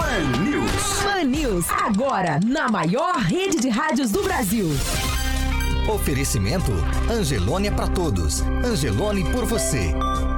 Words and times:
Pan 0.00 0.42
News. 0.42 1.02
Pan 1.02 1.24
News, 1.24 1.66
agora 1.70 2.40
na 2.46 2.70
maior 2.70 3.16
rede 3.16 3.58
de 3.58 3.68
rádios 3.68 4.10
do 4.10 4.22
Brasil. 4.22 4.66
Oferecimento 5.94 6.72
Angelone 7.10 7.68
é 7.68 7.70
para 7.70 7.86
todos. 7.86 8.40
Angelone 8.64 9.30
por 9.30 9.44
você. 9.44 9.92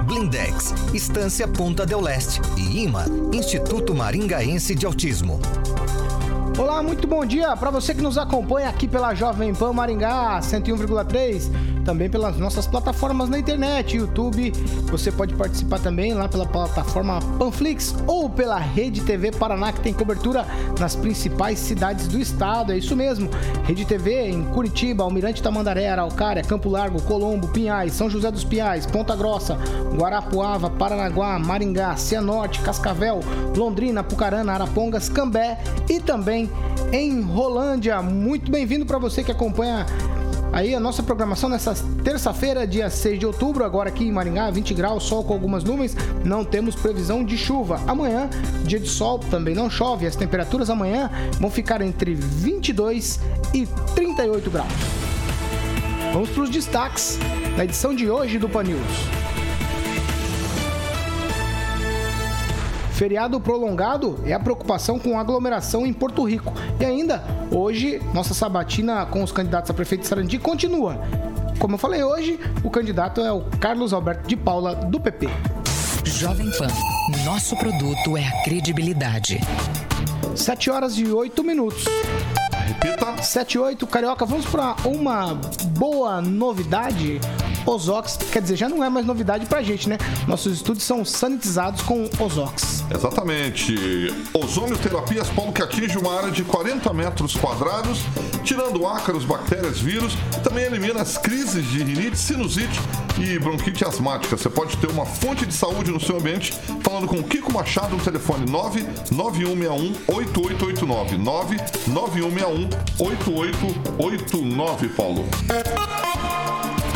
Blindex, 0.04 0.74
Estância 0.92 1.46
Ponta 1.46 1.86
del 1.86 2.00
Leste 2.00 2.40
e 2.56 2.82
IMA, 2.82 3.06
Instituto 3.32 3.94
Maringaense 3.94 4.74
de 4.74 4.84
Autismo. 4.84 5.38
Olá, 6.58 6.82
muito 6.82 7.06
bom 7.06 7.24
dia 7.24 7.56
para 7.56 7.70
você 7.70 7.94
que 7.94 8.02
nos 8.02 8.18
acompanha 8.18 8.68
aqui 8.68 8.88
pela 8.88 9.14
Jovem 9.14 9.54
Pan 9.54 9.72
Maringá 9.72 10.40
101,3, 10.40 11.50
também 11.84 12.08
pelas 12.08 12.38
nossas 12.38 12.66
plataformas 12.66 13.28
na 13.28 13.38
internet, 13.38 13.96
YouTube. 13.96 14.52
Você 14.90 15.10
pode 15.10 15.34
participar 15.34 15.78
também 15.78 16.14
lá 16.14 16.28
pela 16.28 16.46
plataforma 16.46 17.20
Panflix 17.38 17.94
ou 18.06 18.28
pela 18.30 18.58
Rede 18.58 19.00
TV 19.02 19.30
Paraná 19.30 19.72
que 19.72 19.80
tem 19.80 19.92
cobertura 19.92 20.46
nas 20.78 20.96
principais 20.96 21.58
cidades 21.58 22.06
do 22.06 22.18
estado. 22.18 22.72
É 22.72 22.78
isso 22.78 22.96
mesmo. 22.96 23.28
Rede 23.64 23.84
TV 23.84 24.28
em 24.28 24.44
Curitiba, 24.44 25.04
Almirante 25.04 25.42
Tamandaré, 25.42 25.88
Araucária, 25.88 26.42
Campo 26.42 26.68
Largo, 26.68 27.02
Colombo, 27.02 27.48
Pinhais, 27.48 27.92
São 27.92 28.08
José 28.08 28.30
dos 28.30 28.44
Pinhais, 28.44 28.86
Ponta 28.86 29.14
Grossa, 29.16 29.58
Guarapuava, 29.96 30.70
Paranaguá, 30.70 31.38
Maringá, 31.38 31.96
Cianorte, 31.96 32.60
Cascavel, 32.60 33.20
Londrina, 33.56 34.02
Pucarana, 34.02 34.52
Arapongas, 34.52 35.08
Cambé 35.08 35.58
e 35.88 36.00
também 36.00 36.50
em 36.92 37.22
Rolândia. 37.22 38.00
Muito 38.02 38.50
bem-vindo 38.50 38.86
para 38.86 38.98
você 38.98 39.22
que 39.24 39.32
acompanha 39.32 39.86
aí 40.52 40.74
a 40.74 40.80
nossa 40.80 41.02
programação 41.02 41.48
nessa 41.48 41.74
terça-feira, 42.04 42.66
dia 42.66 42.90
6 42.90 43.18
de 43.18 43.26
outubro, 43.26 43.64
agora 43.64 43.88
aqui 43.88 44.04
em 44.04 44.12
Maringá, 44.12 44.50
20 44.50 44.74
graus, 44.74 45.04
sol 45.04 45.24
com 45.24 45.32
algumas 45.32 45.64
nuvens, 45.64 45.96
não 46.24 46.44
temos 46.44 46.74
previsão 46.74 47.24
de 47.24 47.36
chuva. 47.36 47.80
Amanhã, 47.86 48.28
dia 48.64 48.78
de 48.78 48.88
sol, 48.88 49.18
também 49.18 49.54
não 49.54 49.70
chove, 49.70 50.06
as 50.06 50.14
temperaturas 50.14 50.70
amanhã 50.70 51.10
vão 51.40 51.50
ficar 51.50 51.80
entre 51.80 52.14
22 52.14 53.18
e 53.54 53.66
38 53.94 54.50
graus. 54.50 54.72
Vamos 56.12 56.28
para 56.28 56.42
os 56.42 56.50
destaques 56.50 57.18
da 57.56 57.64
edição 57.64 57.94
de 57.94 58.10
hoje 58.10 58.38
do 58.38 58.48
Pan 58.48 58.64
News. 58.64 59.21
Feriado 62.92 63.40
prolongado 63.40 64.20
é 64.24 64.32
a 64.32 64.38
preocupação 64.38 64.98
com 64.98 65.18
aglomeração 65.18 65.86
em 65.86 65.92
Porto 65.92 66.22
Rico. 66.24 66.52
E 66.78 66.84
ainda, 66.84 67.22
hoje, 67.50 68.00
nossa 68.14 68.34
sabatina 68.34 69.06
com 69.06 69.22
os 69.22 69.32
candidatos 69.32 69.70
a 69.70 69.74
prefeito 69.74 70.02
de 70.02 70.08
Sarandi 70.08 70.38
continua. 70.38 71.00
Como 71.58 71.74
eu 71.74 71.78
falei 71.78 72.02
hoje, 72.02 72.38
o 72.62 72.70
candidato 72.70 73.20
é 73.20 73.32
o 73.32 73.42
Carlos 73.58 73.92
Alberto 73.92 74.28
de 74.28 74.36
Paula, 74.36 74.74
do 74.74 75.00
PP. 75.00 75.28
Jovem 76.04 76.50
Pan, 76.50 76.68
nosso 77.24 77.56
produto 77.56 78.16
é 78.16 78.26
a 78.26 78.42
credibilidade. 78.44 79.40
7 80.36 80.70
horas 80.70 80.98
e 80.98 81.06
8 81.06 81.42
minutos. 81.42 81.84
Repita. 82.66 83.22
7 83.22 83.54
e 83.54 83.58
8, 83.58 83.86
Carioca, 83.86 84.26
vamos 84.26 84.46
para 84.46 84.76
uma 84.84 85.34
boa 85.78 86.20
novidade. 86.20 87.20
Ozox, 87.66 88.18
quer 88.30 88.42
dizer, 88.42 88.56
já 88.56 88.68
não 88.68 88.82
é 88.82 88.88
mais 88.88 89.06
novidade 89.06 89.46
pra 89.46 89.62
gente, 89.62 89.88
né? 89.88 89.98
Nossos 90.26 90.52
estúdios 90.52 90.84
são 90.84 91.04
sanitizados 91.04 91.82
com 91.82 92.08
Ozox. 92.18 92.84
Exatamente. 92.90 93.74
Ozônio 94.34 94.78
Paulo 95.34 95.52
que 95.52 95.62
atinge 95.62 95.96
uma 95.98 96.16
área 96.16 96.30
de 96.30 96.44
40 96.44 96.92
metros 96.92 97.34
quadrados, 97.34 98.00
tirando 98.44 98.86
ácaros, 98.86 99.24
bactérias, 99.24 99.78
vírus, 99.78 100.14
também 100.42 100.64
elimina 100.64 101.00
as 101.00 101.16
crises 101.16 101.64
de 101.70 101.82
rinite, 101.82 102.18
sinusite 102.18 102.78
e 103.18 103.38
bronquite 103.38 103.84
asmática. 103.84 104.36
Você 104.36 104.48
pode 104.48 104.76
ter 104.76 104.88
uma 104.90 105.06
fonte 105.06 105.46
de 105.46 105.54
saúde 105.54 105.90
no 105.90 106.00
seu 106.00 106.18
ambiente, 106.18 106.52
falando 106.82 107.06
com 107.06 107.16
o 107.16 107.22
Kiko 107.22 107.52
Machado 107.52 107.96
no 107.96 108.02
telefone 108.02 108.50
99161 108.50 109.94
8889. 110.08 111.16
99161 111.18 112.68
8889, 112.98 114.88
Paulo. 114.90 115.24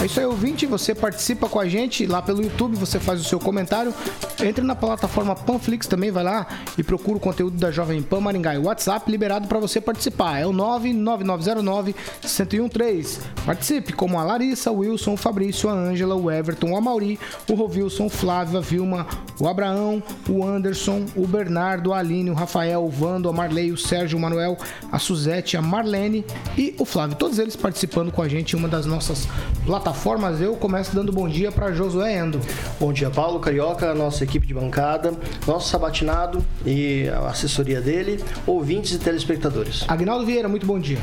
É 0.07 0.09
isso 0.09 0.21
aí, 0.21 0.27
ouvinte. 0.27 0.67
Você 0.67 0.95
participa 0.95 1.49
com 1.49 1.59
a 1.59 1.69
gente 1.69 2.07
lá 2.07 2.23
pelo 2.23 2.41
YouTube, 2.41 2.77
você 2.77 3.01
faz 3.01 3.21
o 3.21 3.25
seu 3.25 3.41
comentário. 3.41 3.93
Entre 4.41 4.65
na 4.65 4.77
plataforma 4.77 5.35
Panflix 5.35 5.89
também, 5.89 6.13
vai 6.13 6.23
lá 6.23 6.47
e 6.79 6.85
procura 6.85 7.17
o 7.17 7.21
conteúdo 7.21 7.59
da 7.59 7.73
Jovem 7.73 8.01
Pan 8.01 8.21
Maringá. 8.21 8.55
E 8.55 8.59
o 8.59 8.67
WhatsApp 8.67 9.11
liberado 9.11 9.49
para 9.49 9.59
você 9.59 9.81
participar. 9.81 10.39
É 10.39 10.47
o 10.47 10.53
99909-1013. 10.53 13.19
Participe, 13.45 13.93
como 13.93 14.17
a 14.17 14.23
Larissa, 14.23 14.71
o 14.71 14.77
Wilson, 14.77 15.15
o 15.15 15.17
Fabrício, 15.17 15.69
a 15.69 15.73
Ângela, 15.73 16.15
o 16.15 16.31
Everton, 16.31 16.71
o 16.71 16.77
Amauri, 16.77 17.19
o 17.51 17.55
Rovilson, 17.55 18.07
o 18.07 18.11
Flávio, 18.11 18.59
a 18.59 18.61
Vilma, 18.61 19.09
o 19.41 19.49
Abraão, 19.49 20.01
o 20.29 20.45
Anderson, 20.45 21.05
o 21.17 21.27
Bernardo, 21.27 21.93
a 21.93 21.99
Aline, 21.99 22.31
o 22.31 22.35
Rafael, 22.35 22.85
o 22.85 22.89
Vando, 22.89 23.29
a 23.29 23.33
Marley, 23.33 23.73
o 23.73 23.77
Sérgio, 23.77 24.17
o 24.17 24.21
Manuel, 24.21 24.57
a 24.93 25.01
Suzete, 25.01 25.57
a 25.57 25.63
Marlene 25.63 26.25
e 26.57 26.77
o 26.79 26.85
Flávio. 26.85 27.17
Todos 27.17 27.41
eles 27.41 27.57
participando 27.57 28.13
com 28.13 28.23
a 28.23 28.29
gente 28.29 28.53
em 28.53 28.57
uma 28.57 28.69
das 28.69 28.87
nossas 28.87 29.27
plataformas. 29.65 29.96
Eu 30.41 30.55
começo 30.55 30.95
dando 30.95 31.11
bom 31.13 31.29
dia 31.29 31.51
para 31.51 31.73
Josué 31.73 32.19
Endo. 32.19 32.41
Bom 32.79 32.93
dia, 32.93 33.11
Paulo 33.11 33.41
Carioca, 33.41 33.93
nossa 33.95 34.23
equipe 34.23 34.47
de 34.47 34.55
bancada, 34.55 35.13
nosso 35.47 35.69
sabatinado 35.69 36.45
e 36.65 37.09
a 37.09 37.29
assessoria 37.29 37.81
dele, 37.81 38.23
ouvintes 38.47 38.93
e 38.93 38.99
telespectadores. 38.99 39.85
Agnaldo 39.89 40.25
Vieira, 40.25 40.49
muito 40.49 40.65
bom 40.65 40.79
dia. 40.79 40.99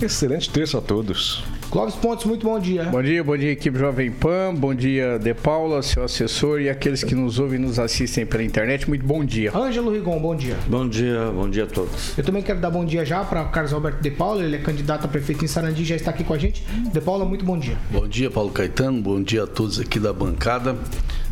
Excelente 0.00 0.50
terça 0.50 0.78
a 0.78 0.80
todos. 0.82 1.42
Clóvis 1.74 1.96
Pontes, 1.96 2.24
muito 2.24 2.46
bom 2.46 2.56
dia. 2.56 2.84
Bom 2.84 3.02
dia, 3.02 3.24
bom 3.24 3.36
dia, 3.36 3.50
equipe 3.50 3.76
Jovem 3.76 4.08
Pan. 4.08 4.54
Bom 4.54 4.72
dia, 4.72 5.18
De 5.18 5.34
Paula, 5.34 5.82
seu 5.82 6.04
assessor 6.04 6.60
e 6.60 6.70
aqueles 6.70 7.02
que 7.02 7.16
nos 7.16 7.40
ouvem 7.40 7.58
e 7.58 7.62
nos 7.62 7.80
assistem 7.80 8.24
pela 8.24 8.44
internet. 8.44 8.88
Muito 8.88 9.04
bom 9.04 9.24
dia. 9.24 9.50
Ângelo 9.52 9.90
Rigon, 9.90 10.20
bom 10.20 10.36
dia. 10.36 10.56
Bom 10.68 10.88
dia, 10.88 11.32
bom 11.34 11.50
dia 11.50 11.64
a 11.64 11.66
todos. 11.66 12.16
Eu 12.16 12.22
também 12.22 12.44
quero 12.44 12.60
dar 12.60 12.70
bom 12.70 12.84
dia 12.84 13.04
já 13.04 13.24
para 13.24 13.42
Carlos 13.46 13.72
Alberto 13.72 14.00
De 14.00 14.12
Paula, 14.12 14.44
ele 14.44 14.54
é 14.54 14.60
candidato 14.60 15.06
a 15.06 15.08
prefeito 15.08 15.44
em 15.44 15.48
Sarandi, 15.48 15.84
já 15.84 15.96
está 15.96 16.12
aqui 16.12 16.22
com 16.22 16.32
a 16.32 16.38
gente. 16.38 16.64
De 16.92 17.00
Paula, 17.00 17.24
muito 17.24 17.44
bom 17.44 17.58
dia. 17.58 17.76
Bom 17.90 18.06
dia, 18.06 18.30
Paulo 18.30 18.52
Caetano. 18.52 19.02
Bom 19.02 19.20
dia 19.20 19.42
a 19.42 19.46
todos 19.48 19.80
aqui 19.80 19.98
da 19.98 20.12
bancada. 20.12 20.76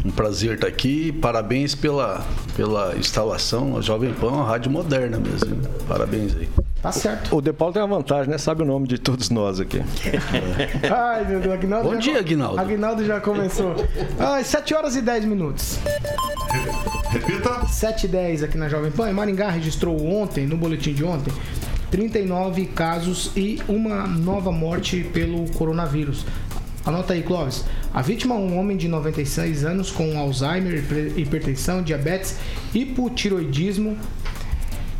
Um 0.04 0.10
prazer 0.10 0.54
estar 0.54 0.66
aqui. 0.66 1.12
Parabéns 1.12 1.76
pela, 1.76 2.26
pela 2.56 2.96
instalação. 2.96 3.76
A 3.76 3.80
Jovem 3.80 4.12
Pan 4.12 4.26
é 4.26 4.30
uma 4.30 4.44
rádio 4.44 4.72
moderna 4.72 5.20
mesmo. 5.20 5.56
Parabéns 5.86 6.34
aí. 6.34 6.48
Tá 6.82 6.90
certo. 6.90 7.36
O 7.36 7.40
De 7.40 7.52
Paulo 7.52 7.72
tem 7.72 7.80
uma 7.80 7.96
vantagem, 7.96 8.28
né? 8.28 8.38
Sabe 8.38 8.62
o 8.62 8.64
nome 8.64 8.88
de 8.88 8.98
todos 8.98 9.30
nós 9.30 9.60
aqui. 9.60 9.80
Ai, 10.92 11.24
meu 11.28 11.38
Deus, 11.38 11.54
Agnaldo 11.54 11.88
Bom 11.88 11.94
já 11.94 12.00
dia, 12.00 12.18
Aguinaldo. 12.18 12.60
Agnaldo 12.60 13.04
já 13.04 13.20
começou. 13.20 13.76
Ai, 14.18 14.42
7 14.42 14.74
horas 14.74 14.96
e 14.96 15.00
10 15.02 15.24
minutos. 15.26 15.78
Repita. 17.10 17.66
7 17.68 18.04
e 18.06 18.08
10 18.08 18.42
aqui 18.42 18.58
na 18.58 18.68
Jovem 18.68 18.90
Pan. 18.90 19.08
E 19.08 19.12
Maringá 19.12 19.48
registrou 19.50 20.04
ontem, 20.04 20.44
no 20.44 20.56
boletim 20.56 20.92
de 20.92 21.04
ontem, 21.04 21.32
39 21.92 22.66
casos 22.66 23.30
e 23.36 23.60
uma 23.68 24.04
nova 24.06 24.50
morte 24.50 25.04
pelo 25.12 25.48
coronavírus. 25.52 26.26
Anota 26.84 27.12
aí, 27.12 27.22
Clóvis. 27.22 27.64
A 27.94 28.02
vítima 28.02 28.34
é 28.34 28.38
um 28.38 28.58
homem 28.58 28.76
de 28.76 28.88
96 28.88 29.64
anos 29.64 29.92
com 29.92 30.18
Alzheimer, 30.18 30.78
hiper- 30.78 31.12
hipertensão, 31.16 31.80
diabetes, 31.80 32.36
hipotiroidismo. 32.74 33.96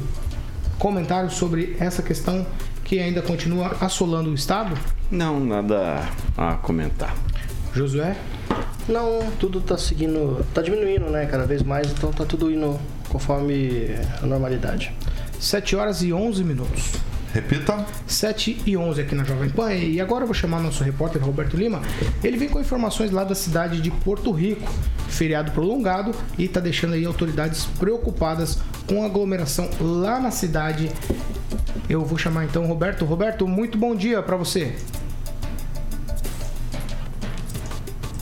comentário 0.77 1.31
sobre 1.31 1.77
essa 1.79 2.03
questão 2.03 2.45
que 2.83 2.99
ainda 2.99 3.21
continua 3.21 3.77
assolando 3.79 4.31
o 4.31 4.33
Estado? 4.33 4.77
Não, 5.09 5.39
nada 5.39 6.05
a 6.37 6.55
comentar. 6.55 7.15
Josué? 7.73 8.17
Não, 8.87 9.31
tudo 9.39 9.61
tá 9.61 9.77
seguindo, 9.77 10.45
tá 10.53 10.61
diminuindo, 10.61 11.05
né, 11.09 11.25
cada 11.25 11.45
vez 11.45 11.61
mais, 11.61 11.91
então 11.91 12.11
tá 12.11 12.25
tudo 12.25 12.51
indo 12.51 12.79
conforme 13.07 13.95
a 14.21 14.25
normalidade. 14.25 14.93
7 15.39 15.75
horas 15.75 16.01
e 16.01 16.11
11 16.11 16.43
minutos. 16.43 16.91
Repita. 17.33 17.85
7 18.07 18.63
e 18.65 18.75
11 18.75 19.01
aqui 19.01 19.13
na 19.13 19.23
Jovem 19.23 19.49
Pan. 19.49 19.71
E 19.73 20.01
agora 20.01 20.23
eu 20.23 20.27
vou 20.27 20.33
chamar 20.33 20.59
nosso 20.59 20.83
repórter 20.83 21.23
Roberto 21.23 21.55
Lima. 21.55 21.81
Ele 22.23 22.37
vem 22.37 22.49
com 22.49 22.59
informações 22.59 23.11
lá 23.11 23.23
da 23.23 23.35
cidade 23.35 23.79
de 23.81 23.91
Porto 23.91 24.31
Rico. 24.31 24.71
feriado 25.07 25.51
prolongado 25.51 26.11
e 26.37 26.45
está 26.45 26.59
deixando 26.59 26.93
aí 26.93 27.05
autoridades 27.05 27.65
preocupadas 27.77 28.59
com 28.87 29.03
a 29.03 29.05
aglomeração 29.05 29.69
lá 29.79 30.19
na 30.19 30.31
cidade. 30.31 30.89
Eu 31.87 32.03
vou 32.03 32.17
chamar 32.17 32.45
então 32.45 32.63
o 32.63 32.67
Roberto. 32.67 33.05
Roberto, 33.05 33.47
muito 33.47 33.77
bom 33.77 33.95
dia 33.95 34.21
para 34.21 34.35
você. 34.35 34.75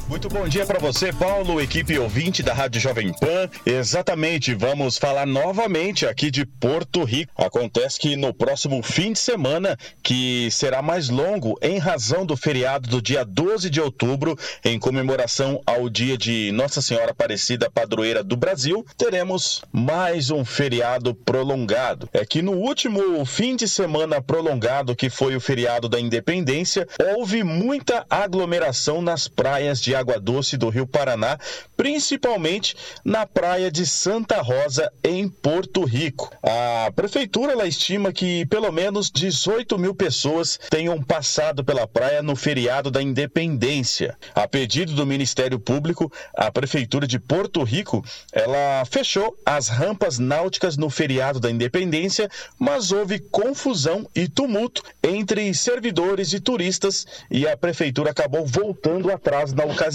Muito 0.10 0.30
bom 0.30 0.48
dia 0.48 0.66
para 0.66 0.80
você, 0.80 1.12
Paulo, 1.12 1.60
equipe 1.60 2.00
ouvinte 2.00 2.42
da 2.42 2.54
Rádio 2.54 2.80
Jovem 2.80 3.12
Pan. 3.12 3.50
Exatamente, 3.66 4.56
vamos 4.56 4.98
falar 4.98 5.28
novamente 5.28 6.06
aqui 6.06 6.32
de 6.32 6.46
Porto 6.46 7.04
Rico. 7.04 7.34
Acontece 7.36 8.00
que 8.00 8.16
no 8.16 8.34
próximo 8.34 8.82
fim 8.82 9.12
de 9.12 9.20
semana, 9.20 9.78
que 10.02 10.48
será 10.50 10.82
mais 10.82 11.10
longo 11.10 11.60
em 11.62 11.78
razão 11.78 12.26
do 12.26 12.38
feriado 12.38 12.88
do 12.88 13.02
dia 13.02 13.26
12 13.26 13.70
de 13.70 13.82
outubro, 13.82 14.40
em 14.64 14.80
comemoração 14.80 15.62
ao 15.66 15.90
dia 15.90 16.18
de 16.18 16.54
Nossa 16.54 16.82
Senhora 16.82 17.12
Aparecida 17.12 17.70
Padroeira 17.70 18.24
do 18.24 18.38
Brasil, 18.38 18.86
teremos 18.98 19.62
mais 19.74 20.32
um 20.32 20.46
feriado 20.46 21.14
prolongado. 21.14 22.08
É 22.14 22.26
que 22.26 22.42
no 22.42 22.54
último 22.54 23.26
fim 23.26 23.58
de 23.58 23.68
semana 23.68 24.22
prolongado, 24.22 24.96
que 24.96 25.10
foi 25.10 25.36
o 25.36 25.42
feriado 25.42 25.90
da 25.90 26.00
Independência, 26.00 26.88
houve 27.14 27.44
muita 27.44 28.06
aglomeração 28.10 29.02
nas 29.02 29.28
praias 29.28 29.82
de 29.82 29.97
Água 29.98 30.20
Doce 30.20 30.58
do 30.58 30.70
Rio 30.70 30.88
Paraná, 30.88 31.38
principalmente 31.76 32.76
na 33.04 33.26
praia 33.26 33.72
de 33.72 33.86
Santa 33.86 34.42
Rosa, 34.42 34.92
em 35.04 35.28
Porto 35.28 35.84
Rico. 35.84 36.32
A 36.44 36.92
prefeitura 36.92 37.54
ela 37.54 37.68
estima 37.68 38.12
que 38.12 38.46
pelo 38.46 38.72
menos 38.72 39.10
18 39.12 39.78
mil 39.78 39.94
pessoas 39.96 40.60
tenham 40.70 41.02
passado 41.02 41.64
pela 41.64 41.88
praia 41.88 42.22
no 42.22 42.36
feriado 42.36 42.92
da 42.92 43.02
Independência. 43.02 44.18
A 44.34 44.48
pedido 44.48 44.94
do 44.94 45.06
Ministério 45.06 45.60
Público, 45.60 46.12
a 46.36 46.52
prefeitura 46.52 47.08
de 47.08 47.20
Porto 47.20 47.64
Rico 47.64 48.04
ela 48.32 48.84
fechou 48.86 49.36
as 49.46 49.68
rampas 49.68 50.20
náuticas 50.20 50.78
no 50.78 50.90
feriado 50.90 51.40
da 51.40 51.50
Independência, 51.50 52.30
mas 52.60 52.92
houve 52.92 53.20
confusão 53.20 54.08
e 54.16 54.28
tumulto 54.28 54.84
entre 55.04 55.54
servidores 55.54 56.34
e 56.34 56.40
turistas 56.40 57.06
e 57.30 57.48
a 57.48 57.58
prefeitura 57.58 58.12
acabou 58.12 58.46
voltando 58.46 59.12
atrás 59.12 59.54
na 59.54 59.64
ocasião. 59.64 59.87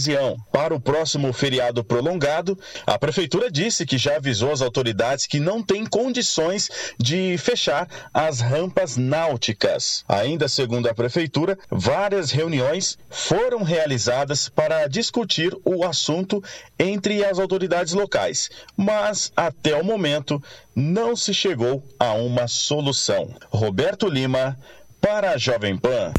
Para 0.51 0.75
o 0.75 0.81
próximo 0.81 1.33
feriado 1.33 1.85
prolongado, 1.85 2.59
a 2.87 2.99
prefeitura 2.99 3.51
disse 3.51 3.85
que 3.85 3.99
já 3.99 4.17
avisou 4.17 4.51
as 4.51 4.63
autoridades 4.63 5.27
que 5.27 5.39
não 5.39 5.63
tem 5.63 5.85
condições 5.85 6.71
de 6.99 7.37
fechar 7.39 7.87
as 8.13 8.41
rampas 8.41 8.97
náuticas. 8.97 10.05
Ainda 10.09 10.49
segundo 10.49 10.89
a 10.89 10.95
prefeitura, 10.95 11.59
várias 11.71 12.31
reuniões 12.31 12.97
foram 13.11 13.63
realizadas 13.63 14.49
para 14.49 14.87
discutir 14.87 15.55
o 15.65 15.85
assunto 15.85 16.43
entre 16.79 17.25
as 17.25 17.39
autoridades 17.39 17.93
locais, 17.93 18.51
mas 18.77 19.31
até 19.37 19.77
o 19.77 19.85
momento 19.85 20.43
não 20.75 21.15
se 21.15 21.35
chegou 21.35 21.83
a 21.99 22.13
uma 22.13 22.49
solução. 22.49 23.35
Roberto 23.51 24.09
Lima 24.09 24.59
para 25.01 25.33
a 25.33 25.37
Jovem 25.37 25.77
Pan. 25.77 26.13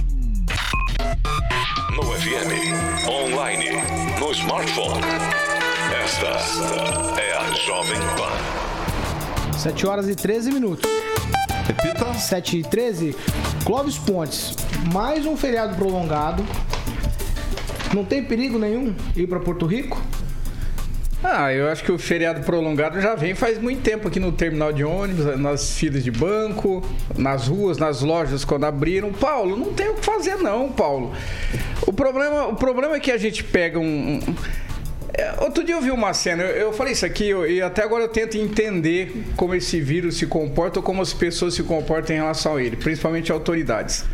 No 1.95 2.01
FM, 2.01 3.07
online, 3.07 3.69
no 4.19 4.31
smartphone. 4.31 4.99
Esta 6.03 7.21
é 7.21 7.37
a 7.37 7.53
Jovem 7.53 7.99
Pan. 8.17 9.57
7 9.59 9.85
horas 9.85 10.09
e 10.09 10.15
13 10.15 10.51
minutos. 10.51 10.89
Repita. 11.67 12.11
7 12.15 12.57
e 12.57 12.63
13. 12.63 13.15
Clóvis 13.63 13.99
Pontes, 13.99 14.55
mais 14.91 15.27
um 15.27 15.37
feriado 15.37 15.75
prolongado. 15.75 16.43
Não 17.93 18.03
tem 18.03 18.23
perigo 18.23 18.57
nenhum 18.57 18.95
ir 19.15 19.27
para 19.27 19.39
Porto 19.39 19.67
Rico? 19.67 20.01
Ah, 21.23 21.53
eu 21.53 21.69
acho 21.69 21.83
que 21.83 21.91
o 21.91 21.99
feriado 21.99 22.41
prolongado 22.41 22.99
já 22.99 23.15
vem 23.15 23.35
faz 23.35 23.57
muito 23.57 23.81
tempo 23.81 24.07
aqui 24.07 24.19
no 24.19 24.31
terminal 24.31 24.73
de 24.73 24.83
ônibus, 24.83 25.39
nas 25.39 25.77
filas 25.77 26.03
de 26.03 26.11
banco, 26.11 26.83
nas 27.17 27.47
ruas, 27.47 27.77
nas 27.77 28.01
lojas 28.01 28.43
quando 28.43 28.65
abriram. 28.65 29.13
Paulo, 29.13 29.55
não 29.55 29.71
tem 29.73 29.89
o 29.89 29.93
que 29.93 30.03
fazer 30.03 30.35
não, 30.37 30.69
Paulo. 30.71 31.13
O 31.85 31.93
problema, 31.93 32.47
o 32.47 32.55
problema 32.55 32.95
é 32.95 32.99
que 32.99 33.11
a 33.11 33.17
gente 33.17 33.43
pega 33.43 33.79
um, 33.79 34.19
é, 35.13 35.35
Outro 35.43 35.63
dia 35.63 35.75
eu 35.75 35.81
vi 35.81 35.91
uma 35.91 36.13
cena, 36.13 36.43
eu, 36.43 36.73
falei 36.73 36.93
isso 36.93 37.05
aqui, 37.05 37.29
e 37.31 37.61
até 37.61 37.83
agora 37.83 38.03
eu 38.03 38.07
tento 38.07 38.35
entender 38.35 39.25
como 39.35 39.53
esse 39.53 39.79
vírus 39.79 40.17
se 40.17 40.25
comporta 40.25 40.79
ou 40.79 40.83
como 40.83 41.01
as 41.01 41.13
pessoas 41.13 41.53
se 41.53 41.61
comportam 41.61 42.15
em 42.15 42.19
relação 42.19 42.55
a 42.55 42.63
ele, 42.63 42.75
principalmente 42.75 43.31
autoridades. 43.31 44.05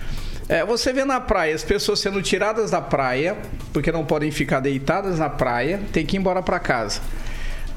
É, 0.49 0.65
você 0.65 0.91
vê 0.91 1.05
na 1.05 1.21
praia 1.21 1.55
as 1.55 1.63
pessoas 1.63 1.99
sendo 1.99 2.21
tiradas 2.21 2.71
da 2.71 2.81
praia, 2.81 3.37
porque 3.71 3.91
não 3.91 4.03
podem 4.03 4.29
ficar 4.31 4.59
deitadas 4.59 5.19
na 5.19 5.29
praia, 5.29 5.79
tem 5.93 6.05
que 6.05 6.17
ir 6.17 6.19
embora 6.19 6.41
para 6.41 6.59
casa. 6.59 6.99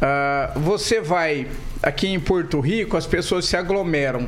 Ah, 0.01 0.51
você 0.57 1.01
vai 1.01 1.47
aqui 1.81 2.09
em 2.09 2.19
Porto 2.19 2.59
Rico, 2.59 2.97
as 2.97 3.07
pessoas 3.07 3.45
se 3.45 3.57
aglomeram. 3.57 4.27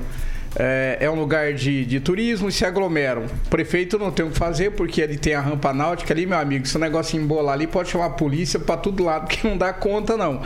É, 0.57 0.99
é 1.01 1.11
um 1.11 1.15
lugar 1.17 1.53
de, 1.53 1.85
de 1.85 1.99
turismo 2.01 2.49
e 2.49 2.53
se 2.53 2.65
aglomeram. 2.65 3.25
O 3.25 3.49
prefeito 3.51 3.99
não 3.99 4.11
tem 4.13 4.25
o 4.25 4.31
que 4.31 4.39
fazer 4.39 4.71
porque 4.73 5.01
ele 5.01 5.17
tem 5.19 5.35
a 5.35 5.41
rampa 5.41 5.73
náutica 5.73 6.15
ali, 6.15 6.27
meu 6.27 6.39
amigo. 6.39 6.67
Se 6.67 6.77
o 6.77 6.81
negócio 6.81 7.21
embolar 7.21 7.55
ali, 7.55 7.67
pode 7.67 7.89
chamar 7.91 8.07
a 8.07 8.11
polícia 8.11 8.59
para 8.61 8.77
todo 8.77 9.03
lado, 9.03 9.27
que 9.29 9.47
não 9.47 9.57
dá 9.57 9.73
conta, 9.73 10.17
não. 10.17 10.41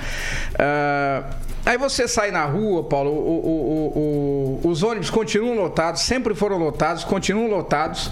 Ah, 0.59 1.25
Aí 1.67 1.77
você 1.77 2.09
sai 2.09 2.31
na 2.31 2.47
rua, 2.47 2.85
Paulo, 2.85 3.11
o- 3.11 3.19
o- 3.45 4.61
o- 4.65 4.69
os 4.71 4.83
ônibus 4.83 5.11
continuam 5.11 5.55
lotados, 5.55 6.01
sempre 6.01 6.35
foram 6.35 6.57
lotados, 6.57 7.05
continuam 7.05 7.47
lotados. 7.51 8.11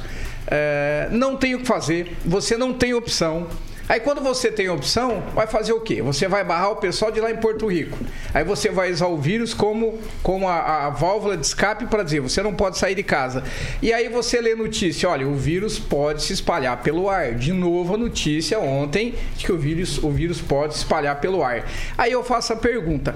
É, 0.48 1.08
não 1.10 1.36
tem 1.36 1.54
o 1.54 1.60
que 1.60 1.64
fazer, 1.66 2.14
você 2.24 2.58
não 2.58 2.74
tem 2.74 2.92
opção. 2.92 3.46
Aí 3.88 4.00
quando 4.00 4.20
você 4.20 4.50
tem 4.50 4.68
opção, 4.68 5.22
vai 5.34 5.46
fazer 5.46 5.72
o 5.72 5.80
quê? 5.80 6.02
Você 6.02 6.26
vai 6.26 6.42
barrar 6.42 6.72
o 6.72 6.76
pessoal 6.76 7.12
de 7.12 7.20
lá 7.20 7.30
em 7.30 7.36
Porto 7.36 7.66
Rico. 7.66 7.96
Aí 8.34 8.42
você 8.42 8.68
vai 8.68 8.90
usar 8.90 9.06
o 9.06 9.16
vírus 9.16 9.54
como, 9.54 9.98
como 10.22 10.48
a, 10.48 10.86
a 10.86 10.90
válvula 10.90 11.36
de 11.36 11.46
escape 11.46 11.86
para 11.86 12.02
dizer, 12.02 12.20
você 12.20 12.42
não 12.42 12.52
pode 12.52 12.78
sair 12.78 12.96
de 12.96 13.04
casa. 13.04 13.44
E 13.80 13.92
aí 13.92 14.08
você 14.08 14.40
lê 14.40 14.54
notícia, 14.54 15.08
olha, 15.08 15.26
o 15.26 15.34
vírus 15.34 15.78
pode 15.78 16.22
se 16.22 16.32
espalhar 16.32 16.82
pelo 16.82 17.08
ar. 17.08 17.34
De 17.34 17.52
novo 17.52 17.94
a 17.94 17.98
notícia 17.98 18.58
ontem 18.58 19.14
de 19.36 19.44
que 19.44 19.52
o 19.52 19.58
vírus, 19.58 20.02
o 20.02 20.10
vírus 20.10 20.40
pode 20.40 20.74
se 20.74 20.80
espalhar 20.80 21.20
pelo 21.20 21.44
ar. 21.44 21.64
Aí 21.96 22.10
eu 22.10 22.24
faço 22.24 22.52
a 22.52 22.56
pergunta, 22.56 23.14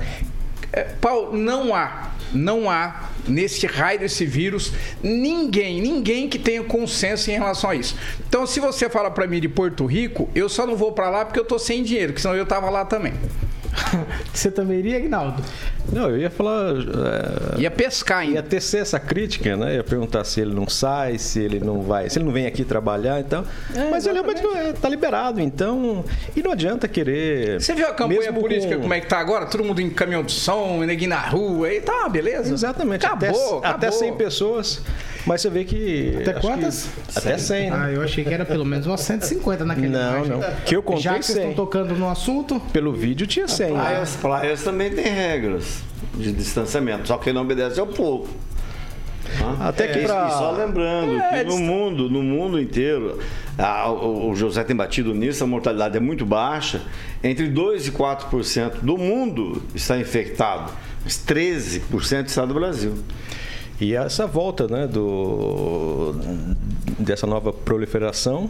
é, 0.73 0.85
Paulo, 1.01 1.37
não 1.37 1.75
há, 1.75 2.13
não 2.33 2.71
há 2.71 3.09
nesse 3.27 3.67
raio 3.67 4.01
desse 4.01 4.25
vírus 4.25 4.73
ninguém, 5.03 5.81
ninguém 5.81 6.29
que 6.29 6.39
tenha 6.39 6.63
consenso 6.63 7.31
em 7.31 7.35
relação 7.35 7.71
a 7.71 7.75
isso. 7.75 7.97
Então, 8.29 8.47
se 8.47 8.61
você 8.61 8.89
fala 8.89 9.11
para 9.11 9.27
mim 9.27 9.41
de 9.41 9.49
Porto 9.49 9.87
Rico, 9.87 10.29
eu 10.35 10.49
só 10.49 10.67
não 10.67 10.77
vou 10.77 10.93
para 10.93 11.11
lá 11.11 11.25
porque 11.25 11.39
eu 11.39 11.45
tô 11.45 11.59
sem 11.59 11.83
dinheiro, 11.83 12.13
que 12.13 12.21
senão 12.21 12.37
eu 12.37 12.47
tava 12.47 12.71
lá 12.71 12.85
também. 12.85 13.13
Você 14.33 14.51
também 14.51 14.79
iria, 14.79 14.97
Agnaldo? 14.99 15.43
Não, 15.93 16.09
eu 16.11 16.19
ia 16.19 16.31
falar. 16.31 16.73
é, 17.57 17.61
Ia 17.61 17.71
pescar 17.71 18.19
ainda. 18.19 18.35
Ia 18.37 18.43
tecer 18.43 18.81
essa 18.83 18.99
crítica, 19.01 19.57
né? 19.57 19.77
Ia 19.77 19.85
perguntar 19.85 20.25
se 20.25 20.41
ele 20.41 20.55
não 20.55 20.69
sai, 20.69 21.19
se 21.19 21.41
ele 21.41 21.59
não 21.61 21.83
vai, 21.83 22.09
se 22.09 22.19
ele 22.19 22.27
não 22.27 22.33
vem 22.33 22.47
aqui 22.47 22.65
trabalhar, 22.65 23.21
então. 23.21 23.45
Mas 23.91 24.07
ele 24.07 24.15
realmente 24.15 24.43
não 24.43 24.57
é, 24.57 24.73
tá 24.73 24.89
liberado, 24.89 25.41
então. 25.41 26.05
E 26.37 26.43
não 26.43 26.53
adianta 26.53 26.87
querer. 26.87 27.61
Você 27.61 27.75
viu 27.75 27.87
a 27.87 27.93
campanha 27.95 28.33
política 28.33 28.77
com- 28.77 28.83
como 28.83 28.95
é 28.95 29.01
que 29.01 29.07
tá 29.07 29.19
agora? 29.19 29.47
Todo 29.47 29.65
mundo 29.65 29.81
em 29.81 29.91
caminhão 29.91 30.23
de 30.23 30.33
som, 30.33 30.81
neguinho 30.85 31.11
na 31.11 31.21
rua, 31.21 31.69
aí 31.69 31.81
tá, 31.81 32.09
beleza. 32.09 32.53
Exatamente. 32.53 33.05
Acabou, 33.07 33.59
até, 33.59 33.69
até 33.69 33.87
acabou. 33.89 33.99
100 33.99 34.15
pessoas. 34.17 34.81
Mas 35.27 35.41
você 35.43 35.51
vê 35.51 35.65
que. 35.65 36.17
Até 36.21 36.31
acho 36.31 36.41
que- 36.41 36.47
quantas? 36.47 36.89
Até 37.15 37.37
100, 37.39 37.71
né? 37.71 37.77
Ah, 37.79 37.91
eu 37.91 38.03
achei 38.03 38.25
que 38.25 38.33
era 38.33 38.45
pelo 38.45 38.65
menos 38.65 38.87
umas 38.87 39.01
150 39.01 39.65
naquele 39.65 39.89
Não, 39.89 40.25
imagem. 40.25 40.31
não. 40.33 40.41
Que 40.65 40.75
eu 40.77 40.83
contei 40.83 41.03
Já 41.03 41.19
que 41.19 41.25
vocês 41.27 41.39
100. 41.39 41.51
estão 41.51 41.65
tocando 41.67 41.95
no 41.95 42.09
assunto, 42.09 42.59
Pelo 42.73 42.93
vídeo 42.93 43.27
tinha 43.27 43.47
100. 43.47 43.73
né? 43.75 43.81
Praias, 43.81 44.17
praias 44.17 44.63
também 44.63 44.91
tem 44.91 45.05
regras 45.05 45.83
de 46.15 46.33
distanciamento, 46.33 47.07
só 47.07 47.19
quem 47.19 47.33
não 47.33 47.43
obedece 47.43 47.79
é 47.79 47.83
o 47.83 47.87
povo. 47.87 48.29
Hã? 49.41 49.69
Até 49.69 49.87
que 49.89 49.99
E- 50.01 50.05
pra- 50.05 50.27
E 50.29 50.33
só 50.33 50.51
lembrando 50.53 51.19
É, 51.21 51.39
que 51.39 51.45
no 51.45 51.51
dist- 51.51 51.63
mundo, 51.63 52.11
no 52.11 52.23
mundo 52.23 52.59
inteiro, 52.61 53.19
a- 53.59 53.89
o, 53.91 54.31
o 54.31 54.35
José 54.35 54.65
tem 54.65 54.75
batido 54.75 55.15
nisso, 55.15 55.45
a 55.45 55.47
mortalidade 55.47 55.97
é 55.97 56.01
muito 56.01 56.25
baixa. 56.27 56.81
Entre 57.23 57.47
2 57.49 57.87
e 57.87 57.91
4% 57.93 58.79
do 58.83 58.97
mundo 58.97 59.63
está 59.75 59.99
infectado, 59.99 60.73
mas 61.05 61.17
13% 61.19 62.27
está 62.29 62.45
no 62.47 62.55
Brasil. 62.55 62.95
E 63.81 63.95
essa 63.95 64.27
volta 64.27 64.67
né, 64.69 64.87
do, 64.87 66.15
dessa 66.99 67.27
nova 67.27 67.51
proliferação, 67.53 68.49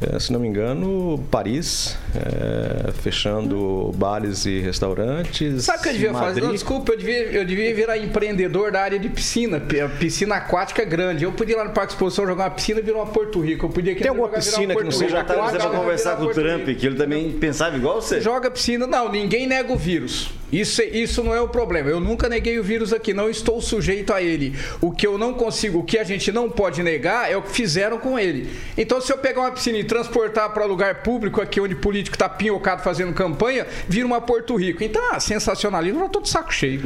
eh, 0.00 0.18
se 0.18 0.32
não 0.32 0.40
me 0.40 0.48
engano, 0.48 1.24
Paris 1.30 1.96
eh, 2.14 2.90
fechando 3.00 3.92
bares 3.96 4.44
e 4.44 4.58
restaurantes. 4.60 5.64
Sabe 5.64 5.78
o 5.78 5.82
que 5.82 5.88
eu 5.88 5.92
devia 5.92 6.12
fazer? 6.12 6.24
Madrid- 6.26 6.44
Não, 6.44 6.52
desculpa, 6.52 6.92
eu 6.92 6.98
devia, 6.98 7.22
eu 7.30 7.44
devia 7.44 7.72
virar 7.74 7.96
empreendedor 7.96 8.72
da 8.72 8.80
área 8.80 8.98
de 8.98 9.08
piscina. 9.08 9.62
Piscina 10.00 10.34
aquática 10.34 10.84
grande. 10.84 11.22
Eu 11.24 11.30
podia 11.32 11.54
ir 11.54 11.58
lá 11.58 11.64
no 11.64 11.70
Parque 11.70 11.92
Exposição 11.92 12.26
jogar 12.26 12.44
uma 12.44 12.50
piscina 12.50 12.80
e 12.80 12.82
virar 12.82 12.98
uma 12.98 13.06
Porto 13.06 13.40
Rico. 13.40 13.66
Eu 13.66 13.70
podia 13.70 13.94
Tem 13.94 14.08
alguma 14.08 14.26
jogar, 14.26 14.38
piscina 14.40 14.74
que 14.74 14.82
não 14.84 14.90
seja 14.90 15.22
tá 15.22 15.34
você 15.34 15.38
Aquática, 15.40 15.68
vai 15.68 15.78
conversar 15.78 16.16
com 16.16 16.24
o 16.24 16.30
Trump, 16.34 16.66
Rico. 16.66 16.80
que 16.80 16.86
ele 16.88 16.96
também 16.96 17.30
pensava 17.32 17.76
igual 17.76 18.02
você. 18.02 18.20
Joga 18.20 18.50
piscina. 18.50 18.84
Não, 18.86 19.10
ninguém 19.12 19.46
nega 19.46 19.72
o 19.72 19.76
vírus. 19.76 20.30
Isso, 20.52 20.82
isso 20.82 21.22
não 21.22 21.34
é 21.34 21.40
o 21.40 21.48
problema. 21.48 21.90
Eu 21.90 22.00
nunca 22.00 22.28
neguei 22.28 22.58
o 22.58 22.62
vírus 22.62 22.92
aqui, 22.92 23.12
não 23.12 23.28
estou 23.28 23.60
sujeito 23.60 24.12
a 24.12 24.22
ele. 24.22 24.54
O 24.80 24.92
que 24.92 25.06
eu 25.06 25.18
não 25.18 25.34
consigo, 25.34 25.80
o 25.80 25.84
que 25.84 25.98
a 25.98 26.04
gente 26.04 26.30
não 26.30 26.48
pode 26.48 26.82
negar 26.82 27.30
é 27.30 27.36
o 27.36 27.42
que 27.42 27.50
fizeram 27.50 27.98
com 27.98 28.18
ele. 28.18 28.50
Então, 28.76 29.00
se 29.00 29.12
eu 29.12 29.18
pegar 29.18 29.40
uma 29.40 29.50
piscina 29.50 29.78
e 29.78 29.84
transportar 29.84 30.52
para 30.52 30.64
lugar 30.64 31.02
público 31.02 31.40
aqui, 31.40 31.60
onde 31.60 31.74
político 31.74 32.14
está 32.14 32.28
pinhocado 32.28 32.82
fazendo 32.82 33.12
campanha, 33.12 33.66
vira 33.88 34.06
uma 34.06 34.20
Porto 34.20 34.56
Rico. 34.56 34.84
Então, 34.84 35.02
ah, 35.12 35.20
sensacionalismo, 35.20 36.00
eu 36.04 36.08
tô 36.08 36.20
de 36.20 36.28
saco 36.28 36.52
cheio. 36.52 36.82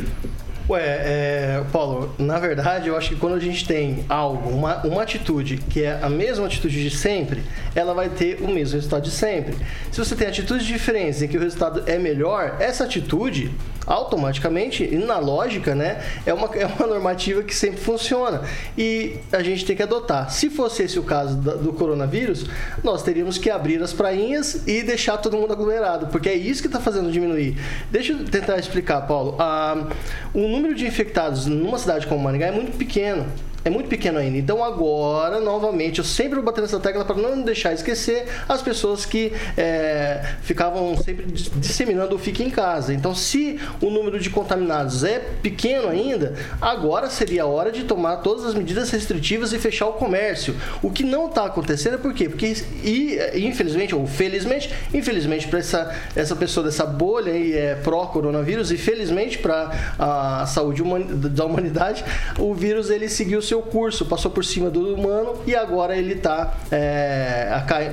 Ué, 0.71 0.81
é, 0.81 1.65
Paulo, 1.73 2.15
na 2.17 2.39
verdade, 2.39 2.87
eu 2.87 2.97
acho 2.97 3.09
que 3.09 3.17
quando 3.17 3.35
a 3.35 3.41
gente 3.41 3.67
tem 3.67 4.05
algo, 4.09 4.51
uma, 4.51 4.77
uma 4.87 5.03
atitude 5.03 5.57
que 5.57 5.83
é 5.83 5.99
a 6.01 6.09
mesma 6.09 6.47
atitude 6.47 6.89
de 6.89 6.97
sempre, 6.97 7.43
ela 7.75 7.93
vai 7.93 8.09
ter 8.09 8.41
o 8.41 8.47
mesmo 8.47 8.77
resultado 8.77 9.03
de 9.03 9.11
sempre. 9.11 9.57
Se 9.91 9.99
você 9.99 10.15
tem 10.15 10.29
atitudes 10.29 10.65
diferentes 10.65 11.23
em 11.23 11.27
que 11.27 11.37
o 11.37 11.41
resultado 11.41 11.83
é 11.87 11.99
melhor, 11.99 12.59
essa 12.61 12.85
atitude 12.85 13.51
automaticamente, 13.87 14.87
na 14.97 15.19
lógica, 15.19 15.75
né, 15.75 16.03
é 16.25 16.33
uma, 16.33 16.47
é 16.55 16.67
uma 16.67 16.87
normativa 16.87 17.43
que 17.43 17.55
sempre 17.55 17.81
funciona. 17.81 18.43
E 18.77 19.17
a 19.33 19.43
gente 19.43 19.65
tem 19.65 19.77
que 19.77 19.83
adotar. 19.83 20.31
Se 20.31 20.51
fosse 20.51 20.83
esse 20.83 20.99
o 20.99 21.03
caso 21.03 21.37
do 21.37 21.73
coronavírus, 21.73 22.47
nós 22.83 23.03
teríamos 23.03 23.39
que 23.39 23.51
abrir 23.51 23.83
as 23.83 23.93
prainhas 23.93 24.67
e 24.67 24.83
deixar 24.83 25.19
todo 25.19 25.37
mundo 25.37 25.53
aglomerado, 25.53 26.07
porque 26.09 26.29
é 26.29 26.35
isso 26.35 26.61
que 26.61 26.69
está 26.69 26.81
fazendo 26.81 27.11
diminuir. 27.11 27.57
Deixa 27.91 28.13
eu 28.13 28.25
tentar 28.25 28.59
explicar, 28.59 29.03
Paulo. 29.03 29.37
Ah, 29.39 29.89
o 30.33 30.47
número 30.47 30.75
de 30.75 30.87
infectados 30.87 31.47
numa 31.47 31.79
cidade 31.79 32.07
como 32.07 32.23
Maringá 32.23 32.47
é 32.47 32.53
muito 32.53 32.77
pequeno. 32.77 33.27
É 33.65 33.71
muito 33.71 33.89
pequeno 33.89 34.19
ainda. 34.19 34.39
Então 34.39 34.65
agora, 34.65 35.41
novamente, 35.41 35.99
eu 35.99 36.05
sempre 36.05 36.37
vou 36.37 36.45
bater 36.45 36.63
nessa 36.63 36.81
tecla 36.81 37.05
para 37.05 37.17
não 37.17 37.43
deixar 37.43 37.73
esquecer 37.73 38.27
as 38.49 38.63
pessoas 38.63 39.05
que 39.05 39.33
é, 39.57 40.23
ficavam 40.43 40.97
sempre 40.97 41.27
dis- 41.27 41.51
disseminando 41.57 42.15
o 42.15 42.19
fique 42.19 42.43
em 42.43 42.51
casa. 42.51 42.95
Então, 42.95 43.15
se 43.15 43.59
o 43.81 43.91
número 43.91 44.19
de 44.19 44.31
contaminados 44.31 45.05
é 45.05 45.19
pequeno 45.43 45.89
ainda, 45.89 46.35
agora 46.61 47.11
seria 47.11 47.43
a 47.43 47.47
hora 47.47 47.71
de 47.71 47.85
tomar 47.85 48.17
todas 48.19 48.47
as 48.47 48.55
medidas 48.55 48.91
restritivas 48.91 49.53
e 49.53 49.59
fechar 49.59 49.87
o 49.87 49.93
comércio. 49.95 50.57
O 50.83 50.91
que 50.91 51.03
não 51.05 51.27
está 51.27 51.45
acontecendo 51.45 51.95
é 51.95 51.99
por 51.99 52.15
quê? 52.15 52.29
Porque, 52.29 52.55
e, 52.83 53.19
infelizmente, 53.47 53.95
ou 53.95 54.07
felizmente, 54.07 54.73
infelizmente, 54.95 55.49
para 55.49 55.59
essa, 55.59 55.95
essa 56.17 56.35
pessoa 56.35 56.65
dessa 56.65 56.87
bolha 56.87 57.33
aí 57.33 57.53
é 57.53 57.75
pró-coronavírus 57.75 58.71
e 58.71 58.79
felizmente 58.79 59.39
para 59.39 59.71
a 59.99 60.47
saúde 60.47 60.83
humani- 60.83 61.05
da 61.29 61.45
humanidade, 61.45 62.05
o 62.39 62.55
vírus 62.55 62.89
ele 62.91 63.09
seguiu 63.09 63.43
seu 63.51 63.63
curso, 63.63 64.07
passou 64.07 64.31
por 64.31 64.45
cima 64.45 64.71
do 64.71 64.95
humano 64.95 65.35
e 65.45 65.57
agora 65.57 65.97
ele 65.97 66.15
está 66.15 66.57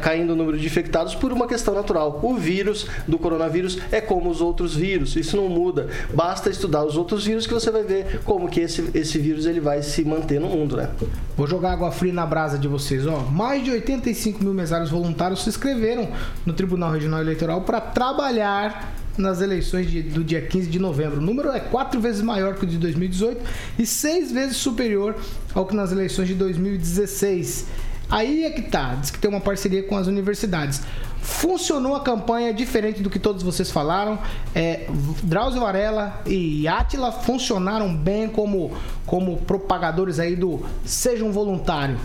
caindo 0.01 0.33
o 0.33 0.35
número 0.35 0.57
de 0.57 0.65
infectados 0.65 1.15
por 1.15 1.33
uma 1.33 1.47
questão 1.47 1.73
natural. 1.73 2.19
O 2.21 2.35
vírus 2.35 2.85
do 3.07 3.17
coronavírus 3.17 3.79
é 3.91 3.99
como 3.99 4.29
os 4.29 4.39
outros 4.39 4.75
vírus, 4.75 5.15
isso 5.15 5.35
não 5.35 5.49
muda. 5.49 5.89
Basta 6.13 6.49
estudar 6.49 6.85
os 6.85 6.95
outros 6.95 7.25
vírus 7.25 7.47
que 7.47 7.53
você 7.53 7.71
vai 7.71 7.83
ver 7.83 8.21
como 8.23 8.47
que 8.47 8.61
esse, 8.61 8.91
esse 8.93 9.17
vírus 9.17 9.47
ele 9.47 9.59
vai 9.59 9.81
se 9.81 10.05
manter 10.05 10.39
no 10.39 10.47
mundo, 10.47 10.77
né? 10.77 10.89
Vou 11.35 11.47
jogar 11.47 11.73
água 11.73 11.91
fria 11.91 12.13
na 12.13 12.25
brasa 12.25 12.57
de 12.57 12.67
vocês, 12.67 13.07
ó. 13.07 13.21
Mais 13.21 13.63
de 13.63 13.71
85 13.71 14.43
mil 14.43 14.53
mesários 14.53 14.91
voluntários 14.91 15.43
se 15.43 15.49
inscreveram 15.49 16.09
no 16.45 16.53
Tribunal 16.53 16.91
Regional 16.91 17.21
Eleitoral 17.21 17.61
para 17.61 17.81
trabalhar 17.81 18.93
nas 19.17 19.41
eleições 19.41 19.89
de- 19.89 20.01
do 20.03 20.24
dia 20.24 20.41
15 20.41 20.67
de 20.69 20.79
novembro. 20.79 21.17
O 21.19 21.21
número 21.21 21.50
é 21.51 21.59
quatro 21.59 22.00
vezes 22.00 22.21
maior 22.21 22.55
que 22.55 22.63
o 22.65 22.67
de 22.67 22.77
2018 22.77 23.41
e 23.77 23.86
seis 23.86 24.31
vezes 24.31 24.57
superior 24.57 25.15
ao 25.53 25.65
que 25.65 25.75
nas 25.75 25.91
eleições 25.91 26.27
de 26.27 26.33
2016. 26.36 27.65
Aí 28.09 28.45
é 28.45 28.51
que 28.51 28.62
tá, 28.62 28.95
diz 28.95 29.12
que 29.12 29.19
tem 29.19 29.29
uma 29.29 29.41
parceria 29.41 29.83
com 29.83 29.97
as 29.97 30.07
universidades. 30.07 30.81
Funcionou 31.21 31.93
a 31.93 32.00
campanha 32.00 32.53
diferente 32.53 33.01
do 33.01 33.09
que 33.09 33.19
todos 33.19 33.43
vocês 33.43 33.69
falaram. 33.69 34.17
É, 34.55 34.88
Drauzio 35.24 35.59
Varela 35.59 36.21
e 36.25 36.65
Átila 36.69 37.12
funcionaram 37.12 37.93
bem 37.93 38.29
como, 38.29 38.71
como 39.05 39.36
propagadores 39.38 40.19
aí 40.19 40.38
do 40.38 40.62
Seja 40.86 41.25
um 41.25 41.31
Voluntário. 41.33 41.97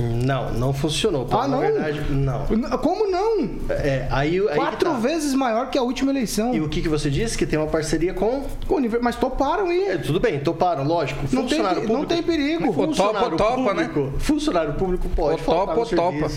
Não, 0.00 0.52
não 0.52 0.72
funcionou. 0.72 1.26
Ah, 1.30 1.48
não? 1.48 1.58
verdade, 1.60 2.00
não. 2.10 2.46
Como 2.78 3.10
não? 3.10 3.48
É, 3.70 4.06
aí, 4.10 4.38
aí 4.48 4.56
Quatro 4.56 4.90
tá. 4.90 4.96
vezes 4.96 5.34
maior 5.34 5.70
que 5.70 5.78
a 5.78 5.82
última 5.82 6.10
eleição. 6.12 6.54
E 6.54 6.60
o 6.60 6.68
que, 6.68 6.80
que 6.82 6.88
você 6.88 7.10
disse? 7.10 7.36
Que 7.36 7.44
tem 7.46 7.58
uma 7.58 7.68
parceria 7.68 8.14
com. 8.14 8.44
Com 8.66 8.76
o 8.76 9.02
Mas 9.02 9.16
toparam 9.16 9.66
aí. 9.68 9.84
É, 9.88 9.98
tudo 9.98 10.20
bem, 10.20 10.38
toparam, 10.40 10.84
lógico. 10.84 11.20
Não 11.22 11.28
tem, 11.42 11.58
Funcionário 11.58 11.80
não 11.82 11.88
público- 11.88 12.06
tem 12.06 12.22
perigo. 12.22 12.72
Funcionário 12.72 13.36
topa, 13.36 13.36
topa, 13.56 13.74
né? 13.74 13.88
público, 13.92 14.18
Funcionário 14.18 14.74
público 14.74 15.08
pode 15.10 15.42
faltar 15.42 15.74
topa, 15.74 15.80
ou 15.80 15.86
topa. 15.86 16.32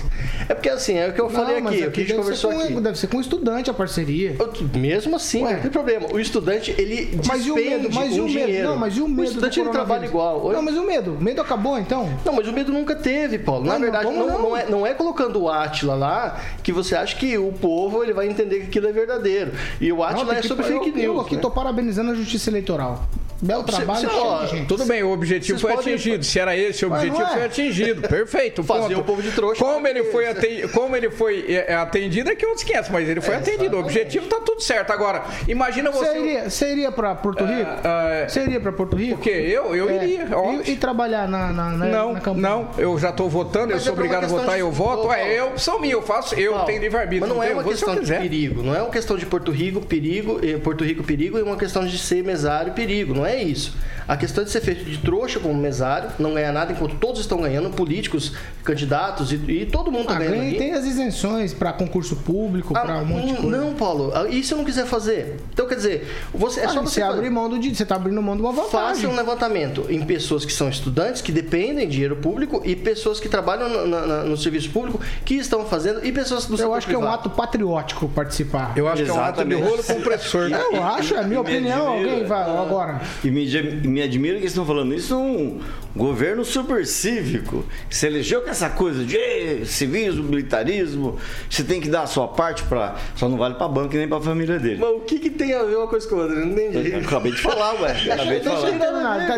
É 0.50 0.54
porque 0.54 0.70
assim, 0.70 0.96
é 0.98 1.08
o 1.10 1.14
que 1.14 1.22
eu 1.22 1.30
falei 1.30 1.62
Não, 1.62 1.70
aqui, 1.70 1.84
é 1.84 1.88
o 1.88 1.92
que 1.92 2.02
a 2.02 2.04
gente 2.04 2.16
conversou 2.18 2.52
com- 2.52 2.60
aqui. 2.62 2.82
Deve 2.82 2.98
ser 2.98 3.08
com 3.08 3.18
o 3.18 3.22
estudante 3.22 3.70
a 3.70 3.74
parceria. 3.74 4.36
Mesmo 4.76 5.16
assim, 5.16 5.44
Ué. 5.44 5.54
não 5.54 5.62
tem 5.62 5.72
problema. 5.72 6.08
O 6.12 6.20
estudante, 6.20 6.74
ele 6.78 7.20
Mas 7.28 7.46
e 7.46 7.52
o 7.52 7.56
medo? 7.56 7.90
Mas 7.94 8.16
e 8.16 8.20
um 8.22 8.24
o 8.26 8.28
medo? 8.28 8.46
dinheiro. 8.46 8.70
Não, 8.70 8.78
mas 8.78 8.98
e 8.98 9.02
o 9.02 9.08
medo? 9.08 9.22
O 9.22 9.24
estudante, 9.24 9.60
ele 9.60 9.70
trabalha 9.70 10.06
igual. 10.06 10.52
Não, 10.52 10.62
mas 10.62 10.76
e 10.76 10.80
o 10.80 10.86
medo? 10.86 11.14
O 11.14 11.22
medo 11.24 11.42
acabou 11.42 11.78
então? 11.78 12.10
Não, 12.26 12.34
mas 12.34 12.48
o 12.48 12.54
medo 12.54 12.72
nunca 12.72 12.96
teve, 12.96 13.38
Paulo. 13.52 13.66
Na 13.66 13.74
Não, 13.74 13.82
verdade, 13.82 14.06
como 14.06 14.18
não, 14.18 14.28
não? 14.28 14.40
não 14.42 14.58
é, 14.58 14.66
não 14.70 14.88
é 14.88 14.94
colocando 14.94 15.42
o 15.42 15.50
Átila 15.50 15.96
lá 15.96 16.40
que 16.64 16.72
você 16.72 16.96
acha 16.96 17.16
que 17.16 17.38
o 17.38 17.52
povo 17.52 18.04
ele 18.04 18.14
vai 18.14 18.28
entender 18.28 18.60
que 18.62 18.66
aquilo 18.68 18.88
é 18.88 18.92
verdadeiro. 18.92 19.52
E 19.80 19.92
o 19.92 20.04
tem 20.30 20.38
é 20.38 20.42
que- 20.42 20.48
sobre 20.48 20.66
eu, 20.66 20.84
fake 20.84 20.90
Eu 21.02 21.14
news. 21.14 21.26
aqui 21.26 21.36
né? 21.36 21.42
tô 21.42 21.52
parabenizando 21.52 22.12
a 22.12 22.16
Justiça 22.16 22.50
Eleitoral. 22.50 23.04
Belo 23.42 23.64
trabalho, 23.64 24.10
cheio 24.10 24.24
ó, 24.24 24.46
gente. 24.46 24.68
Tudo 24.68 24.86
bem, 24.86 25.02
o 25.04 25.12
objetivo 25.12 25.58
foi 25.60 25.74
podem- 25.74 25.94
atingido. 25.96 26.24
Se 26.24 26.40
era 26.40 26.56
esse 26.56 26.86
o 26.86 26.90
objetivo, 26.94 27.22
é? 27.24 27.28
foi 27.28 27.44
atingido. 27.46 28.08
Perfeito. 28.08 28.62
Fazer 28.72 28.90
ponto. 28.96 29.00
o 29.00 29.04
povo 29.04 29.22
de 29.22 29.32
trouxa. 29.32 29.64
Como 29.64 29.88
ele 29.88 30.04
foi 30.06 30.28
atendido, 30.28 30.70
como 30.70 30.96
ele 30.96 31.10
foi 31.10 31.46
é, 31.48 31.72
é, 31.72 31.76
atendido 31.76 32.30
é 32.30 32.36
que 32.36 32.46
outros 32.46 32.64
500, 32.64 32.90
mas 32.90 33.10
ele 33.10 33.20
foi 33.22 33.36
atendido. 33.36 33.78
O 33.78 33.80
objetivo 33.80 34.28
tá 34.28 34.40
tudo 34.40 34.62
certo. 34.62 34.92
Agora, 34.92 35.24
imagina 35.48 35.90
você. 35.92 36.06
Você 36.06 36.20
iria, 36.20 36.50
você 36.50 36.72
iria 36.72 36.92
pra 36.92 37.16
Porto 37.16 37.44
Rico? 37.44 37.70
é. 37.84 38.28
Você 38.28 38.42
iria 38.42 38.60
pra 38.60 38.72
Porto 38.72 38.96
Rico? 38.96 39.16
O 39.16 39.18
quê? 39.22 39.30
Eu? 39.30 39.76
Eu 39.76 39.90
É. 39.90 40.04
iria. 40.04 40.28
E, 40.66 40.72
e 40.72 40.76
trabalhar 40.76 41.28
na, 41.28 41.52
na, 41.52 41.70
na, 41.72 41.86
Não, 41.88 42.14
na 42.14 42.20
campanha? 42.20 42.48
não, 42.50 42.70
eu 42.78 42.98
já 43.00 43.12
tô 43.12 43.28
votando, 43.28 43.72
eu 43.72 43.76
Mas 43.76 43.84
sou 43.84 43.94
é 43.94 43.96
por 43.96 44.02
uma 44.04 44.08
obrigado 44.08 44.24
a 44.26 44.28
votar, 44.40 44.56
de- 44.56 44.62
eu 44.62 44.72
voto. 44.72 45.12
É, 45.12 45.40
eu 45.40 45.58
sou 45.58 45.80
meu, 45.80 45.92
eu 45.92 46.02
faço, 46.02 46.36
eu 46.36 46.52
Paulo, 46.52 46.66
tenho 46.68 46.82
livre-arbítrio. 46.82 47.22
Mas 47.28 47.30
não 47.36 47.44
é 47.44 47.52
uma 47.54 47.62
eu 47.64 47.68
questão 47.70 47.96
de 47.96 48.12
perigo, 48.14 48.62
não 48.64 48.76
é 48.76 48.82
uma 48.82 48.92
questão 48.92 49.18
de 49.18 49.26
Porto 49.26 49.52
Rico, 49.52 49.82
perigo, 49.82 50.40
Porto 50.64 50.84
Rico, 50.84 51.04
perigo, 51.04 51.38
e 51.38 51.42
uma 51.42 51.58
questão 51.58 51.86
de 51.86 51.98
ser 51.98 52.24
mesário, 52.24 52.74
perigo, 52.74 53.14
não 53.14 53.26
é 53.26 53.31
isso. 53.36 53.74
A 54.08 54.18
questão 54.18 54.44
de 54.44 54.50
ser 54.50 54.62
feito 54.62 54.84
de 54.84 54.98
trouxa 54.98 55.40
como 55.40 55.54
mesário, 55.54 56.10
não 56.20 56.34
ganhar 56.34 56.52
nada 56.52 56.74
enquanto 56.74 56.96
todos 56.96 57.22
estão 57.22 57.40
ganhando, 57.42 57.70
políticos, 57.70 58.34
candidatos 58.64 59.32
e, 59.32 59.36
e 59.36 59.66
todo 59.66 59.92
mundo 59.92 60.02
está 60.02 60.16
Ah, 60.16 60.20
ganhando. 60.20 60.36
ganha- 60.38 60.58
tem 60.58 60.74
as 60.74 60.86
isenções 60.86 61.54
pra 61.54 61.72
concurso 61.72 62.16
público, 62.18 62.74
Ah, 62.76 62.82
pra 62.82 62.96
um 62.98 63.06
monte 63.06 63.28
de 63.28 63.34
não, 63.34 63.42
coisa. 63.42 63.58
não, 63.58 63.74
Paulo, 63.74 64.12
ah, 64.14 64.28
e 64.28 64.44
se 64.44 64.54
eu 64.54 64.58
não 64.58 64.66
quiser 64.66 64.86
fazer? 64.86 65.38
Então, 65.54 65.66
quer 65.68 65.76
dizer, 65.76 66.08
você, 66.34 66.62
é 66.62 66.66
Ah, 66.66 66.70
só 66.70 66.82
você 66.82 67.00
você 67.00 67.02
fazer. 67.02 67.30
mão 67.30 67.48
do 67.50 67.58
dia, 67.60 67.74
você 67.74 67.86
tá 67.86 67.96
abrindo 67.96 68.22
mão 68.22 68.36
de 68.36 68.42
uma 68.42 68.54
Faça 68.54 68.78
vantagem. 68.78 69.08
um 69.10 69.16
levantamento 69.16 69.86
em 69.90 70.04
pessoas 70.04 70.44
que 70.44 70.52
são 70.52 70.68
estudantes, 70.68 71.22
que 71.22 71.32
dependem 71.32 71.86
de 71.88 71.94
dinheiro 71.94 72.18
público, 72.18 72.62
e 72.66 72.76
pessoas 72.76 73.20
que 73.20 73.30
trabalham 73.30 73.70
no, 73.70 74.26
no 74.26 74.38
serviço 74.38 74.70
público, 74.72 75.00
que 75.24 75.36
estão 75.36 75.64
fazendo, 75.66 76.06
e 76.06 76.12
pessoas 76.12 76.46
do 76.48 76.60
Eu 76.60 76.74
acho 76.74 76.88
que 76.88 76.94
é 76.94 76.98
um 76.98 77.02
privado. 77.02 77.20
ato 77.22 77.30
patriótico 77.30 78.10
participar. 78.10 78.74
Eu 78.76 78.88
acho 78.90 79.04
que 79.04 79.10
é 79.10 79.14
um 79.14 79.20
ato 79.22 79.46
de 79.46 79.54
Exatamente. 79.54 79.70
rolo 79.70 79.84
compressor. 79.84 80.50
Eu 80.52 80.84
acho, 80.84 81.16
é 81.16 81.20
a 81.20 81.24
minha 81.24 81.40
opinião. 81.40 81.88
Alguém 81.88 82.26
vai 82.26 82.42
ah, 82.42 82.62
agora. 82.62 83.02
E 83.24 83.30
me, 83.30 83.46
me 83.88 84.02
admira 84.02 84.36
que 84.36 84.42
eles 84.42 84.52
estão 84.52 84.66
falando 84.66 84.94
isso 84.96 85.16
num 85.16 85.60
governo 85.96 86.44
super 86.44 86.86
cívico. 86.88 87.64
Se 87.90 88.08
elegeu 88.08 88.42
com 88.42 88.50
essa 88.50 88.70
coisa 88.70 89.04
de 89.04 89.16
"Eh, 89.18 89.62
civismo, 89.66 90.24
militarismo, 90.24 91.18
você 91.50 91.64
tem 91.64 91.80
que 91.80 91.88
dar 91.90 92.02
a 92.04 92.08
sua 92.08 92.28
parte 92.28 92.64
para. 92.64 92.96
Só 93.16 93.30
não 93.30 93.38
vale 93.38 93.56
para 93.56 93.68
banco 93.68 93.94
e 93.94 93.98
nem 93.98 94.08
para 94.08 94.20
família 94.22 94.58
dele. 94.58 94.78
Mas 94.80 94.90
o 94.90 95.00
que, 95.02 95.20
que 95.20 95.30
tem 95.30 95.54
a 95.54 95.64
ver 95.64 95.76
uma 95.78 95.88
coisa 95.88 96.08
com 96.08 96.16
a 96.16 96.22
outra? 96.24 96.36
Eu 96.38 96.46
não 96.46 96.54
entendi. 96.54 96.92
Eu 96.92 97.00
acabei 97.00 97.32
de 97.32 97.38
falar, 97.42 97.74
ué. 97.82 97.92
Acabei 98.12 98.40
de 98.40 98.46
falar. 98.46 98.70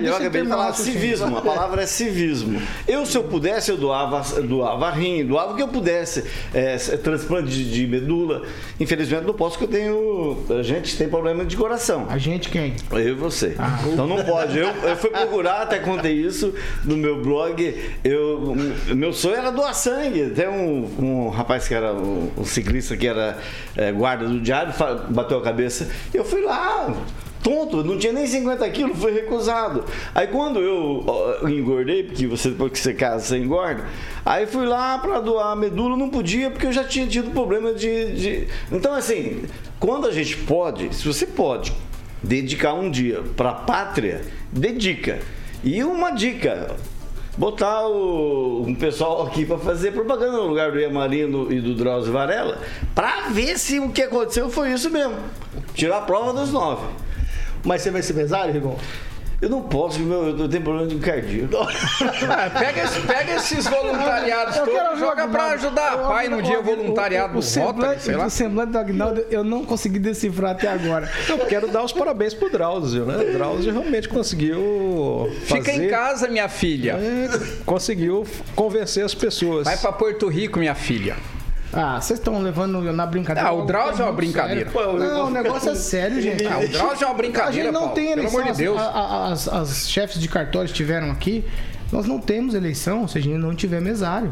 Eu 0.04 0.16
acabei 0.16 0.42
de 0.44 0.48
falar 0.48 0.66
raciocínio. 0.68 1.02
civismo. 1.02 1.38
A 1.38 1.42
palavra 1.42 1.82
é 1.84 1.86
civismo. 1.86 2.62
Eu, 2.88 3.06
se 3.06 3.18
eu 3.18 3.24
pudesse, 3.24 3.70
eu 3.72 3.78
doava, 3.78 4.22
doava 4.42 4.90
rim, 4.92 5.26
doava 5.26 5.54
o 5.54 5.56
que 5.56 5.62
eu 5.62 5.68
pudesse. 5.68 6.24
É, 6.54 6.78
transplante 6.78 7.50
de, 7.50 7.70
de 7.72 7.88
medula. 7.88 8.44
Infelizmente 8.80 9.26
não 9.26 9.34
posso, 9.34 9.58
porque 9.58 9.76
eu 9.76 9.80
tenho. 9.80 10.38
A 10.60 10.64
gente 10.64 10.96
tem 10.98 11.10
problema 11.10 11.44
de 11.44 11.58
coração. 11.58 12.06
A 12.10 12.18
gente 12.18 12.50
quem? 12.50 12.76
Eu 12.92 13.00
e 13.10 13.14
você. 13.14 13.56
Então 13.92 14.08
não 14.08 14.24
pode. 14.24 14.58
Eu, 14.58 14.68
eu 14.68 14.96
fui 14.96 15.10
procurar, 15.10 15.62
até 15.64 15.80
contei 15.80 16.14
isso 16.14 16.54
no 16.84 16.96
meu 16.98 17.22
blog. 17.22 17.76
Eu, 18.04 18.56
meu 18.96 19.14
sonho 19.14 19.36
era 19.36 19.52
doar 19.52 19.74
sangue. 19.74 20.30
Tem 20.32 20.48
um, 20.48 20.86
um 21.00 21.30
rapaz 21.30 21.68
que 21.68 21.74
era 21.74 21.94
um, 21.94 22.32
um 22.38 22.46
ciclista 22.46 22.96
que 22.98 23.08
era 23.08 23.38
é, 23.76 23.92
guarda 23.92 24.26
do 24.28 24.40
diário, 24.40 24.74
bateu 25.10 25.38
a 25.38 25.42
cabeça. 25.42 25.90
Eu 26.14 26.24
fui 26.26 26.42
lá. 26.42 26.94
Tonto, 27.42 27.84
não 27.84 27.98
tinha 27.98 28.14
nem 28.14 28.26
50 28.26 28.70
quilos, 28.70 28.98
fui 28.98 29.12
recusado. 29.12 29.84
Aí 30.16 30.28
quando 30.28 30.62
eu 30.62 31.06
engordei, 31.50 32.02
porque 32.04 32.26
você 32.26 32.50
depois 32.50 32.72
que 32.72 32.80
você 32.80 32.94
casa, 32.94 33.26
você 33.26 33.38
engorda, 33.38 33.84
aí 34.26 34.48
fui 34.48 34.66
lá 34.66 34.98
para 34.98 35.20
doar 35.20 35.54
medula, 35.54 35.98
não 35.98 36.10
podia, 36.10 36.50
porque 36.50 36.68
eu 36.68 36.72
já 36.72 36.86
tinha 36.86 37.06
tido 37.06 37.32
problema 37.32 37.74
de- 37.74 38.14
de... 38.14 38.48
Então, 38.72 38.94
assim, 38.96 39.44
quando 39.78 40.08
a 40.08 40.12
gente 40.14 40.38
pode, 40.38 40.96
se 40.96 41.06
você 41.06 41.26
pode 41.28 41.74
dedicar 42.24 42.74
um 42.74 42.90
dia 42.90 43.22
para 43.36 43.50
a 43.50 43.54
pátria, 43.54 44.22
dedica. 44.52 45.20
E 45.64 45.84
uma 45.84 46.12
dica, 46.12 46.76
botar 47.38 47.88
o, 47.88 48.64
um 48.66 48.76
pessoal 48.76 49.26
aqui 49.26 49.46
para 49.46 49.58
fazer 49.58 49.92
propaganda 49.92 50.38
no 50.38 50.48
lugar 50.48 50.72
do 50.72 50.80
Iamarino 50.80 51.52
e 51.52 51.60
do 51.60 51.76
Drauzio 51.76 52.14
Varela, 52.14 52.62
para 52.96 53.30
ver 53.30 53.58
se 53.58 53.80
o 53.80 53.90
que 53.92 54.04
aconteceu 54.04 54.50
foi 54.50 54.72
isso 54.72 54.90
mesmo. 54.90 55.18
Tirar 55.74 56.00
a 56.00 56.02
prova 56.02 56.34
dos 56.34 56.52
nove. 56.52 56.88
Mas 57.64 57.82
você 57.82 57.92
vai 57.92 58.02
ser 58.02 58.14
mesário, 58.14 58.54
Rigon? 58.54 58.78
Eu 59.44 59.50
não 59.50 59.62
posso, 59.62 60.00
meu, 60.00 60.38
eu 60.38 60.48
tenho 60.48 60.64
problema 60.64 60.88
de 60.88 60.96
cardíaco. 61.00 61.54
Pega, 62.58 62.84
esse- 62.84 63.00
pega 63.02 63.36
esses 63.36 63.66
voluntariados 63.68 64.56
Eu 64.56 64.66
quero 64.66 64.86
todos, 64.86 65.00
joga 65.00 65.24
Agnaldo. 65.24 65.54
ajudar 65.56 65.96
O 65.96 66.08
pai 66.08 66.30
no 66.30 66.42
dia 66.42 66.60
o- 66.60 66.64
voluntariado 66.64 67.36
o, 67.36 67.40
o, 67.40 67.42
do 67.42 67.46
o 67.46 67.60
Rotary, 67.60 67.74
semblante, 67.74 68.04
sei 68.04 68.16
lá. 68.16 68.26
o 68.26 68.30
semblante 68.30 68.72
do 68.72 68.78
Agnaldo 68.78 69.26
eu 69.30 69.44
não 69.44 69.66
consegui 69.66 70.00
decifrar 70.00 70.52
até 70.52 70.70
agora. 70.70 71.12
Eu 71.28 71.40
quero 71.40 71.68
dar 71.68 71.84
os 71.84 71.92
parabéns 71.92 72.34
pro 72.34 72.50
Drauzio, 72.50 73.06
né? 73.06 73.18
O 73.18 73.34
Drauzio 73.34 73.74
realmente 73.74 74.08
conseguiu 74.08 75.30
Fica 75.44 75.66
fazer, 75.66 75.86
em 75.88 75.90
casa, 75.90 76.28
minha 76.30 76.48
filha. 76.48 76.94
é, 76.94 77.30
conseguiu 77.66 78.26
convencer 78.56 79.04
as 79.04 79.14
pessoas. 79.14 79.66
Vai 79.66 79.76
pra 79.78 79.92
Porto 79.92 80.28
Rico, 80.30 80.58
minha 80.58 80.74
filha. 80.76 81.18
Ah, 81.74 82.00
vocês 82.00 82.20
estão 82.20 82.40
levando 82.42 82.82
na 82.94 83.06
brincadeira. 83.06 83.50
Ah, 83.50 83.54
o 83.54 83.66
Drauzio 83.66 84.04
é 84.04 84.06
uma 84.06 84.14
brincadeira. 84.14 84.70
sério. 84.72 84.94
Não, 85.00 85.28
o 85.28 85.30
negócio 85.32 85.72
é 85.72 85.76
sério, 85.76 86.22
gente. 86.22 86.46
Ah, 86.46 86.60
o 86.60 86.68
Drauzio 86.68 87.04
é 87.04 87.08
uma 87.08 87.16
brincadeira, 87.16 87.50
A 87.50 87.52
gente 87.64 87.74
não 87.74 87.82
Paulo, 87.82 87.96
tem 87.96 88.06
pelo 88.10 88.20
eleição. 88.20 88.42
amor 88.42 88.52
de 88.54 88.58
Deus. 88.58 88.80
As, 88.82 89.48
as- 89.48 89.48
as 89.48 89.90
chefes 89.90 90.20
de 90.22 90.28
cartório 90.28 90.68
estiveram 90.68 91.10
aqui. 91.12 91.44
Nós 91.92 92.06
não 92.06 92.20
temos 92.20 92.54
eleição 92.54 93.08
se 93.08 93.18
a 93.18 93.22
gente 93.22 93.38
não 93.38 93.54
tiver 93.56 93.82
mesário. 93.82 94.32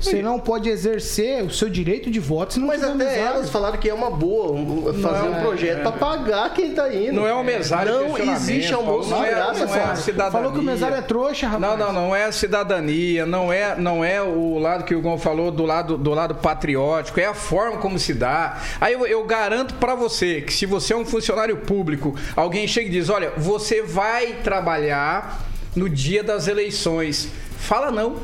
Você 0.00 0.22
não 0.22 0.40
pode 0.40 0.68
exercer 0.68 1.44
o 1.44 1.50
seu 1.50 1.68
direito 1.68 2.10
de 2.10 2.18
voto 2.18 2.54
se 2.54 2.58
não 2.60 2.66
Mas 2.68 2.82
até 2.82 2.94
mesário. 2.94 3.20
elas 3.22 3.50
falaram 3.50 3.78
que 3.78 3.88
é 3.88 3.92
uma 3.94 4.10
boa 4.10 4.56
fazer 4.94 5.28
Não, 5.28 5.38
um 5.38 5.42
projeto 5.42 5.78
é. 5.78 5.82
pra 5.82 5.92
pagar 5.92 6.54
quem 6.54 6.72
tá 6.72 6.92
indo. 6.92 7.12
Não 7.12 7.26
é 7.26 7.34
o 7.34 7.44
mesário 7.44 7.92
Não 7.92 8.18
existe 8.18 8.72
almoço 8.72 9.10
não 9.10 9.20
de 9.20 9.26
é, 9.26 9.30
graça, 9.30 9.66
não 9.66 9.74
é 9.74 9.80
Fábio. 9.80 10.02
cidadania. 10.02 10.30
Falou 10.32 10.52
que 10.52 10.58
o 10.58 10.62
mesário 10.62 10.96
é 10.96 11.02
trouxa, 11.02 11.46
rapaz. 11.46 11.78
Não, 11.78 11.86
não, 11.86 11.92
não 11.92 12.16
é 12.16 12.24
a 12.24 12.32
cidadania, 12.32 13.26
não 13.26 13.52
é, 13.52 13.76
não 13.76 14.02
é 14.04 14.22
o 14.22 14.58
lado 14.58 14.84
que 14.84 14.94
o 14.94 15.02
Gon 15.02 15.18
falou 15.18 15.50
do 15.50 15.64
lado, 15.66 15.98
do 15.98 16.10
lado 16.10 16.34
patriótico, 16.36 17.20
é 17.20 17.26
a 17.26 17.34
forma 17.34 17.76
como 17.76 17.98
se 17.98 18.14
dá. 18.14 18.58
Aí 18.80 18.94
eu, 18.94 19.06
eu 19.06 19.24
garanto 19.24 19.74
pra 19.74 19.94
você 19.94 20.40
que 20.40 20.52
se 20.52 20.64
você 20.64 20.94
é 20.94 20.96
um 20.96 21.04
funcionário 21.04 21.58
público, 21.58 22.14
alguém 22.34 22.66
chega 22.66 22.88
e 22.88 22.90
diz: 22.92 23.10
"Olha, 23.10 23.32
você 23.36 23.82
vai 23.82 24.34
trabalhar 24.42 25.42
no 25.76 25.88
dia 25.90 26.22
das 26.24 26.48
eleições". 26.48 27.28
Fala 27.58 27.90
não. 27.90 28.16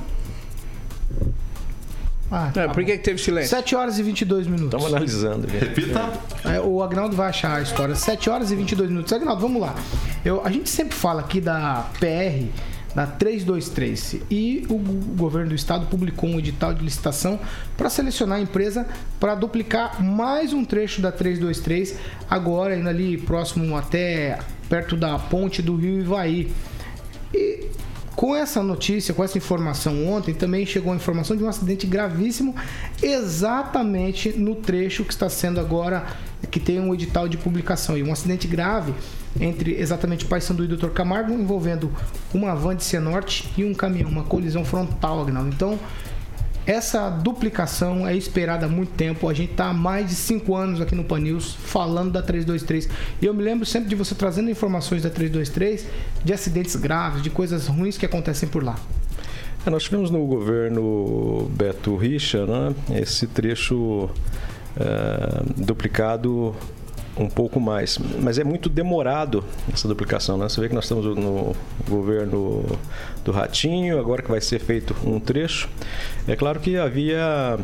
Ah, 2.31 2.51
É, 2.55 2.67
por 2.69 2.85
que, 2.85 2.99
que 2.99 3.05
teve 3.05 3.19
silêncio? 3.21 3.51
7 3.51 3.77
horas 3.77 3.99
e 3.99 4.03
22 4.03 4.47
minutos. 4.47 4.67
Estamos 4.67 4.87
analisando. 4.87 5.47
Repita. 5.47 6.13
É, 6.45 6.61
o 6.61 6.83
Agnaldo 6.83 7.15
vai 7.15 7.29
achar 7.29 7.57
a 7.57 7.63
história. 7.63 7.95
7 7.95 8.29
horas 8.31 8.51
e 8.51 8.57
22 8.57 8.91
minutos. 8.91 9.13
Agnaldo, 9.13 9.41
vamos 9.41 9.61
lá. 9.61 9.75
Eu, 10.25 10.45
a 10.45 10.51
gente 10.51 10.69
sempre 10.69 10.97
fala 10.97 11.21
aqui 11.21 11.41
da 11.41 11.87
PR, 12.01 12.47
da 12.97 13.07
323. 13.07 14.17
E 14.29 14.67
o 14.69 14.77
governo 15.17 15.51
do 15.51 15.55
estado 15.55 15.87
publicou 15.87 16.29
um 16.29 16.39
edital 16.39 16.75
de 16.75 16.83
licitação 16.83 17.39
para 17.77 17.89
selecionar 17.89 18.39
a 18.39 18.41
empresa 18.41 18.87
para 19.21 19.35
duplicar 19.37 20.03
mais 20.03 20.53
um 20.53 20.65
trecho 20.65 21.01
da 21.01 21.13
323, 21.13 21.97
agora 22.29 22.77
indo 22.77 22.89
ali 22.89 23.19
próximo 23.19 23.77
até 23.77 24.39
perto 24.69 24.97
da 24.97 25.17
ponte 25.19 25.63
do 25.63 25.77
Rio 25.77 26.01
Ivaí. 26.01 26.51
E 27.33 27.67
com 28.17 28.35
essa 28.35 28.63
notícia, 28.63 29.13
com 29.13 29.23
essa 29.23 29.37
informação 29.37 30.09
ontem, 30.09 30.33
também 30.33 30.65
chegou 30.65 30.91
a 30.91 30.97
informação 30.97 31.37
de 31.37 31.45
um 31.45 31.49
acidente 31.49 31.87
gravíssimo 31.87 32.57
exatamente 33.03 34.31
no 34.31 34.55
trecho 34.55 35.05
que 35.05 35.13
está 35.13 35.29
sendo 35.29 35.61
agora, 35.61 36.07
que 36.51 36.59
tem 36.59 36.81
um 36.81 36.95
edital 36.95 37.29
de 37.29 37.37
publicação. 37.37 37.97
E 37.97 38.03
um 38.03 38.11
acidente 38.11 38.49
grave 38.49 38.95
entre 39.39 39.79
exatamente 39.79 40.25
Paysandu 40.25 40.65
e 40.65 40.67
Dr. 40.67 40.89
Camargo, 40.89 41.35
envolvendo 41.35 41.93
uma 42.33 42.55
van 42.55 42.75
de 42.75 42.85
Cianorte 42.85 43.53
e 43.55 43.63
um 43.63 43.75
caminhão, 43.75 44.09
uma 44.09 44.25
colisão 44.25 44.65
frontal, 44.65 45.21
Agnaldo. 45.21 45.51
Então, 45.51 45.79
essa 46.67 47.09
duplicação 47.09 48.07
é 48.07 48.17
esperada 48.17 48.67
há 48.67 48.69
muito 48.69 48.93
tempo. 48.93 49.29
A 49.29 49.35
gente 49.35 49.53
está 49.53 49.67
há 49.67 49.73
mais 49.73 50.09
de 50.09 50.15
cinco 50.17 50.57
anos 50.57 50.81
aqui 50.81 50.97
no 50.97 51.05
Pan 51.05 51.21
News 51.21 51.55
falando 51.55 52.13
da 52.13 52.23
323. 52.23 52.89
E 53.23 53.27
eu 53.27 53.33
me 53.33 53.43
lembro 53.43 53.65
sempre 53.65 53.89
de 53.89 53.95
você 53.95 54.15
trazendo 54.15 54.51
informações 54.51 55.03
da 55.03 55.11
323 55.11 55.87
de 56.25 56.33
acidentes 56.33 56.75
graves, 56.75 57.23
de 57.23 57.31
coisas 57.31 57.69
ruins 57.69 57.97
que 57.97 58.05
acontecem 58.05 58.49
por 58.49 58.65
lá. 58.65 58.77
É, 59.65 59.71
nós 59.71 59.85
tivemos 59.85 60.11
no 60.11 60.27
governo 60.27 61.49
Beto 61.53 61.97
Richa 61.97 62.45
né, 62.47 62.75
esse 63.01 63.29
trecho 63.29 64.11
é, 64.77 65.43
duplicado 65.57 66.55
um 67.17 67.29
pouco 67.29 67.61
mais. 67.61 67.99
Mas 68.21 68.39
é 68.39 68.45
muito 68.45 68.69
demorado 68.69 69.45
essa 69.73 69.89
duplicação. 69.89 70.37
Né? 70.37 70.49
Você 70.49 70.61
vê 70.61 70.69
que 70.69 70.75
nós 70.75 70.85
estamos 70.85 71.05
no 71.05 71.55
governo 71.89 72.65
do 73.25 73.33
Ratinho, 73.33 73.99
agora 73.99 74.23
que 74.23 74.31
vai 74.31 74.41
ser 74.41 74.59
feito 74.59 74.95
um 75.05 75.19
trecho. 75.19 75.69
É 76.29 76.37
claro 76.37 76.61
que 76.61 76.77
havia 76.77 77.59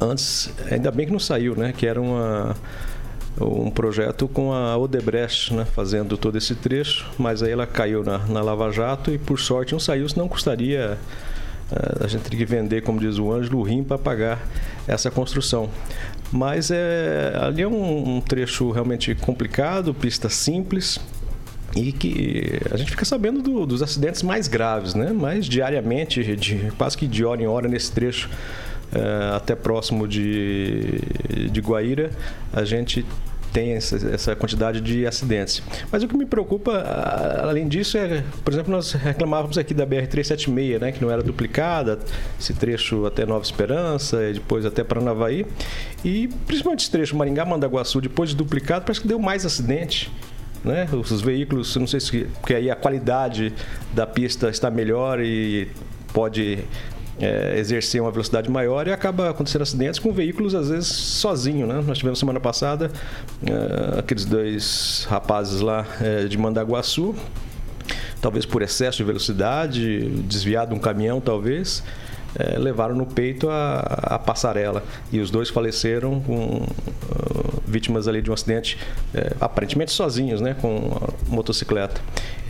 antes, 0.00 0.52
ainda 0.70 0.90
bem 0.90 1.06
que 1.06 1.12
não 1.12 1.18
saiu, 1.20 1.54
né? 1.54 1.72
Que 1.76 1.86
era 1.86 2.00
uma 2.00 2.56
um 3.40 3.70
projeto 3.70 4.28
com 4.28 4.52
a 4.52 4.76
Odebrecht, 4.76 5.54
né, 5.54 5.64
fazendo 5.64 6.18
todo 6.18 6.36
esse 6.36 6.54
trecho, 6.54 7.10
mas 7.18 7.42
aí 7.42 7.50
ela 7.50 7.66
caiu 7.66 8.04
na, 8.04 8.18
na 8.18 8.42
Lava 8.42 8.70
Jato 8.70 9.10
e 9.10 9.18
por 9.18 9.40
sorte 9.40 9.72
não 9.72 9.80
saiu, 9.80 10.06
senão 10.06 10.28
custaria 10.28 10.98
eh, 11.72 12.04
a 12.04 12.06
gente 12.06 12.22
teria 12.22 12.38
que 12.38 12.44
vender, 12.44 12.82
como 12.82 13.00
diz 13.00 13.18
o 13.18 13.32
Ângelo, 13.32 13.58
o 13.58 13.62
rim 13.62 13.82
para 13.82 13.96
pagar 13.96 14.38
essa 14.86 15.10
construção. 15.10 15.70
Mas 16.32 16.70
é, 16.70 17.34
ali 17.38 17.62
é 17.62 17.68
um, 17.68 18.16
um 18.16 18.20
trecho 18.20 18.70
realmente 18.70 19.14
complicado, 19.14 19.92
pista 19.92 20.28
simples, 20.30 20.98
e 21.76 21.92
que 21.92 22.58
a 22.70 22.76
gente 22.76 22.90
fica 22.90 23.04
sabendo 23.04 23.42
do- 23.42 23.66
dos 23.66 23.82
acidentes 23.82 24.22
mais 24.22 24.48
graves, 24.48 24.94
né? 24.94 25.12
Mas 25.12 25.46
diariamente, 25.46 26.34
de, 26.36 26.72
quase 26.78 26.96
que 26.96 27.06
de 27.06 27.24
hora 27.24 27.42
em 27.42 27.46
hora 27.46 27.68
nesse 27.68 27.92
trecho 27.92 28.28
eh, 28.94 29.30
até 29.36 29.54
próximo 29.54 30.06
de, 30.08 31.00
de 31.50 31.60
Guaíra, 31.60 32.10
a 32.52 32.64
gente 32.64 33.04
tem 33.52 33.72
essa, 33.72 33.96
essa 34.08 34.36
quantidade 34.36 34.80
de 34.80 35.06
acidentes. 35.06 35.62
Mas 35.90 36.02
o 36.02 36.08
que 36.08 36.16
me 36.16 36.24
preocupa, 36.24 36.72
além 37.42 37.68
disso, 37.68 37.98
é, 37.98 38.22
por 38.44 38.52
exemplo, 38.52 38.72
nós 38.72 38.92
reclamávamos 38.92 39.58
aqui 39.58 39.74
da 39.74 39.86
BR-376, 39.86 40.80
né, 40.80 40.92
que 40.92 41.02
não 41.02 41.10
era 41.10 41.22
duplicada, 41.22 41.98
esse 42.40 42.54
trecho 42.54 43.06
até 43.06 43.26
Nova 43.26 43.44
Esperança, 43.44 44.24
e 44.28 44.34
depois 44.34 44.64
até 44.64 44.82
Paranavaí, 44.82 45.46
e 46.04 46.28
principalmente 46.46 46.80
esse 46.80 46.90
trecho 46.90 47.16
Maringá-Mandaguaçu, 47.16 48.00
depois 48.00 48.30
de 48.30 48.36
duplicado, 48.36 48.84
parece 48.84 49.00
que 49.00 49.08
deu 49.08 49.18
mais 49.18 49.44
acidente 49.44 50.10
né? 50.64 50.88
Os 50.92 51.20
veículos, 51.20 51.74
não 51.76 51.86
sei 51.86 52.00
se 52.00 52.24
porque 52.40 52.54
aí 52.54 52.70
a 52.70 52.76
qualidade 52.76 53.52
da 53.92 54.06
pista 54.06 54.48
está 54.48 54.70
melhor 54.70 55.20
e 55.20 55.68
pode 56.12 56.64
é, 57.20 57.58
exercer 57.58 58.00
uma 58.00 58.10
velocidade 58.10 58.50
maior 58.50 58.86
e 58.86 58.92
acaba 58.92 59.30
acontecendo 59.30 59.62
acidentes 59.62 59.98
com 59.98 60.12
veículos 60.12 60.54
às 60.54 60.68
vezes 60.68 60.88
sozinho, 60.88 61.66
né? 61.66 61.82
Nós 61.86 61.98
tivemos 61.98 62.18
semana 62.18 62.40
passada 62.40 62.90
é, 63.44 63.98
aqueles 63.98 64.24
dois 64.24 65.06
rapazes 65.08 65.60
lá 65.60 65.86
é, 66.00 66.24
de 66.24 66.38
Mandaguaçu, 66.38 67.14
talvez 68.20 68.46
por 68.46 68.62
excesso 68.62 68.98
de 68.98 69.04
velocidade, 69.04 70.08
desviado 70.22 70.70
de 70.70 70.76
um 70.76 70.80
caminhão 70.80 71.20
talvez, 71.20 71.82
eh, 72.34 72.58
levaram 72.58 72.94
no 72.94 73.04
peito 73.04 73.50
a, 73.50 73.80
a 73.80 74.18
passarela 74.18 74.82
e 75.12 75.20
os 75.20 75.30
dois 75.30 75.50
faleceram 75.50 76.18
com 76.20 76.62
ah, 77.10 77.60
vítimas 77.66 78.08
ali 78.08 78.22
de 78.22 78.30
um 78.30 78.34
acidente 78.34 78.78
eh, 79.14 79.34
aparentemente 79.38 79.92
sozinhos, 79.92 80.40
né, 80.40 80.56
com 80.58 80.98
motocicleta. 81.28 82.00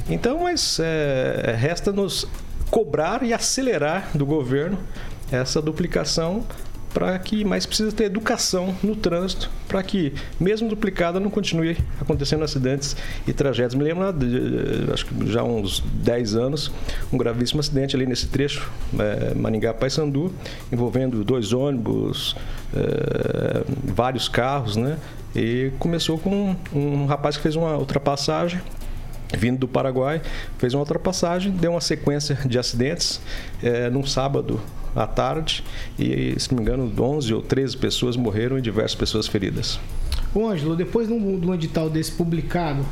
Então, 0.08 0.44
mas 0.44 0.78
eh, 0.78 1.56
resta-nos 1.58 2.28
cobrar 2.72 3.22
e 3.22 3.34
acelerar 3.34 4.08
do 4.14 4.24
governo 4.24 4.78
essa 5.30 5.60
duplicação 5.60 6.42
para 6.94 7.18
que 7.18 7.44
mais 7.44 7.66
precisa 7.66 7.92
ter 7.92 8.04
educação 8.04 8.74
no 8.82 8.96
trânsito 8.96 9.50
para 9.68 9.82
que 9.82 10.14
mesmo 10.40 10.70
duplicada 10.70 11.20
não 11.20 11.28
continue 11.28 11.76
acontecendo 12.00 12.44
acidentes 12.44 12.96
e 13.26 13.32
tragédias. 13.32 13.74
Me 13.74 13.84
lembro 13.84 14.10
de, 14.12 14.90
acho 14.90 15.04
que 15.04 15.30
já 15.30 15.42
há 15.42 15.44
uns 15.44 15.80
10 15.80 16.34
anos 16.34 16.72
um 17.12 17.18
gravíssimo 17.18 17.60
acidente 17.60 17.94
ali 17.94 18.06
nesse 18.06 18.28
trecho 18.28 18.70
é, 18.98 19.34
Maringá 19.34 19.74
Paysandu 19.74 20.32
envolvendo 20.72 21.22
dois 21.22 21.52
ônibus, 21.52 22.34
é, 22.74 23.64
vários 23.84 24.30
carros, 24.30 24.76
né? 24.76 24.98
E 25.36 25.72
começou 25.78 26.18
com 26.18 26.56
um 26.74 27.04
rapaz 27.04 27.36
que 27.36 27.42
fez 27.42 27.54
uma 27.54 27.76
ultrapassagem 27.76 28.62
vindo 29.32 29.58
do 29.58 29.68
Paraguai, 29.68 30.20
fez 30.58 30.74
uma 30.74 30.80
ultrapassagem, 30.80 31.52
deu 31.52 31.72
uma 31.72 31.80
sequência 31.80 32.38
de 32.46 32.58
acidentes 32.58 33.20
eh, 33.62 33.90
num 33.90 34.04
sábado 34.04 34.60
à 34.94 35.06
tarde 35.06 35.64
e, 35.98 36.34
se 36.38 36.50
não 36.50 36.56
me 36.56 36.62
engano, 36.62 36.92
11 36.98 37.34
ou 37.34 37.42
13 37.42 37.76
pessoas 37.76 38.16
morreram 38.16 38.58
e 38.58 38.62
diversas 38.62 38.94
pessoas 38.94 39.26
feridas. 39.26 39.80
Ô 40.34 40.48
Ângelo, 40.48 40.76
depois 40.76 41.08
de 41.08 41.14
um, 41.14 41.38
de 41.38 41.46
um 41.46 41.54
edital 41.54 41.90
desse 41.90 42.12
publicado, 42.12 42.84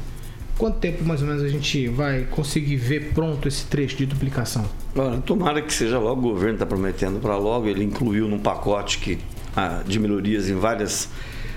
quanto 0.58 0.78
tempo 0.78 1.04
mais 1.04 1.22
ou 1.22 1.28
menos 1.28 1.42
a 1.42 1.48
gente 1.48 1.88
vai 1.88 2.24
conseguir 2.30 2.76
ver 2.76 3.12
pronto 3.14 3.48
esse 3.48 3.64
trecho 3.66 3.96
de 3.96 4.06
duplicação? 4.06 4.64
Olha, 4.94 5.18
tomara 5.18 5.62
que 5.62 5.72
seja 5.72 5.98
logo, 5.98 6.20
o 6.20 6.32
governo 6.32 6.54
está 6.54 6.66
prometendo 6.66 7.20
para 7.20 7.36
logo, 7.36 7.66
ele 7.66 7.84
incluiu 7.84 8.28
num 8.28 8.38
pacote 8.38 8.98
que, 8.98 9.18
ah, 9.56 9.82
de 9.86 9.98
melhorias 9.98 10.48
em 10.48 10.54
várias 10.54 11.08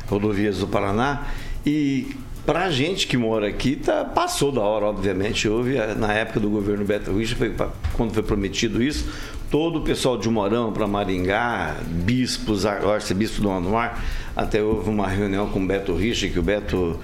rodovias 0.08 0.60
do 0.60 0.68
Paraná 0.68 1.28
e 1.66 2.16
para 2.46 2.66
a 2.66 2.72
gente 2.72 3.08
que 3.08 3.16
mora 3.16 3.48
aqui, 3.48 3.76
tá, 3.76 4.04
passou 4.04 4.52
da 4.52 4.62
hora, 4.62 4.86
obviamente. 4.86 5.48
Houve, 5.48 5.78
ah, 5.78 5.96
na 5.96 6.14
época 6.14 6.40
do 6.40 6.50
governo 6.50 6.84
Beto 6.84 7.12
Richa, 7.18 7.36
foi, 7.36 7.54
quando 7.94 8.14
foi 8.14 8.24
prometido 8.24 8.84
isso, 8.84 9.08
todo 9.50 9.80
o 9.80 9.82
pessoal 9.82 10.18
de 10.18 10.30
Morão 10.30 10.74
para 10.74 10.86
Maringá, 10.88 11.78
bispos, 11.88 12.66
arcebispo 12.66 13.42
do 13.42 13.50
Anuar, 13.50 14.04
até 14.36 14.62
houve 14.62 14.90
uma 14.90 15.08
reunião 15.08 15.48
com 15.50 15.64
o 15.64 15.66
Beto 15.68 15.94
Richa, 15.94 16.28
que 16.28 16.40
o 16.40 16.44
Beto 16.44 17.00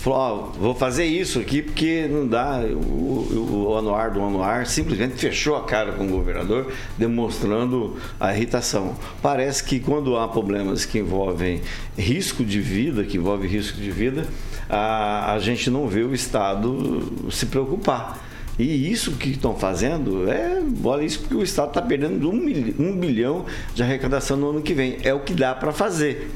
falou, 0.00 0.52
vou 0.58 0.74
fazer 0.74 1.04
isso 1.04 1.38
aqui 1.38 1.62
porque 1.62 2.08
não 2.10 2.26
dá. 2.26 2.60
O, 2.60 2.76
o, 2.76 3.66
o 3.68 3.76
Anuar 3.76 4.12
do 4.12 4.22
Anuar 4.22 4.66
simplesmente 4.66 5.14
fechou 5.14 5.56
a 5.56 5.64
cara 5.64 5.92
com 5.92 6.04
o 6.04 6.08
governador, 6.08 6.72
demonstrando 6.96 7.96
a 8.18 8.34
irritação. 8.34 8.96
Parece 9.20 9.62
que 9.62 9.78
quando 9.78 10.16
há 10.16 10.26
problemas 10.26 10.84
que 10.84 10.98
envolvem 10.98 11.60
risco 11.96 12.44
de 12.44 12.60
vida, 12.60 13.04
que 13.04 13.16
envolve 13.18 13.46
risco 13.46 13.78
de 13.78 13.90
vida, 13.90 14.26
a, 14.68 15.32
a 15.32 15.38
gente 15.38 15.70
não 15.70 15.86
vê 15.86 16.02
o 16.02 16.14
Estado 16.14 17.30
se 17.30 17.46
preocupar. 17.46 18.26
E 18.58 18.90
isso 18.92 19.12
que 19.12 19.30
estão 19.30 19.54
fazendo 19.54 20.30
é, 20.30 20.60
olha, 20.84 21.02
isso 21.02 21.20
que 21.20 21.34
o 21.34 21.42
Estado 21.42 21.68
está 21.68 21.80
perdendo 21.80 22.28
um, 22.28 22.34
mil- 22.34 22.74
um 22.78 22.94
bilhão 22.94 23.46
de 23.74 23.82
arrecadação 23.82 24.36
no 24.36 24.50
ano 24.50 24.60
que 24.60 24.74
vem. 24.74 24.98
É 25.02 25.14
o 25.14 25.20
que 25.20 25.32
dá 25.32 25.54
para 25.54 25.72
fazer. 25.72 26.30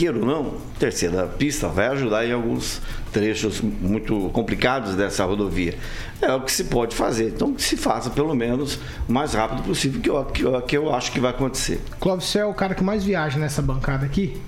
Queira 0.00 0.18
ou 0.18 0.24
não, 0.24 0.54
terceira 0.78 1.26
pista 1.26 1.68
vai 1.68 1.88
ajudar 1.88 2.26
em 2.26 2.32
alguns 2.32 2.80
trechos 3.12 3.60
muito 3.60 4.30
complicados 4.32 4.94
dessa 4.94 5.26
rodovia. 5.26 5.74
É 6.22 6.32
o 6.32 6.40
que 6.40 6.50
se 6.50 6.64
pode 6.64 6.96
fazer. 6.96 7.28
Então, 7.28 7.52
que 7.52 7.62
se 7.62 7.76
faça 7.76 8.08
pelo 8.08 8.34
menos 8.34 8.78
o 9.06 9.12
mais 9.12 9.34
rápido 9.34 9.62
possível, 9.62 10.00
que 10.00 10.08
eu, 10.08 10.24
que 10.24 10.42
eu, 10.42 10.62
que 10.62 10.78
eu 10.78 10.94
acho 10.94 11.12
que 11.12 11.20
vai 11.20 11.32
acontecer. 11.32 11.82
Clóvis, 12.00 12.24
você 12.24 12.38
é 12.38 12.46
o 12.46 12.54
cara 12.54 12.74
que 12.74 12.82
mais 12.82 13.04
viaja 13.04 13.38
nessa 13.38 13.60
bancada 13.60 14.06
aqui. 14.06 14.40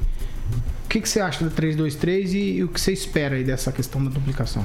O 0.86 0.88
que, 0.88 1.02
que 1.02 1.06
você 1.06 1.20
acha 1.20 1.44
da 1.44 1.50
323 1.50 2.32
e, 2.32 2.38
e 2.38 2.64
o 2.64 2.68
que 2.68 2.80
você 2.80 2.94
espera 2.94 3.36
aí 3.36 3.44
dessa 3.44 3.70
questão 3.70 4.02
da 4.02 4.08
duplicação? 4.08 4.64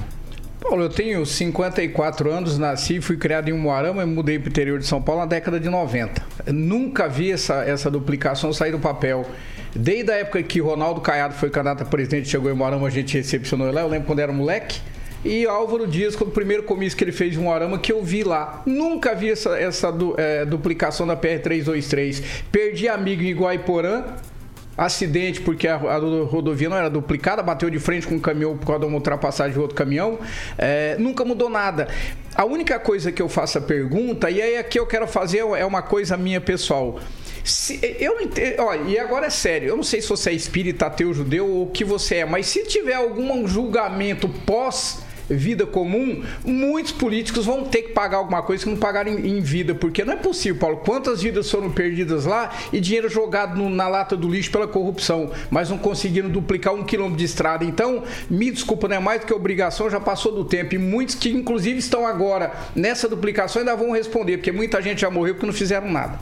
Paulo, 0.62 0.84
eu 0.84 0.90
tenho 0.90 1.26
54 1.26 2.32
anos, 2.32 2.58
nasci, 2.58 3.02
fui 3.02 3.18
criado 3.18 3.50
em 3.50 3.52
Umuarama 3.52 4.04
e 4.04 4.06
mudei 4.06 4.40
para 4.40 4.48
o 4.48 4.50
interior 4.52 4.80
de 4.80 4.88
São 4.88 5.02
Paulo 5.02 5.20
na 5.20 5.28
década 5.28 5.60
de 5.60 5.68
90. 5.68 6.24
Eu 6.46 6.54
nunca 6.54 7.10
vi 7.10 7.30
essa, 7.30 7.66
essa 7.66 7.92
duplicação 7.92 8.54
sair 8.54 8.72
do 8.72 8.80
papel. 8.80 9.26
Desde 9.76 10.12
a 10.12 10.16
época 10.16 10.42
que 10.44 10.60
Ronaldo 10.60 11.02
Caiado 11.02 11.34
foi 11.36 11.50
candidato 11.50 11.84
a 11.84 11.86
presidente, 11.86 12.28
chegou 12.30 12.50
em 12.50 12.54
Umuarama, 12.54 12.88
a 12.88 12.90
gente 12.92 13.18
recepcionou 13.18 13.68
ele 13.68 13.76
lá, 13.76 13.82
eu 13.82 13.88
lembro 13.88 14.08
quando 14.08 14.20
era 14.20 14.32
moleque. 14.32 14.80
E 15.26 15.46
Álvaro 15.46 15.88
Dias, 15.88 16.16
quando 16.16 16.30
o 16.30 16.34
primeiro 16.34 16.64
comício 16.64 16.98
que 16.98 17.04
ele 17.04 17.12
fez 17.12 17.36
em 17.36 17.38
Umuarama, 17.40 17.78
que 17.80 17.92
eu 17.92 18.04
vi 18.04 18.24
lá. 18.24 18.62
Nunca 18.66 19.14
vi 19.16 19.32
essa, 19.32 19.58
essa 19.60 19.92
du- 19.92 20.16
eh, 20.18 20.46
duplicação 20.46 21.06
da 21.08 21.18
PR-323. 21.18 22.24
Perdi 22.52 22.88
amigo 22.88 23.24
em 23.24 23.28
Iguaiporã, 23.28 24.04
acidente 24.78 25.42
porque 25.42 25.68
a, 25.68 25.76
a 25.76 25.98
rodovia 25.98 26.70
não 26.70 26.78
era 26.78 26.90
duplicada, 26.90 27.42
bateu 27.42 27.70
de 27.70 27.80
frente 27.80 28.06
com 28.08 28.16
um 28.16 28.20
caminhão 28.20 28.56
por 28.56 28.68
causa 28.68 28.82
de 28.82 28.86
uma 28.86 28.96
ultrapassagem 28.96 29.54
de 29.54 29.60
outro 29.60 29.76
caminhão. 29.76 30.20
É, 30.58 30.96
nunca 31.00 31.26
mudou 31.26 31.50
nada. 31.50 31.88
A 32.36 32.46
única 32.46 32.80
coisa 32.80 33.12
que 33.12 33.22
eu 33.22 33.28
faço 33.28 33.58
a 33.58 33.62
pergunta, 33.62 34.30
e 34.30 34.40
aí 34.42 34.56
aqui 34.58 34.80
eu 34.80 34.86
quero 34.86 35.08
fazer 35.08 35.40
é 35.40 35.66
uma 35.66 35.82
coisa 35.82 36.16
minha 36.16 36.40
pessoal. 36.40 37.00
Se- 37.48 37.80
eu 38.00 38.18
ó, 38.60 38.76
e 38.76 39.00
agora 39.00 39.28
é 39.28 39.30
sério, 39.30 39.70
eu 39.70 39.76
não 39.78 39.84
sei 39.84 40.02
se 40.02 40.10
você 40.10 40.32
é 40.32 40.34
espírita, 40.34 40.86
ateu, 40.88 41.14
judeu 41.14 41.48
ou 41.48 41.64
o 41.64 41.72
que 41.72 41.86
você 41.86 42.16
é, 42.18 42.26
mas 42.26 42.48
se 42.48 42.64
tiver 42.66 42.94
algum 42.96 43.48
julgamento 43.48 44.28
pós 44.28 45.00
vida 45.30 45.66
comum, 45.66 46.24
muitos 46.46 46.94
políticos 46.94 47.46
vão 47.46 47.66
ter 47.66 47.82
que 47.84 47.90
pagar 47.94 48.16
alguma 48.18 48.42
coisa 48.42 48.64
que 48.64 48.70
não 48.70 48.78
pagaram 48.78 49.12
em, 49.12 49.38
em 49.38 49.42
vida, 49.42 49.76
porque 49.76 50.06
não 50.06 50.14
é 50.14 50.16
possível, 50.16 50.58
Paulo. 50.58 50.78
Quantas 50.78 51.22
vidas 51.22 51.52
foram 51.52 51.70
perdidas 51.70 52.24
lá 52.26 52.50
e 52.72 52.80
dinheiro 52.80 53.10
jogado 53.10 53.58
no- 53.58 53.70
na 53.70 53.90
lata 53.90 54.16
do 54.16 54.30
lixo 54.30 54.50
pela 54.52 54.68
corrupção, 54.70 55.30
mas 55.50 55.70
não 55.70 55.78
conseguiram 55.78 56.30
duplicar 56.30 56.74
um 56.74 56.84
quilômetro 56.84 57.18
de 57.18 57.26
estrada. 57.26 57.66
Então, 57.66 58.04
me 58.30 58.50
desculpa, 58.52 58.88
não 58.88 58.96
é 58.96 59.00
mais 59.00 59.20
do 59.22 59.28
que 59.28 59.34
obrigação, 59.34 59.90
já 59.90 60.00
passou 60.00 60.32
do 60.34 60.46
tempo. 60.46 60.76
E 60.76 60.78
muitos 60.78 61.16
que, 61.16 61.30
inclusive, 61.30 61.78
estão 61.80 62.06
agora 62.08 62.54
nessa 62.74 63.10
duplicação 63.10 63.60
ainda 63.62 63.76
vão 63.76 63.92
responder, 63.92 64.38
porque 64.38 64.54
muita 64.54 64.82
gente 64.82 65.02
já 65.02 65.10
morreu 65.10 65.34
porque 65.36 65.46
não 65.46 65.54
fizeram 65.54 65.92
nada. 65.92 66.20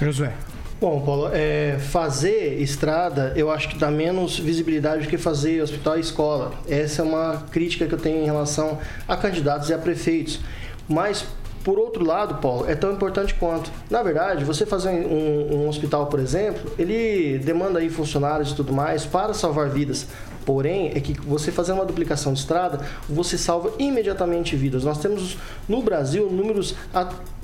Josué. 0.00 0.32
Bom, 0.80 1.02
Paulo, 1.02 1.28
é, 1.30 1.76
fazer 1.78 2.58
estrada 2.58 3.34
eu 3.36 3.50
acho 3.50 3.68
que 3.68 3.76
dá 3.76 3.90
menos 3.90 4.38
visibilidade 4.38 5.02
do 5.02 5.10
que 5.10 5.18
fazer 5.18 5.60
hospital 5.60 5.98
e 5.98 6.00
escola. 6.00 6.52
Essa 6.66 7.02
é 7.02 7.04
uma 7.04 7.44
crítica 7.50 7.86
que 7.86 7.92
eu 7.92 7.98
tenho 7.98 8.22
em 8.22 8.24
relação 8.24 8.78
a 9.06 9.14
candidatos 9.14 9.68
e 9.68 9.74
a 9.74 9.78
prefeitos. 9.78 10.40
Mas, 10.88 11.26
por 11.62 11.78
outro 11.78 12.02
lado, 12.02 12.36
Paulo, 12.36 12.64
é 12.66 12.74
tão 12.74 12.92
importante 12.94 13.34
quanto. 13.34 13.70
Na 13.90 14.02
verdade, 14.02 14.42
você 14.42 14.64
fazer 14.64 14.88
um, 14.88 15.64
um 15.64 15.68
hospital, 15.68 16.06
por 16.06 16.18
exemplo, 16.18 16.72
ele 16.78 17.38
demanda 17.40 17.78
aí 17.78 17.90
funcionários 17.90 18.52
e 18.52 18.56
tudo 18.56 18.72
mais 18.72 19.04
para 19.04 19.34
salvar 19.34 19.68
vidas. 19.68 20.06
Porém, 20.46 20.92
é 20.94 21.00
que 21.00 21.12
você 21.20 21.52
fazendo 21.52 21.76
uma 21.76 21.84
duplicação 21.84 22.32
de 22.32 22.40
estrada, 22.40 22.80
você 23.06 23.36
salva 23.36 23.70
imediatamente 23.78 24.56
vidas. 24.56 24.82
Nós 24.82 24.98
temos 24.98 25.36
no 25.68 25.82
Brasil 25.82 26.30
números 26.30 26.74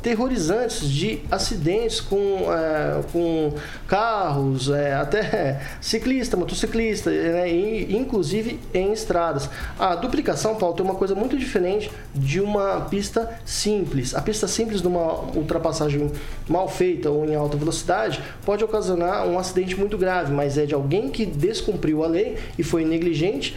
aterrorizantes 0.06 0.88
de 0.88 1.18
acidentes 1.30 2.00
com, 2.00 2.46
é, 2.52 3.02
com 3.12 3.52
carros, 3.88 4.70
é, 4.70 4.94
até 4.94 5.60
ciclista, 5.80 6.36
motociclista, 6.36 7.10
né, 7.10 7.50
e, 7.50 7.96
inclusive 7.96 8.60
em 8.72 8.92
estradas. 8.92 9.50
A 9.76 9.96
duplicação, 9.96 10.54
Paulo, 10.54 10.76
tem 10.76 10.84
uma 10.84 10.94
coisa 10.94 11.14
muito 11.14 11.36
diferente 11.36 11.90
de 12.14 12.40
uma 12.40 12.82
pista 12.82 13.36
simples. 13.44 14.14
A 14.14 14.22
pista 14.22 14.46
simples 14.46 14.80
numa 14.80 15.22
ultrapassagem 15.34 16.12
mal 16.48 16.68
feita 16.68 17.10
ou 17.10 17.26
em 17.28 17.34
alta 17.34 17.56
velocidade 17.56 18.22
pode 18.44 18.62
ocasionar 18.62 19.26
um 19.26 19.36
acidente 19.38 19.76
muito 19.76 19.98
grave, 19.98 20.32
mas 20.32 20.56
é 20.56 20.66
de 20.66 20.74
alguém 20.74 21.08
que 21.08 21.26
descumpriu 21.26 22.04
a 22.04 22.06
lei 22.06 22.36
e 22.56 22.62
foi 22.62 22.84
negligente 22.84 23.56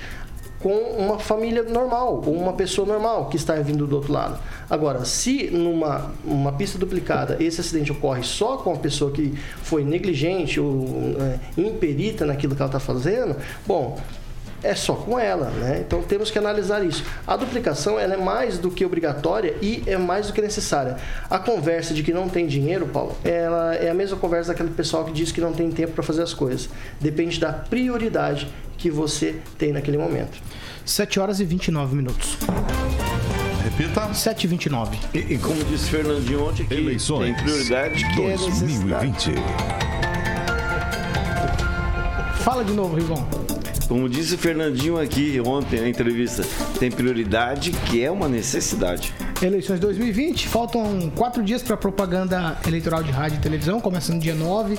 com 0.62 0.74
uma 0.74 1.18
família 1.20 1.64
normal, 1.64 2.22
ou 2.26 2.36
uma 2.36 2.54
pessoa 2.54 2.88
normal 2.88 3.28
que 3.28 3.38
está 3.38 3.56
vindo 3.56 3.88
do 3.88 3.96
outro 3.96 4.12
lado. 4.12 4.40
Agora, 4.70 5.06
se 5.06 5.50
numa 5.50 6.12
uma 6.26 6.52
pista 6.52 6.78
duplicada 6.78 7.38
esse 7.40 7.62
acidente 7.62 7.92
ocorre 7.92 8.24
só 8.24 8.58
com 8.58 8.74
a 8.74 8.78
pessoa 8.78 9.12
que 9.12 9.34
foi 9.64 9.84
negligente 9.84 10.60
ou 10.60 11.16
é, 11.20 11.40
imperita 11.62 12.26
naquilo 12.26 12.56
que 12.56 12.62
ela 12.62 12.70
está 12.70 12.80
fazendo, 12.80 13.36
bom, 13.66 13.98
é 14.64 14.76
só 14.76 14.94
com 14.94 15.18
ela, 15.18 15.50
né? 15.52 15.84
Então 15.86 16.02
temos 16.02 16.30
que 16.30 16.38
analisar 16.38 16.84
isso. 16.86 17.04
A 17.26 17.36
duplicação 17.36 18.00
ela 18.00 18.14
é 18.14 18.18
mais 18.18 18.58
do 18.58 18.70
que 18.70 18.86
obrigatória 18.86 19.56
e 19.62 19.84
é 19.86 19.98
mais 19.98 20.28
do 20.28 20.34
que 20.34 20.42
necessária. 20.42 20.98
A 21.30 21.40
conversa 21.40 21.94
de 21.94 22.04
que 22.04 22.14
não 22.14 22.28
tem 22.30 22.48
dinheiro, 22.48 22.88
Paulo, 22.88 23.16
ela 23.24 23.76
é 23.76 23.90
a 23.90 23.94
mesma 23.94 24.18
conversa 24.18 24.52
daquele 24.52 24.70
pessoal 24.70 25.06
que 25.06 25.12
diz 25.12 25.32
que 25.32 25.42
não 25.42 25.54
tem 25.54 25.72
tempo 25.72 25.94
para 25.94 26.04
fazer 26.04 26.24
as 26.24 26.34
coisas. 26.34 26.70
Depende 27.00 27.40
da 27.40 27.52
prioridade 27.54 28.48
que 28.78 28.90
você 28.90 29.36
tem 29.58 29.72
naquele 29.72 29.98
momento. 29.98 30.38
7 30.86 31.20
horas 31.20 31.40
e 31.40 31.46
29 31.46 31.96
minutos. 31.96 32.38
Repita. 33.64 34.14
7 34.14 34.44
e 34.44 34.48
29. 34.48 34.98
E, 35.14 35.18
e 35.20 35.38
como 35.38 35.64
disse 35.66 35.90
Fernandinho 35.90 36.48
ontem, 36.48 36.66
que 36.66 36.74
Eleições 36.74 37.36
tem 37.36 37.44
prioridade 37.44 38.04
que 38.14 38.22
é 38.22 38.28
necessidade. 38.30 39.08
2020. 39.08 39.34
Fala 42.44 42.64
de 42.64 42.74
novo, 42.74 42.96
Rigon. 42.96 43.49
Como 43.90 44.08
disse 44.08 44.36
o 44.36 44.38
Fernandinho 44.38 45.00
aqui 45.00 45.42
ontem 45.44 45.82
na 45.82 45.90
entrevista, 45.90 46.44
tem 46.78 46.92
prioridade 46.92 47.72
que 47.72 48.04
é 48.04 48.12
uma 48.12 48.30
necessidade. 48.30 49.12
Eleições 49.42 49.80
2020, 49.80 50.48
faltam 50.48 51.12
quatro 51.16 51.42
dias 51.42 51.64
para 51.64 51.74
a 51.74 51.78
propaganda 51.78 52.56
eleitoral 52.68 53.02
de 53.02 53.10
rádio 53.10 53.40
e 53.40 53.42
televisão, 53.42 53.82
começando 53.82 54.22
dia 54.22 54.36
9, 54.36 54.78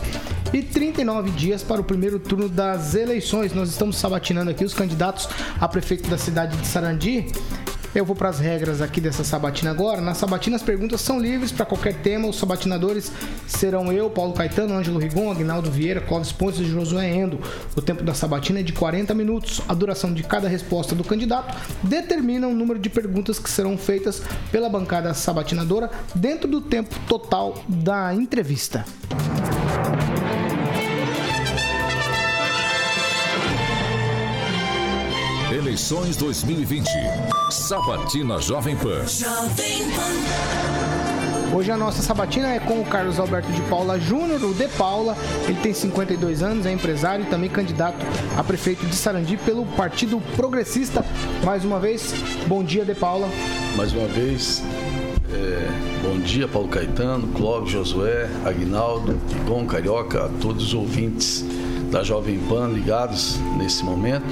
e 0.52 0.62
39 0.62 1.32
dias 1.32 1.60
para 1.60 1.80
o 1.80 1.84
primeiro 1.84 2.20
turno 2.20 2.48
das 2.48 2.94
eleições. 2.94 3.52
Nós 3.52 3.68
estamos 3.68 3.96
sabatinando 3.96 4.48
aqui 4.48 4.64
os 4.64 4.74
candidatos 4.74 5.28
a 5.60 5.66
prefeito 5.66 6.08
da 6.08 6.16
cidade 6.16 6.56
de 6.56 6.66
Sarandi. 6.68 7.26
Eu 7.92 8.04
vou 8.04 8.14
para 8.14 8.28
as 8.28 8.38
regras 8.38 8.80
aqui 8.80 9.00
dessa 9.00 9.24
sabatina 9.24 9.70
agora. 9.70 10.00
Na 10.00 10.14
sabatina 10.14 10.54
as 10.54 10.62
perguntas 10.62 11.00
são 11.00 11.18
livres 11.18 11.50
para 11.50 11.66
qualquer 11.66 11.94
tema. 11.94 12.28
Os 12.28 12.38
sabatinadores 12.38 13.10
serão 13.48 13.92
eu, 13.92 14.08
Paulo 14.08 14.32
Caetano, 14.32 14.74
Ângelo 14.74 15.00
Rigon, 15.00 15.30
Agnaldo 15.30 15.70
Vieira, 15.70 16.00
Clóvis 16.00 16.30
Pontes 16.30 16.60
e 16.60 16.64
Josué 16.64 17.12
Endo. 17.12 17.40
O 17.76 17.82
tempo 17.82 18.04
da 18.04 18.14
sabatina 18.14 18.60
é 18.60 18.62
de 18.62 18.72
40 18.72 19.12
minutos. 19.12 19.60
A 19.68 19.74
duração 19.74 20.14
de 20.14 20.22
cada 20.22 20.48
resposta 20.48 20.94
do 20.94 21.02
candidato 21.02 21.56
determina 21.82 22.46
o 22.46 22.54
número 22.54 22.78
de 22.78 22.88
perguntas 22.88 23.40
que 23.40 23.50
serão 23.50 23.76
feitas 23.76 24.22
pela 24.52 24.68
bancada 24.68 25.12
sabatinadora 25.12 25.90
dentro 26.14 26.48
do 26.48 26.60
tempo 26.60 26.94
total 27.08 27.60
da 27.68 28.14
entrevista. 28.14 28.84
Eleições 35.60 36.16
2020. 36.16 36.88
Sabatina 37.50 38.40
Jovem 38.40 38.74
Pan. 38.76 39.06
Jovem 39.06 39.82
Pan. 39.90 41.54
Hoje 41.54 41.70
a 41.70 41.76
nossa 41.76 42.00
sabatina 42.00 42.48
é 42.48 42.58
com 42.58 42.80
o 42.80 42.84
Carlos 42.86 43.18
Alberto 43.18 43.52
de 43.52 43.60
Paula 43.68 44.00
Júnior, 44.00 44.42
o 44.42 44.54
De 44.54 44.66
Paula. 44.68 45.14
Ele 45.44 45.60
tem 45.60 45.74
52 45.74 46.42
anos, 46.42 46.64
é 46.64 46.72
empresário 46.72 47.26
e 47.26 47.28
também 47.28 47.50
candidato 47.50 47.98
a 48.38 48.42
prefeito 48.42 48.86
de 48.86 48.96
Sarandi 48.96 49.36
pelo 49.36 49.66
Partido 49.66 50.18
Progressista. 50.34 51.04
Mais 51.44 51.62
uma 51.62 51.78
vez, 51.78 52.14
bom 52.46 52.64
dia, 52.64 52.82
De 52.82 52.94
Paula. 52.94 53.28
Mais 53.76 53.92
uma 53.92 54.08
vez, 54.08 54.62
é, 55.30 55.68
bom 56.02 56.18
dia, 56.20 56.48
Paulo 56.48 56.68
Caetano, 56.68 57.28
Clóvis, 57.34 57.70
Josué, 57.70 58.30
Aguinaldo, 58.46 59.20
Bom 59.46 59.66
Carioca, 59.66 60.24
a 60.24 60.28
todos 60.40 60.68
os 60.68 60.74
ouvintes 60.74 61.44
da 61.90 62.02
Jovem 62.02 62.38
Pan 62.48 62.68
ligados 62.68 63.38
nesse 63.58 63.84
momento. 63.84 64.24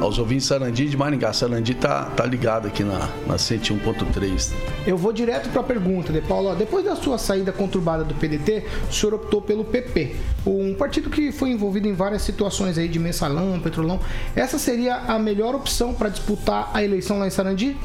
Aos 0.00 0.18
ouvintes 0.18 0.46
Sarandi 0.46 0.88
de 0.88 0.96
Maringá. 0.96 1.32
Sarandi 1.32 1.74
tá, 1.74 2.04
tá 2.16 2.24
ligado 2.24 2.66
aqui 2.66 2.82
na, 2.82 3.08
na 3.26 3.36
101.3. 3.36 4.52
Eu 4.86 4.96
vou 4.96 5.12
direto 5.12 5.48
para 5.50 5.60
a 5.60 5.64
pergunta, 5.64 6.12
De 6.12 6.20
Paulo. 6.20 6.54
Depois 6.54 6.84
da 6.84 6.96
sua 6.96 7.18
saída 7.18 7.52
conturbada 7.52 8.04
do 8.04 8.14
PDT, 8.14 8.64
o 8.90 8.92
senhor 8.92 9.14
optou 9.14 9.40
pelo 9.40 9.64
PP, 9.64 10.16
um 10.46 10.74
partido 10.74 11.10
que 11.10 11.32
foi 11.32 11.50
envolvido 11.50 11.88
em 11.88 11.94
várias 11.94 12.22
situações 12.22 12.78
aí 12.78 12.88
de 12.88 12.98
mensalão, 12.98 13.58
petrolão. 13.60 14.00
Essa 14.36 14.58
seria 14.58 14.96
a 14.96 15.18
melhor 15.18 15.54
opção 15.54 15.94
para 15.94 16.08
disputar 16.08 16.70
a 16.72 16.82
eleição 16.82 17.18
lá 17.18 17.26
em 17.26 17.30
Sarandi? 17.30 17.76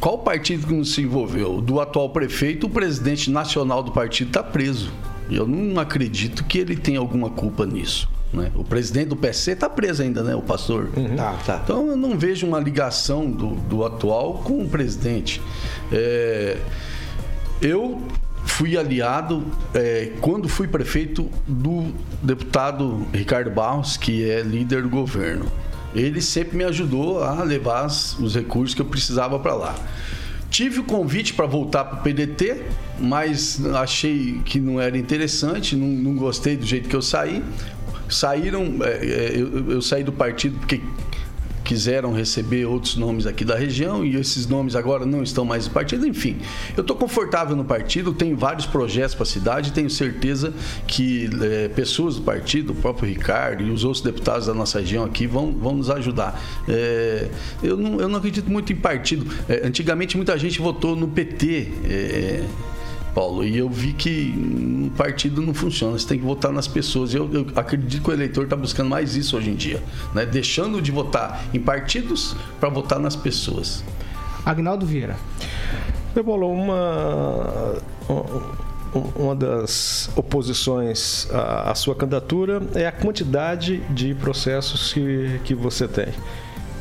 Qual 0.00 0.18
partido 0.18 0.66
que 0.66 0.72
não 0.72 0.84
se 0.84 1.02
envolveu? 1.02 1.60
Do 1.60 1.78
atual 1.78 2.08
prefeito, 2.08 2.66
o 2.66 2.70
presidente 2.70 3.30
nacional 3.30 3.82
do 3.82 3.92
partido 3.92 4.28
está 4.28 4.42
preso. 4.42 4.90
Eu 5.30 5.46
não 5.46 5.80
acredito 5.80 6.44
que 6.44 6.58
ele 6.58 6.76
tenha 6.76 6.98
alguma 6.98 7.30
culpa 7.30 7.64
nisso. 7.64 8.08
Né? 8.32 8.50
O 8.54 8.62
presidente 8.62 9.08
do 9.08 9.16
PC 9.16 9.52
está 9.52 9.68
preso 9.68 10.02
ainda, 10.02 10.22
né? 10.22 10.34
O 10.34 10.42
pastor. 10.42 10.90
Tá, 11.16 11.32
tá. 11.44 11.60
Então 11.64 11.88
eu 11.88 11.96
não 11.96 12.18
vejo 12.18 12.46
uma 12.46 12.60
ligação 12.60 13.30
do, 13.30 13.54
do 13.54 13.84
atual 13.84 14.34
com 14.44 14.62
o 14.62 14.68
presidente. 14.68 15.40
É, 15.92 16.56
eu 17.60 18.00
fui 18.44 18.76
aliado 18.76 19.44
é, 19.74 20.12
quando 20.20 20.48
fui 20.48 20.68
prefeito 20.68 21.28
do 21.46 21.92
deputado 22.22 23.06
Ricardo 23.12 23.50
Barros, 23.50 23.96
que 23.96 24.28
é 24.28 24.42
líder 24.42 24.82
do 24.82 24.88
governo. 24.88 25.46
Ele 25.94 26.20
sempre 26.20 26.56
me 26.56 26.64
ajudou 26.64 27.22
a 27.22 27.42
levar 27.42 27.86
os 27.86 28.34
recursos 28.34 28.74
que 28.74 28.82
eu 28.82 28.86
precisava 28.86 29.38
para 29.40 29.54
lá. 29.54 29.74
Tive 30.50 30.80
o 30.80 30.84
convite 30.84 31.32
para 31.32 31.46
voltar 31.46 31.84
para 31.84 32.00
o 32.00 32.02
PDT, 32.02 32.62
mas 32.98 33.64
achei 33.76 34.40
que 34.44 34.58
não 34.58 34.80
era 34.80 34.98
interessante, 34.98 35.76
não, 35.76 35.86
não 35.86 36.14
gostei 36.16 36.56
do 36.56 36.66
jeito 36.66 36.88
que 36.88 36.96
eu 36.96 37.00
saí. 37.00 37.42
Saíram, 38.08 38.78
é, 38.82 39.06
é, 39.06 39.32
eu, 39.36 39.70
eu 39.70 39.80
saí 39.80 40.02
do 40.02 40.12
partido 40.12 40.58
porque 40.58 40.80
quiseram 41.70 42.12
receber 42.12 42.64
outros 42.64 42.96
nomes 42.96 43.28
aqui 43.28 43.44
da 43.44 43.54
região 43.54 44.04
e 44.04 44.16
esses 44.16 44.44
nomes 44.44 44.74
agora 44.74 45.06
não 45.06 45.22
estão 45.22 45.44
mais 45.44 45.68
no 45.68 45.72
partido. 45.72 46.04
Enfim, 46.04 46.36
eu 46.76 46.80
estou 46.80 46.96
confortável 46.96 47.54
no 47.54 47.64
partido, 47.64 48.12
tenho 48.12 48.36
vários 48.36 48.66
projetos 48.66 49.14
para 49.14 49.22
a 49.22 49.26
cidade, 49.26 49.70
tenho 49.70 49.88
certeza 49.88 50.52
que 50.84 51.30
eh, 51.40 51.68
pessoas 51.68 52.16
do 52.16 52.22
partido, 52.22 52.72
o 52.72 52.74
próprio 52.74 53.08
Ricardo 53.08 53.62
e 53.62 53.70
os 53.70 53.84
outros 53.84 54.02
deputados 54.02 54.48
da 54.48 54.52
nossa 54.52 54.80
região 54.80 55.04
aqui 55.04 55.28
vão, 55.28 55.52
vão 55.52 55.76
nos 55.76 55.88
ajudar. 55.90 56.42
Eh, 56.68 57.28
eu, 57.62 57.76
não, 57.76 58.00
eu 58.00 58.08
não 58.08 58.18
acredito 58.18 58.50
muito 58.50 58.72
em 58.72 58.76
partido. 58.76 59.32
Eh, 59.48 59.62
antigamente 59.64 60.16
muita 60.16 60.36
gente 60.36 60.60
votou 60.60 60.96
no 60.96 61.06
PT. 61.06 61.68
Paulo, 63.14 63.44
e 63.44 63.56
eu 63.58 63.68
vi 63.68 63.92
que 63.92 64.32
um 64.36 64.90
partido 64.96 65.42
não 65.42 65.52
funciona, 65.52 65.98
você 65.98 66.06
tem 66.06 66.18
que 66.18 66.24
votar 66.24 66.52
nas 66.52 66.68
pessoas. 66.68 67.14
Eu, 67.14 67.28
eu 67.32 67.46
acredito 67.56 68.02
que 68.02 68.10
o 68.10 68.12
eleitor 68.12 68.44
está 68.44 68.56
buscando 68.56 68.88
mais 68.88 69.16
isso 69.16 69.36
hoje 69.36 69.50
em 69.50 69.54
dia, 69.54 69.82
né? 70.14 70.24
deixando 70.24 70.80
de 70.80 70.90
votar 70.90 71.42
em 71.52 71.60
partidos 71.60 72.36
para 72.60 72.68
votar 72.68 72.98
nas 72.98 73.16
pessoas. 73.16 73.82
Agnaldo 74.44 74.86
Vieira. 74.86 75.16
Meu 76.14 76.24
Paulo, 76.24 76.50
uma, 76.50 77.76
um- 78.08 78.60
uma 79.16 79.34
das 79.36 80.10
oposições 80.16 81.28
à, 81.32 81.70
à 81.70 81.74
sua 81.74 81.94
candidatura 81.94 82.60
é 82.74 82.86
a 82.86 82.92
quantidade 82.92 83.78
de 83.90 84.14
processos 84.14 84.92
que, 84.92 85.40
que 85.44 85.54
você 85.54 85.86
tem. 85.86 86.08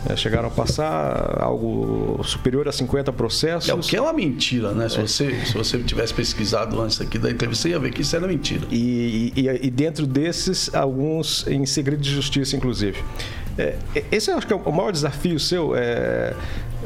É, 0.08 0.16
chegaram 0.16 0.48
a 0.48 0.52
passar 0.52 1.42
algo 1.42 2.22
superior 2.24 2.68
a 2.68 2.72
50 2.72 3.12
processos. 3.12 3.70
É 3.70 3.74
o 3.74 3.80
que 3.80 3.98
é 3.98 4.02
uma 4.02 4.14
mentira, 4.14 4.72
né? 4.72 4.88
Se 4.88 4.98
você, 4.98 5.46
se 5.46 5.54
você 5.54 5.78
tivesse 5.80 6.14
pesquisado 6.14 6.80
antes 6.82 7.02
aqui 7.02 7.20
da 7.20 7.30
entrevista, 7.30 7.64
você 7.64 7.70
ia 7.70 7.80
ver 7.80 7.92
que 7.92 8.02
isso 8.02 8.16
era 8.16 8.26
mentira. 8.26 8.66
E, 8.72 9.34
e, 9.36 9.68
e 9.68 9.70
dentro 9.70 10.08
desses, 10.08 10.74
alguns 10.74 11.46
em 11.48 11.66
segredo 11.66 12.02
de 12.02 12.12
justiça, 12.12 12.56
inclusive. 12.56 13.04
É, 13.58 13.76
esse 14.10 14.32
eu 14.32 14.38
acho 14.38 14.48
que 14.48 14.54
é 14.54 14.56
o 14.56 14.72
maior 14.72 14.92
desafio 14.92 15.38
seu, 15.38 15.76
é, 15.76 16.34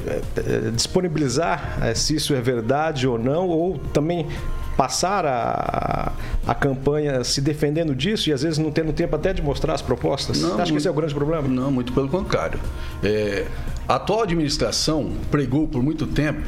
é, 0.08 0.22
é 0.38 0.72
disponibilizar 0.72 1.78
é, 1.84 1.94
se 1.94 2.16
isso 2.16 2.34
é 2.34 2.42
verdade 2.42 3.08
ou 3.08 3.20
não, 3.20 3.48
ou 3.48 3.78
também 3.94 4.28
passar 4.76 5.26
a, 5.26 6.12
a 6.46 6.56
campanha 6.56 7.24
se 7.24 7.42
defendendo 7.42 7.96
disso 7.96 8.30
e 8.30 8.34
às 8.34 8.42
vezes 8.42 8.58
não 8.58 8.72
tendo 8.72 8.94
tempo 8.94 9.16
até 9.16 9.34
de 9.34 9.42
mostrar 9.42 9.74
as 9.74 9.82
propostas. 9.82 10.38
Você 10.38 10.62
acha 10.62 10.72
que 10.72 10.78
esse 10.78 10.88
é 10.88 10.92
o 10.92 10.94
grande 10.94 11.14
problema? 11.14 11.48
Não, 11.48 11.72
muito 11.72 11.94
pelo 11.94 12.10
contrário. 12.10 12.60
É, 13.04 13.46
a 13.88 13.96
atual 13.96 14.24
administração 14.24 15.12
pregou 15.30 15.68
por 15.68 15.82
muito 15.82 16.08
tempo 16.08 16.42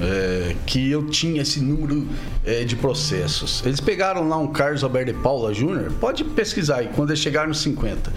é, 0.00 0.54
que 0.66 0.90
eu 0.90 1.06
tinha 1.06 1.42
esse 1.42 1.60
número 1.60 2.06
é, 2.44 2.64
de 2.64 2.76
processos. 2.76 3.64
Eles 3.64 3.80
pegaram 3.80 4.28
lá 4.28 4.36
um 4.36 4.48
Carlos 4.48 4.82
Alberto 4.82 5.12
de 5.12 5.18
Paula 5.18 5.54
Júnior, 5.54 5.92
pode 6.00 6.24
pesquisar 6.24 6.78
aí, 6.78 6.90
quando 6.94 7.10
eles 7.10 7.20
chegaram 7.20 7.48
nos 7.48 7.60
50. 7.60 8.12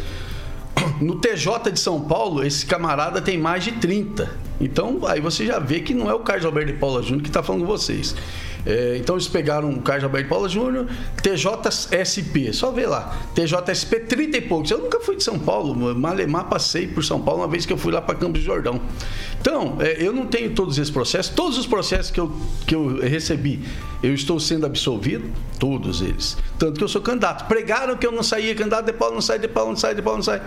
No 1.01 1.15
TJ 1.19 1.71
de 1.71 1.79
São 1.79 2.01
Paulo, 2.01 2.43
esse 2.43 2.65
camarada 2.65 3.21
tem 3.21 3.37
mais 3.37 3.63
de 3.63 3.73
30. 3.73 4.29
Então, 4.59 4.99
aí 5.05 5.19
você 5.19 5.45
já 5.45 5.59
vê 5.59 5.79
que 5.79 5.93
não 5.93 6.09
é 6.09 6.13
o 6.13 6.19
Carlos 6.19 6.45
Alberto 6.45 6.73
de 6.73 6.79
Paula 6.79 7.01
Júnior 7.03 7.21
que 7.21 7.29
está 7.29 7.43
falando 7.43 7.61
com 7.61 7.67
vocês. 7.67 8.15
É, 8.65 8.97
então, 8.97 9.15
eles 9.15 9.27
pegaram 9.27 9.69
o 9.69 9.81
Carlos 9.81 10.03
Alberto 10.03 10.29
Paula 10.29 10.49
Júnior, 10.49 10.87
TJSP, 11.21 12.53
só 12.53 12.71
vê 12.71 12.85
lá. 12.85 13.17
TJSP 13.33 14.01
30 14.01 14.37
e 14.37 14.41
poucos. 14.41 14.71
Eu 14.71 14.79
nunca 14.79 14.99
fui 14.99 15.15
de 15.15 15.23
São 15.23 15.39
Paulo, 15.39 15.75
Malemar 15.95 16.45
passei 16.45 16.87
por 16.87 17.03
São 17.03 17.21
Paulo 17.21 17.41
uma 17.41 17.47
vez 17.47 17.65
que 17.65 17.73
eu 17.73 17.77
fui 17.77 17.91
lá 17.91 18.01
para 18.01 18.15
Campos 18.15 18.41
do 18.41 18.45
Jordão. 18.45 18.81
Então, 19.39 19.77
é, 19.79 20.03
eu 20.03 20.11
não 20.11 20.25
tenho 20.25 20.53
todos 20.53 20.77
esses 20.77 20.91
processos. 20.91 21.33
Todos 21.33 21.57
os 21.57 21.67
processos 21.67 22.11
que 22.11 22.19
eu, 22.19 22.31
que 22.65 22.75
eu 22.75 22.99
recebi, 22.99 23.61
eu 24.01 24.13
estou 24.13 24.39
sendo 24.39 24.65
absolvido, 24.65 25.29
todos 25.59 26.01
eles. 26.01 26.37
Tanto 26.59 26.77
que 26.77 26.83
eu 26.83 26.87
sou 26.87 27.01
candidato. 27.01 27.47
Pregaram 27.47 27.95
que 27.95 28.05
eu 28.05 28.11
não 28.11 28.23
saía 28.23 28.53
candidato, 28.55 28.85
de 28.85 28.93
Paulo 28.93 29.15
não 29.15 29.21
sai, 29.21 29.39
de 29.39 29.47
Paulo 29.47 29.69
não 29.69 29.77
sai, 29.77 29.95
de 29.95 30.01
Paulo 30.01 30.17
não 30.17 30.23
sai. 30.23 30.41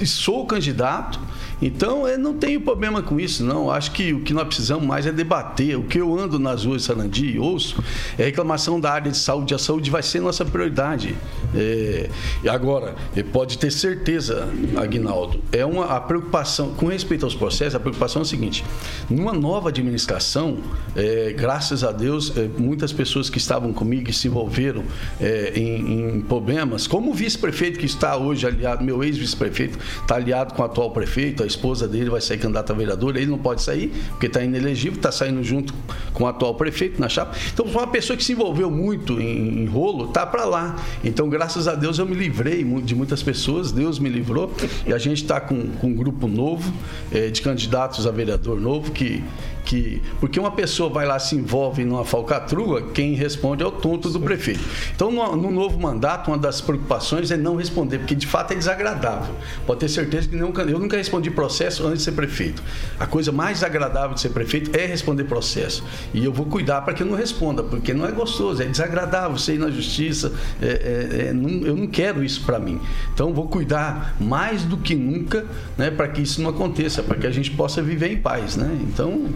E 0.00 0.06
Sou 0.06 0.46
candidato, 0.46 1.20
então 1.60 2.06
eu 2.08 2.18
não 2.18 2.34
tenho 2.34 2.60
problema 2.60 3.02
com 3.02 3.20
isso, 3.20 3.44
não. 3.44 3.70
Acho 3.70 3.92
que 3.92 4.12
o 4.12 4.20
que 4.20 4.34
nós 4.34 4.46
precisamos 4.46 4.84
mais 4.84 5.06
é 5.06 5.12
debater. 5.12 5.78
O 5.78 5.84
que 5.84 5.98
eu 5.98 6.18
ando 6.18 6.38
nas 6.38 6.64
ruas 6.64 6.82
de 6.82 6.88
Sarandi 6.88 7.35
ouço 7.38 7.82
é 8.18 8.24
reclamação 8.24 8.80
da 8.80 8.92
área 8.92 9.10
de 9.10 9.18
saúde. 9.18 9.54
A 9.54 9.58
saúde 9.58 9.90
vai 9.90 10.02
ser 10.02 10.20
nossa 10.20 10.44
prioridade. 10.44 11.16
É, 11.54 12.08
e 12.42 12.48
agora, 12.48 12.94
pode 13.32 13.58
ter 13.58 13.70
certeza, 13.70 14.48
Agnaldo, 14.76 15.40
é 15.52 15.64
uma 15.64 15.86
a 15.86 16.00
preocupação, 16.00 16.74
com 16.74 16.86
respeito 16.86 17.24
aos 17.24 17.34
processos, 17.34 17.74
a 17.74 17.80
preocupação 17.80 18.20
é 18.20 18.24
o 18.24 18.26
seguinte: 18.26 18.64
numa 19.08 19.32
nova 19.32 19.68
administração, 19.68 20.58
eh, 20.94 21.34
graças 21.36 21.84
a 21.84 21.92
Deus, 21.92 22.32
eh, 22.36 22.48
muitas 22.58 22.92
pessoas 22.92 23.30
que 23.30 23.38
estavam 23.38 23.72
comigo 23.72 24.10
e 24.10 24.12
se 24.12 24.28
envolveram 24.28 24.84
eh, 25.20 25.52
em, 25.54 26.16
em 26.16 26.20
problemas, 26.20 26.86
como 26.86 27.10
o 27.10 27.14
vice-prefeito 27.14 27.78
que 27.78 27.86
está 27.86 28.16
hoje 28.16 28.46
aliado, 28.46 28.84
meu 28.84 29.02
ex-vice-prefeito, 29.02 29.78
está 29.78 30.16
aliado 30.16 30.54
com 30.54 30.62
o 30.62 30.64
atual 30.64 30.90
prefeito, 30.90 31.42
a 31.42 31.46
esposa 31.46 31.86
dele 31.88 32.10
vai 32.10 32.20
sair 32.20 32.38
candidata 32.38 32.72
a 32.72 32.76
vereadora, 32.76 33.18
ele 33.18 33.30
não 33.30 33.38
pode 33.38 33.62
sair, 33.62 33.92
porque 34.10 34.26
está 34.26 34.42
inelegível, 34.42 34.96
está 34.96 35.12
saindo 35.12 35.42
junto 35.42 35.74
com 36.12 36.24
o 36.24 36.26
atual 36.26 36.54
prefeito 36.54 37.00
na 37.00 37.08
chapa. 37.08 37.25
Então, 37.52 37.66
uma 37.66 37.86
pessoa 37.86 38.16
que 38.16 38.24
se 38.24 38.32
envolveu 38.32 38.70
muito 38.70 39.20
em, 39.20 39.62
em 39.62 39.66
rolo, 39.66 40.08
tá 40.08 40.26
para 40.26 40.44
lá. 40.44 40.76
Então, 41.04 41.28
graças 41.28 41.68
a 41.68 41.74
Deus, 41.74 41.98
eu 41.98 42.06
me 42.06 42.14
livrei 42.14 42.64
de 42.82 42.94
muitas 42.94 43.22
pessoas, 43.22 43.72
Deus 43.72 43.98
me 43.98 44.08
livrou, 44.08 44.52
e 44.86 44.92
a 44.92 44.98
gente 44.98 45.22
está 45.22 45.40
com, 45.40 45.68
com 45.80 45.88
um 45.88 45.94
grupo 45.94 46.26
novo 46.26 46.72
eh, 47.12 47.28
de 47.28 47.42
candidatos 47.42 48.06
a 48.06 48.10
vereador 48.10 48.60
novo 48.60 48.92
que 48.92 49.22
que 49.66 50.00
porque 50.20 50.38
uma 50.40 50.52
pessoa 50.52 50.88
vai 50.88 51.04
lá 51.04 51.18
se 51.18 51.34
envolve 51.34 51.84
numa 51.84 52.04
falcatrua, 52.04 52.90
quem 52.94 53.14
responde 53.14 53.62
é 53.62 53.66
o 53.66 53.70
tonto 53.72 54.08
do 54.08 54.20
prefeito. 54.20 54.60
Então, 54.94 55.10
no, 55.10 55.36
no 55.36 55.50
novo 55.50 55.78
mandato, 55.78 56.28
uma 56.30 56.38
das 56.38 56.60
preocupações 56.60 57.30
é 57.30 57.36
não 57.36 57.56
responder, 57.56 57.98
porque 57.98 58.14
de 58.14 58.26
fato 58.26 58.52
é 58.52 58.54
desagradável. 58.56 59.34
Pode 59.66 59.80
ter 59.80 59.88
certeza 59.88 60.28
que 60.28 60.36
nunca, 60.36 60.62
eu 60.62 60.78
nunca 60.78 60.96
respondi 60.96 61.30
processo 61.30 61.84
antes 61.86 61.98
de 61.98 62.04
ser 62.04 62.12
prefeito. 62.12 62.62
A 62.98 63.06
coisa 63.06 63.32
mais 63.32 63.62
agradável 63.64 64.14
de 64.14 64.20
ser 64.20 64.30
prefeito 64.30 64.74
é 64.76 64.86
responder 64.86 65.24
processo. 65.24 65.84
E 66.14 66.24
eu 66.24 66.32
vou 66.32 66.46
cuidar 66.46 66.82
para 66.82 66.94
que 66.94 67.02
eu 67.02 67.06
não 67.06 67.16
responda, 67.16 67.62
porque 67.62 67.92
não 67.92 68.06
é 68.06 68.12
gostoso, 68.12 68.62
é 68.62 68.66
desagradável 68.66 69.36
você 69.36 69.54
ir 69.54 69.58
na 69.58 69.70
justiça. 69.70 70.32
é- 70.62 70.66
é- 70.66 71.26
é- 71.28 71.32
não- 71.32 71.66
eu 71.66 71.76
não 71.76 71.86
quero 71.86 72.22
isso 72.22 72.42
para 72.44 72.58
mim. 72.58 72.80
Então, 73.12 73.34
vou 73.34 73.48
cuidar 73.48 74.14
mais 74.20 74.62
do 74.62 74.76
que 74.76 74.94
nunca 74.94 75.44
né, 75.76 75.90
para 75.90 76.06
que 76.08 76.22
isso 76.22 76.40
não 76.40 76.50
aconteça, 76.50 77.02
para 77.02 77.16
que 77.16 77.26
a 77.26 77.30
gente 77.30 77.50
possa 77.50 77.82
viver 77.82 78.12
em 78.12 78.16
paz. 78.18 78.56
Né? 78.56 78.78
Então, 78.82 79.26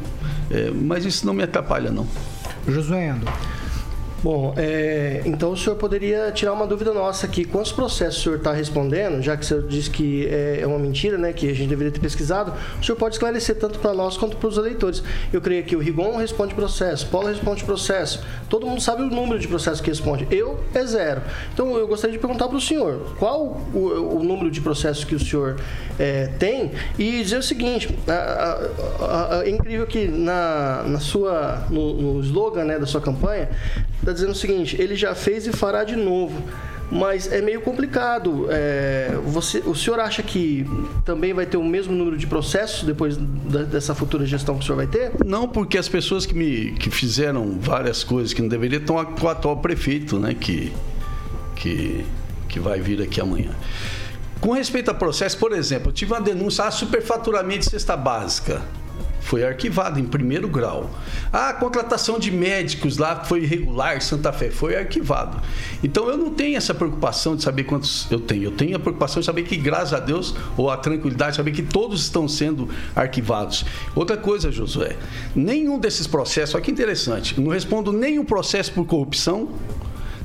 é, 0.51 0.71
mas 0.71 1.05
isso 1.05 1.27
não 1.27 1.35
me 1.35 1.43
atrapalha, 1.43 1.91
não. 1.91 2.07
Josué 2.67 3.09
Endo. 3.09 3.27
Bom, 4.23 4.53
é, 4.59 5.23
então 5.25 5.53
o 5.53 5.57
senhor 5.57 5.77
poderia 5.77 6.31
tirar 6.31 6.53
uma 6.53 6.67
dúvida 6.67 6.93
nossa 6.93 7.25
aqui. 7.25 7.43
Quantos 7.43 7.73
processos 7.73 8.21
o 8.21 8.23
senhor 8.23 8.37
está 8.37 8.53
respondendo, 8.53 9.23
já 9.23 9.35
que 9.35 9.43
o 9.43 9.47
senhor 9.47 9.67
disse 9.67 9.89
que 9.89 10.27
é, 10.27 10.61
é 10.61 10.67
uma 10.67 10.79
mentira, 10.79 11.17
né? 11.17 11.33
Que 11.33 11.49
a 11.49 11.55
gente 11.55 11.69
deveria 11.69 11.91
ter 11.91 12.01
pesquisado, 12.01 12.53
o 12.79 12.85
senhor 12.85 12.97
pode 12.97 13.15
esclarecer 13.15 13.57
tanto 13.57 13.79
para 13.79 13.95
nós 13.95 14.19
quanto 14.19 14.37
para 14.37 14.49
os 14.49 14.59
eleitores. 14.59 15.03
Eu 15.33 15.41
creio 15.41 15.65
que 15.65 15.75
o 15.75 15.79
Rigon 15.79 16.19
responde 16.19 16.55
processo, 16.55 17.07
Paulo 17.07 17.29
responde 17.29 17.65
processo. 17.65 18.23
Todo 18.51 18.67
mundo 18.67 18.81
sabe 18.81 19.03
o 19.03 19.07
número 19.07 19.39
de 19.39 19.49
processos 19.49 19.81
que 19.81 19.89
responde. 19.89 20.27
Eu 20.31 20.59
é 20.75 20.85
zero. 20.85 21.23
Então 21.55 21.75
eu 21.79 21.87
gostaria 21.87 22.13
de 22.13 22.19
perguntar 22.21 22.49
para 22.49 22.57
o 22.57 22.61
senhor 22.61 23.15
qual 23.19 23.63
o, 23.73 24.17
o 24.19 24.23
número 24.25 24.51
de 24.51 24.61
processos 24.61 25.05
que 25.05 25.15
o 25.15 25.21
senhor 25.21 25.57
é, 25.99 26.27
tem 26.39 26.73
e 26.99 27.23
dizer 27.23 27.39
o 27.39 27.43
seguinte: 27.43 27.97
a- 28.09 28.13
a- 28.13 29.39
a- 29.39 29.45
é 29.47 29.51
incrível 29.51 29.87
que 29.87 30.07
na, 30.09 30.83
na 30.87 30.99
sua, 31.01 31.65
no, 31.71 31.95
no 31.95 32.21
slogan 32.21 32.65
né, 32.65 32.79
da 32.79 32.87
sua 32.87 33.01
campanha 33.01 33.49
está 34.01 34.13
dizendo 34.13 34.33
o 34.33 34.35
seguinte: 34.35 34.77
ele 34.81 34.97
já 34.97 35.15
fez 35.15 35.47
e 35.47 35.53
fará 35.53 35.85
de 35.85 35.95
novo. 35.97 36.43
Mas 36.91 37.31
é 37.33 37.41
meio 37.41 37.61
complicado. 37.61 38.47
É, 38.51 39.17
você, 39.25 39.59
o 39.65 39.75
senhor 39.75 40.01
acha 40.01 40.23
que 40.23 40.67
também 41.05 41.33
vai 41.33 41.47
ter 41.47 41.57
o 41.57 41.65
mesmo 41.65 41.95
número 41.95 42.17
de 42.17 42.27
processos 42.27 42.83
depois 42.85 43.17
da- 43.17 43.63
dessa 43.63 43.95
futura 43.95 44.27
gestão 44.27 44.57
que 44.57 44.63
o 44.63 44.65
senhor 44.67 44.77
vai 44.77 44.87
ter? 44.87 45.13
Não, 45.25 45.47
porque 45.49 45.79
as 45.79 45.89
pessoas 45.89 46.27
que 46.27 46.35
me 46.35 46.73
que 46.73 46.91
fizeram 46.91 47.59
várias 47.61 48.03
coisas 48.03 48.33
que 48.33 48.43
não 48.43 48.49
deveriam 48.49 48.81
estão 48.81 49.05
com 49.05 49.27
o 49.27 49.29
atual 49.29 49.57
prefeito, 49.59 50.19
né? 50.19 50.35
Que, 50.35 50.73
que, 51.57 52.05
que 52.49 52.59
vai 52.59 52.81
vir 52.81 53.01
aqui 53.03 53.21
amanhã. 53.21 53.51
Com 54.41 54.53
respeito 54.53 54.91
a 54.91 54.95
processo, 54.95 55.37
por 55.37 55.53
exemplo, 55.53 55.91
eu 55.91 55.93
tive 55.93 56.13
uma 56.13 56.21
denúncia, 56.21 56.65
ah, 56.65 56.71
superfaturamento 56.71 57.61
de 57.67 57.71
cesta 57.71 57.95
básica. 57.97 58.63
Foi 59.21 59.45
arquivado 59.45 60.01
em 60.01 60.05
primeiro 60.05 60.49
grau. 60.49 60.91
A 61.33 61.53
contratação 61.53 62.19
de 62.19 62.31
médicos 62.31 62.99
lá 62.99 63.25
foi 63.25 63.43
irregular, 63.43 64.01
Santa 64.01 64.33
Fé, 64.33 64.51
foi 64.51 64.77
arquivado. 64.77 65.41
Então 65.83 66.09
eu 66.09 66.17
não 66.17 66.31
tenho 66.31 66.57
essa 66.57 66.75
preocupação 66.75 67.37
de 67.37 67.43
saber 67.43 67.65
quantos 67.65 68.11
eu 68.11 68.21
tenho. 68.21 68.45
Eu 68.45 68.53
tenho 68.53 68.77
a 68.77 68.81
preocupação 68.81 69.21
de 69.21 69.27
saber 69.27 69.45
que, 69.45 69.57
graças 69.57 69.93
a 69.93 70.01
Deus, 70.01 70.35
ou 70.57 70.71
a 70.71 70.77
tranquilidade 70.77 71.33
de 71.33 71.37
saber 71.37 71.53
que 71.53 71.63
todos 71.63 72.03
estão 72.03 72.27
sendo 72.27 72.69
arquivados. 72.97 73.65
Outra 73.95 74.17
coisa, 74.17 74.51
Josué, 74.51 74.97
nenhum 75.35 75.79
desses 75.79 76.07
processos, 76.07 76.55
olha 76.55 76.65
que 76.65 76.71
interessante, 76.71 77.41
não 77.41 77.51
respondo 77.51 77.93
nenhum 77.93 78.25
processo 78.25 78.73
por 78.73 78.85
corrupção, 78.87 79.49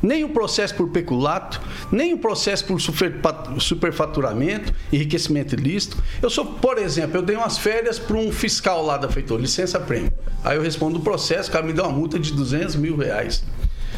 nem 0.06 0.24
o 0.24 0.30
processo 0.30 0.76
por 0.76 0.90
peculato, 0.90 1.60
nem 1.92 2.14
o 2.14 2.18
processo 2.18 2.66
por 2.66 2.80
superfa- 2.80 3.54
superfaturamento, 3.60 4.74
enriquecimento 4.94 5.56
ilícito. 5.56 6.02
Eu 6.22 6.30
sou, 6.30 6.46
por 6.46 6.78
exemplo, 6.78 7.18
eu 7.18 7.22
dei 7.22 7.36
umas 7.36 7.58
férias 7.58 7.98
para 7.98 8.16
um 8.18 8.32
fiscal 8.32 8.86
lá 8.86 8.98
da 8.98 9.10
feitora, 9.10 9.42
licença 9.42 9.80
prêmio. 9.80 10.12
Aí 10.44 10.58
eu 10.58 10.62
respondo 10.62 11.00
o 11.00 11.02
processo, 11.02 11.50
o 11.50 11.52
cara 11.52 11.66
me 11.66 11.74
deu 11.74 11.84
uma 11.86 11.94
multa 11.94 12.20
de 12.20 12.32
200 12.32 12.76
mil 12.76 12.96
reais. 12.96 13.44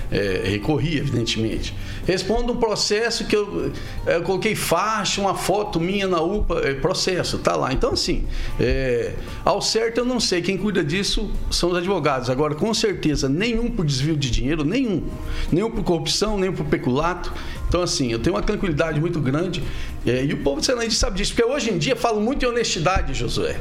É, 0.10 0.44
recorri, 0.46 0.98
evidentemente. 0.98 1.74
Respondo 2.06 2.54
um 2.54 2.58
processo 2.58 3.26
que 3.26 3.36
eu, 3.36 3.72
é, 4.06 4.16
eu 4.16 4.22
coloquei 4.22 4.56
faixa, 4.56 5.20
uma 5.20 5.36
foto 5.36 5.80
minha 5.80 6.08
na 6.08 6.22
UPA, 6.22 6.62
é, 6.64 6.74
processo, 6.74 7.38
tá 7.38 7.56
lá. 7.56 7.74
Então, 7.74 7.92
assim, 7.92 8.26
é, 8.60 9.14
ao 9.44 9.62
certo 9.62 10.00
eu 10.00 10.06
não 10.06 10.20
sei, 10.20 10.42
quem 10.42 10.58
cuida 10.58 10.84
disso 10.84 11.30
são 11.52 11.72
os 11.72 11.78
advogados. 11.78 12.30
Agora, 12.30 12.56
com 12.56 12.74
certeza, 12.74 13.28
nenhum 13.28 13.70
por 13.70 13.86
desvio 13.86 14.16
de 14.16 14.32
dinheiro, 14.32 14.64
nenhum. 14.64 15.04
Nenhum 15.52 15.70
por 15.70 15.84
corrupção, 15.84 16.38
nenhum 16.38 16.54
por 16.54 16.66
peculato. 16.66 17.34
Então, 17.68 17.82
assim, 17.82 18.12
eu 18.12 18.20
tenho 18.20 18.36
uma 18.36 18.42
tranquilidade 18.42 19.02
muito 19.02 19.20
grande. 19.20 19.62
é, 20.06 20.24
e 20.24 20.34
o 20.34 20.38
povo 20.38 20.62
de 20.62 20.68
Sanandi 20.68 20.96
sabe 20.96 21.18
disso, 21.18 21.34
porque 21.36 21.52
hoje 21.52 21.70
em 21.72 21.78
dia 21.78 21.96
falam 21.96 22.22
muito 22.22 22.46
em 22.46 22.48
honestidade, 22.48 23.14
Josué. 23.14 23.60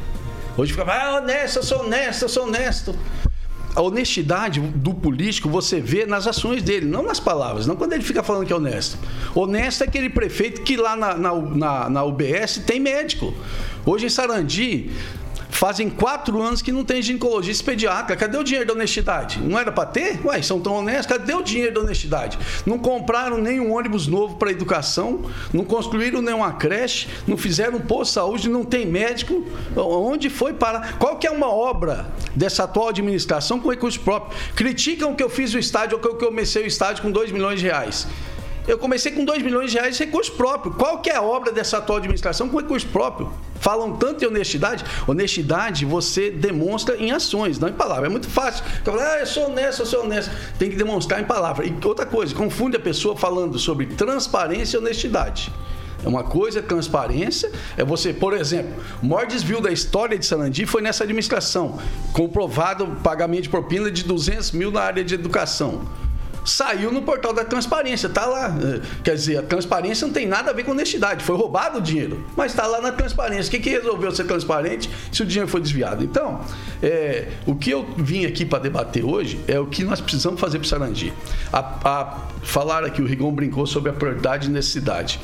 Hoje 0.57 0.73
fica, 0.73 0.85
ah, 0.91 1.17
honesto, 1.17 1.57
eu 1.57 1.63
sou 1.63 1.81
honesto, 1.81 2.23
eu 2.23 2.29
sou 2.29 2.45
honesto. 2.45 2.95
A 3.77 3.83
honestidade 3.83 4.59
do 4.59 4.95
político 4.95 5.51
você 5.51 5.79
vê 5.79 6.07
nas 6.07 6.27
ações 6.27 6.63
dele, 6.63 6.87
não 6.87 7.03
nas 7.03 7.21
palavras, 7.21 7.67
não 7.67 7.77
quando 7.77 7.93
ele 7.93 8.03
fica 8.03 8.23
falando 8.23 8.47
que 8.47 8.53
é 8.53 8.57
honesto. 8.57 8.99
Honesto 9.35 9.83
é 9.83 9.87
aquele 9.87 10.09
prefeito 10.09 10.63
que 10.63 10.79
lá 10.79 10.97
na, 10.97 11.15
na, 11.15 11.35
na, 11.35 11.91
na 11.91 12.05
UBS 12.05 12.63
tem 12.67 12.81
médico. 12.81 13.35
Hoje 13.85 14.07
em 14.07 14.09
Sarandi, 14.09 14.91
fazem 15.57 15.89
quatro 15.89 16.41
anos 16.43 16.61
que 16.61 16.71
não 16.71 16.85
tem 16.85 17.01
ginecologista 17.01 17.65
pediatra. 17.65 18.15
Cadê 18.15 18.37
o 18.37 18.45
dinheiro 18.45 18.67
da 18.67 18.75
honestidade? 18.75 19.41
Não 19.41 19.59
era 19.59 19.73
para 19.73 19.87
ter? 19.87 20.21
Ué, 20.25 20.41
são 20.43 20.61
tão 20.61 20.75
honestos. 20.75 21.07
Cadê 21.07 21.35
o 21.35 21.43
dinheiro 21.43 21.75
da 21.75 21.81
honestidade? 21.81 22.39
Não 22.67 22.79
compraram 22.79 23.39
nenhum 23.39 23.73
ônibus 23.73 24.07
novo 24.07 24.37
para 24.37 24.51
educação, 24.51 25.23
não 25.53 25.65
construíram 25.65 26.21
nenhuma 26.21 26.53
creche, 26.53 27.09
não 27.27 27.37
fizeram 27.37 27.79
um 27.79 27.81
posto 27.81 28.11
de 28.11 28.15
saúde, 28.15 28.49
não 28.49 28.65
tem 28.65 28.85
médico. 28.85 29.45
Onde 29.75 30.29
foi 30.29 30.53
parar? 30.53 30.99
Qual 30.99 31.17
que 31.17 31.27
é 31.27 31.31
uma 31.31 31.49
obra 31.49 32.07
dessa 32.35 32.65
atual 32.65 32.89
administração 32.89 33.59
com 33.59 33.71
recurso 33.71 34.01
próprio? 34.01 34.39
Criticam 34.55 35.15
que 35.15 35.23
eu 35.23 35.31
fiz 35.31 35.55
o 35.55 35.59
estádio 35.59 35.97
ou 35.97 36.03
que 36.03 36.09
eu 36.09 36.17
comecei 36.17 36.65
o 36.65 36.67
estádio 36.67 37.03
com 37.03 37.11
2 37.11 37.33
milhões 37.33 37.61
de 37.61 37.67
reais. 37.67 38.07
Eu 38.67 38.79
comecei 38.79 39.13
com 39.13 39.25
2 39.25 39.43
milhões 39.45 39.71
de 39.71 39.79
reais 39.79 39.97
de 39.97 40.05
recurso 40.05 40.33
próprio. 40.33 40.73
Qual 40.73 40.99
que 40.99 41.09
é 41.09 41.17
a 41.17 41.23
obra 41.23 41.53
dessa 41.53 41.79
atual 41.79 41.99
administração 41.99 42.49
com 42.49 42.59
recurso 42.59 42.87
próprio? 42.89 43.33
Falam 43.61 43.97
tanto 43.97 44.25
em 44.25 44.27
honestidade. 44.27 44.85
Honestidade 45.07 45.85
você 45.85 46.31
demonstra 46.31 46.97
em 46.97 47.13
ações, 47.13 47.61
não 47.61 47.69
em 47.69 47.73
palavras. 47.73 48.07
É 48.07 48.11
muito 48.11 48.29
fácil. 48.29 48.65
Falo, 48.85 48.99
ah, 49.01 49.21
eu 49.21 49.27
sou 49.27 49.47
honesto, 49.47 49.83
eu 49.83 49.87
sou 49.87 50.05
honesto. 50.05 50.33
Tem 50.59 50.69
que 50.69 50.77
demonstrar 50.77 51.21
em 51.21 51.25
palavras. 51.25 51.69
E 51.69 51.87
outra 51.87 52.05
coisa, 52.05 52.35
confunde 52.35 52.77
a 52.77 52.81
pessoa 52.81 53.17
falando 53.17 53.57
sobre 53.57 53.87
transparência 53.87 54.77
e 54.77 54.81
honestidade. 54.81 55.53
É 56.05 56.09
uma 56.09 56.25
coisa, 56.25 56.61
transparência, 56.61 57.51
é 57.77 57.85
você, 57.85 58.13
por 58.13 58.35
exemplo, 58.35 58.83
o 59.03 59.07
maior 59.07 59.27
desvio 59.27 59.61
da 59.61 59.73
história 59.73 60.19
de 60.19 60.27
Sarandi 60.27 60.67
foi 60.67 60.83
nessa 60.83 61.05
administração. 61.05 61.79
Comprovado 62.13 62.99
pagamento 63.03 63.45
de 63.45 63.49
propina 63.49 63.91
de 63.91 64.05
200 64.05 64.53
mil 64.53 64.71
na 64.71 64.83
área 64.83 65.05
de 65.05 65.15
educação 65.15 65.83
saiu 66.47 66.93
no 66.93 67.03
portal 67.03 67.33
da 67.33 67.45
transparência, 67.45 68.09
tá 68.09 68.25
lá. 68.25 68.57
Eh, 68.63 68.81
Quer 69.03 69.15
dizer, 69.15 69.39
a 69.39 69.43
transparência 69.43 70.07
não 70.07 70.15
tem 70.15 70.27
nada 70.27 70.51
a 70.51 70.55
ver 70.55 70.65
com 70.65 70.71
honestidade, 70.71 71.25
foi 71.25 71.37
roubado 71.37 71.79
o 71.79 71.81
dinheiro, 71.83 72.25
mas 72.37 72.53
está 72.53 72.67
lá 72.67 72.81
na 72.81 72.93
transparência. 72.93 73.49
O 73.49 73.51
que, 73.51 73.59
que 73.59 73.71
resolveu 73.71 74.11
ser 74.13 74.25
transparente 74.25 74.89
se 75.13 75.23
o 75.23 75.27
dinheiro 75.27 75.49
foi 75.49 75.61
desviado? 75.61 76.05
Então, 76.05 76.41
é, 76.83 77.29
o 77.47 77.55
que 77.55 77.71
eu 77.71 77.87
vim 77.97 78.25
aqui 78.25 78.45
para 78.45 78.61
debater 78.61 79.05
hoje 79.05 79.41
é 79.47 79.59
o 79.59 79.67
que 79.67 79.85
nós 79.85 80.01
precisamos 80.01 80.41
fazer 80.41 80.59
para 80.59 80.67
o 80.67 80.69
Sarandi. 80.69 81.13
A, 81.53 81.59
a, 81.85 82.19
falar 82.43 82.85
aqui, 82.85 83.03
o 83.03 83.07
Rigon 83.07 83.33
brincou 83.33 83.67
sobre 83.67 83.91
a 83.91 83.93
prioridade 83.93 84.49
e 84.49 84.51
necessidade. 84.51 85.21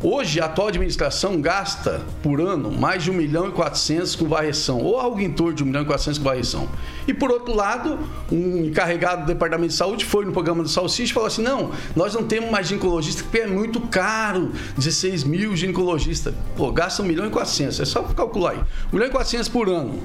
Hoje, 0.00 0.40
a 0.40 0.44
atual 0.44 0.68
administração 0.68 1.40
gasta 1.40 2.00
por 2.22 2.40
ano 2.40 2.70
mais 2.70 3.02
de 3.02 3.10
1 3.10 3.14
milhão 3.14 3.48
e 3.48 3.50
400 3.50 4.14
com 4.14 4.28
varreção, 4.28 4.78
ou 4.78 4.96
algo 5.00 5.18
em 5.20 5.32
torno 5.32 5.54
de 5.54 5.64
1 5.64 5.66
milhão 5.66 5.82
e 5.82 5.86
400 5.86 6.18
com 6.18 6.24
varreção. 6.24 6.68
E 7.08 7.12
por 7.12 7.32
outro 7.32 7.52
lado, 7.52 7.98
um 8.30 8.64
encarregado 8.64 9.22
do 9.22 9.26
Departamento 9.26 9.70
de 9.70 9.74
Saúde 9.74 10.04
foi 10.04 10.24
no 10.24 10.30
programa 10.30 10.62
do 10.62 10.68
Salsicha 10.68 11.10
e 11.10 11.14
falou 11.14 11.26
assim: 11.26 11.42
não, 11.42 11.72
nós 11.96 12.14
não 12.14 12.22
temos 12.22 12.48
mais 12.48 12.68
ginecologista 12.68 13.24
porque 13.24 13.38
é 13.38 13.46
muito 13.48 13.80
caro, 13.80 14.52
16 14.76 15.24
mil 15.24 15.56
ginecologista. 15.56 16.32
Pô, 16.56 16.70
gasta 16.70 17.02
1 17.02 17.04
milhão 17.04 17.26
e 17.26 17.30
400, 17.30 17.80
é 17.80 17.84
só 17.84 18.02
calcular 18.02 18.52
aí. 18.52 18.58
1 18.58 18.62
milhão 18.92 19.08
e 19.08 19.10
400 19.10 19.48
por 19.48 19.68
ano 19.68 20.00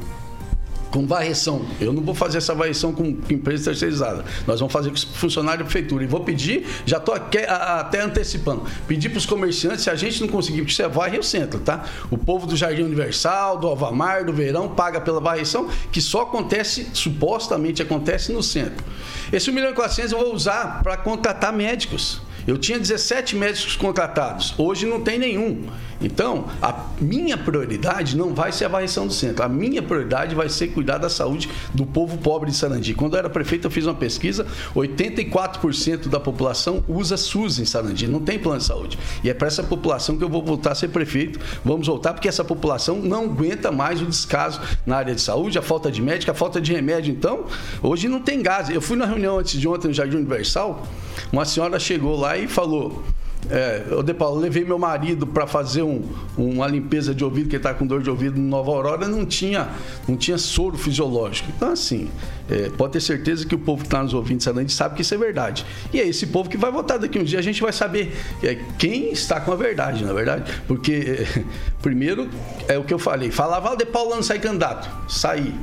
com 0.93 1.07
varreção. 1.07 1.65
Eu 1.81 1.91
não 1.91 2.03
vou 2.03 2.13
fazer 2.13 2.37
essa 2.37 2.53
varreção 2.53 2.93
com 2.93 3.03
empresa 3.03 3.71
terceirizada. 3.71 4.23
Nós 4.45 4.59
vamos 4.59 4.71
fazer 4.71 4.89
com 4.89 4.95
os 4.95 5.03
funcionários 5.03 5.65
da 5.65 5.71
prefeitura. 5.71 6.03
E 6.03 6.07
vou 6.07 6.19
pedir, 6.19 6.67
já 6.85 6.97
estou 6.97 7.15
até 7.15 7.99
antecipando, 7.99 8.63
pedir 8.87 9.09
para 9.09 9.17
os 9.17 9.25
comerciantes, 9.25 9.81
se 9.81 9.89
a 9.89 9.95
gente 9.95 10.21
não 10.21 10.27
conseguir, 10.27 10.59
porque 10.59 10.73
você 10.75 10.87
varre 10.87 11.17
o 11.17 11.23
centro, 11.23 11.59
tá? 11.59 11.83
O 12.11 12.17
povo 12.17 12.45
do 12.45 12.55
Jardim 12.55 12.83
Universal, 12.83 13.57
do 13.57 13.65
Alvamar, 13.65 14.23
do 14.23 14.31
Verão, 14.31 14.69
paga 14.69 15.01
pela 15.01 15.19
varreção, 15.19 15.67
que 15.91 15.99
só 15.99 16.21
acontece, 16.21 16.87
supostamente 16.93 17.81
acontece 17.81 18.31
no 18.31 18.43
centro. 18.43 18.85
Esse 19.31 19.49
1 19.49 19.53
milhão 19.53 19.71
e 19.71 19.73
400 19.73 20.11
eu 20.11 20.19
vou 20.19 20.31
usar 20.31 20.83
para 20.83 20.95
contratar 20.95 21.51
médicos. 21.51 22.21
Eu 22.45 22.57
tinha 22.57 22.77
17 22.77 23.35
médicos 23.35 23.75
contratados, 23.75 24.53
hoje 24.59 24.85
não 24.85 25.01
tem 25.01 25.17
nenhum. 25.17 25.65
Então, 26.03 26.45
a 26.61 26.87
minha 26.99 27.37
prioridade 27.37 28.17
não 28.17 28.33
vai 28.33 28.51
ser 28.51 28.65
a 28.65 28.67
varrição 28.67 29.07
do 29.07 29.13
centro. 29.13 29.43
A 29.43 29.49
minha 29.49 29.81
prioridade 29.81 30.35
vai 30.35 30.49
ser 30.49 30.67
cuidar 30.67 30.97
da 30.97 31.09
saúde 31.09 31.49
do 31.73 31.85
povo 31.85 32.17
pobre 32.17 32.51
de 32.51 32.57
Sarandi. 32.57 32.93
Quando 32.93 33.13
eu 33.13 33.19
era 33.19 33.29
prefeito, 33.29 33.65
eu 33.65 33.71
fiz 33.71 33.85
uma 33.85 33.95
pesquisa: 33.95 34.45
84% 34.75 36.09
da 36.09 36.19
população 36.19 36.83
usa 36.87 37.15
SUS 37.17 37.59
em 37.59 37.65
Sarandi, 37.65 38.07
não 38.07 38.19
tem 38.19 38.37
plano 38.37 38.59
de 38.59 38.65
saúde. 38.65 38.99
E 39.23 39.29
é 39.29 39.33
para 39.33 39.47
essa 39.47 39.63
população 39.63 40.17
que 40.17 40.23
eu 40.23 40.29
vou 40.29 40.43
voltar 40.43 40.73
a 40.73 40.75
ser 40.75 40.89
prefeito. 40.89 41.39
Vamos 41.63 41.87
voltar, 41.87 42.13
porque 42.13 42.27
essa 42.27 42.43
população 42.43 42.97
não 42.97 43.25
aguenta 43.25 43.71
mais 43.71 44.01
o 44.01 44.05
descaso 44.05 44.59
na 44.85 44.97
área 44.97 45.15
de 45.15 45.21
saúde, 45.21 45.57
a 45.57 45.61
falta 45.61 45.89
de 45.91 46.01
médico, 46.01 46.31
a 46.31 46.35
falta 46.35 46.59
de 46.59 46.73
remédio. 46.73 47.13
Então, 47.13 47.45
hoje 47.81 48.07
não 48.07 48.19
tem 48.19 48.41
gás. 48.41 48.69
Eu 48.69 48.81
fui 48.81 48.97
na 48.97 49.05
reunião 49.05 49.39
antes 49.39 49.59
de 49.59 49.67
ontem 49.67 49.87
no 49.87 49.93
Jardim 49.93 50.17
Universal, 50.17 50.85
uma 51.31 51.45
senhora 51.45 51.79
chegou 51.79 52.19
lá 52.19 52.37
e 52.37 52.47
falou. 52.47 53.03
É, 53.49 53.83
eu 53.89 54.03
De 54.03 54.13
Paulo, 54.13 54.39
levei 54.39 54.63
meu 54.63 54.79
marido 54.79 55.27
para 55.27 55.45
fazer 55.45 55.81
um, 55.81 56.01
uma 56.37 56.67
limpeza 56.67 57.13
de 57.13 57.23
ouvido, 57.23 57.49
que 57.49 57.55
ele 57.55 57.59
está 57.59 57.73
com 57.73 57.85
dor 57.85 58.01
de 58.01 58.09
ouvido 58.09 58.39
no 58.39 58.47
Nova 58.47 58.71
Aurora, 58.71 59.07
não 59.07 59.25
tinha, 59.25 59.69
não 60.07 60.15
tinha 60.15 60.37
soro 60.37 60.77
fisiológico. 60.77 61.51
Então, 61.55 61.71
assim, 61.71 62.09
é, 62.49 62.69
pode 62.69 62.93
ter 62.93 63.01
certeza 63.01 63.45
que 63.45 63.55
o 63.55 63.59
povo 63.59 63.81
que 63.81 63.87
está 63.87 64.01
nos 64.01 64.13
ouvindo 64.13 64.41
a 64.47 64.69
sabe 64.69 64.95
que 64.95 65.01
isso 65.01 65.13
é 65.13 65.17
verdade. 65.17 65.65
E 65.93 65.99
é 65.99 66.07
esse 66.07 66.27
povo 66.27 66.49
que 66.49 66.57
vai 66.57 66.71
votar 66.71 66.99
daqui 66.99 67.19
um 67.19 67.23
dia, 67.23 67.39
a 67.39 67.41
gente 67.41 67.61
vai 67.61 67.73
saber 67.73 68.15
é, 68.41 68.55
quem 68.77 69.11
está 69.11 69.39
com 69.39 69.51
a 69.51 69.55
verdade, 69.55 70.03
na 70.03 70.11
é 70.11 70.13
verdade. 70.13 70.51
Porque, 70.67 71.25
é, 71.35 71.43
primeiro, 71.81 72.29
é 72.67 72.77
o 72.77 72.83
que 72.83 72.93
eu 72.93 72.99
falei, 72.99 73.31
falava, 73.31 73.75
De 73.75 73.85
Paulo 73.85 74.15
não 74.15 74.23
sai 74.23 74.39
candidato. 74.39 74.89
Saí. 75.07 75.53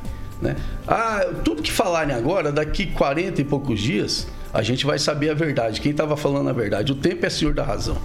Né? 0.40 0.56
Ah, 0.88 1.26
tudo 1.44 1.62
que 1.62 1.70
falarem 1.70 2.14
agora, 2.14 2.50
daqui 2.50 2.86
40 2.86 3.40
e 3.40 3.44
poucos 3.44 3.78
dias, 3.78 4.26
a 4.52 4.62
gente 4.62 4.84
vai 4.84 4.98
saber 4.98 5.30
a 5.30 5.34
verdade. 5.34 5.80
Quem 5.80 5.92
estava 5.92 6.16
falando 6.16 6.48
a 6.48 6.52
verdade? 6.52 6.92
O 6.92 6.94
tempo 6.94 7.24
é 7.24 7.30
senhor 7.30 7.54
da 7.54 7.64
razão. 7.64 7.96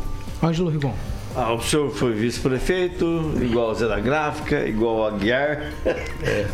Ângelo 0.41 0.69
Rigon. 0.69 0.93
Ah, 1.35 1.53
o 1.53 1.61
senhor 1.61 1.91
foi 1.91 2.13
vice-prefeito, 2.13 3.33
igual 3.41 3.71
o 3.71 3.75
Zé 3.75 3.87
da 3.87 3.99
Gráfica, 3.99 4.65
igual 4.65 5.05
a 5.05 5.11
Guiar. 5.11 5.71
É. 6.23 6.45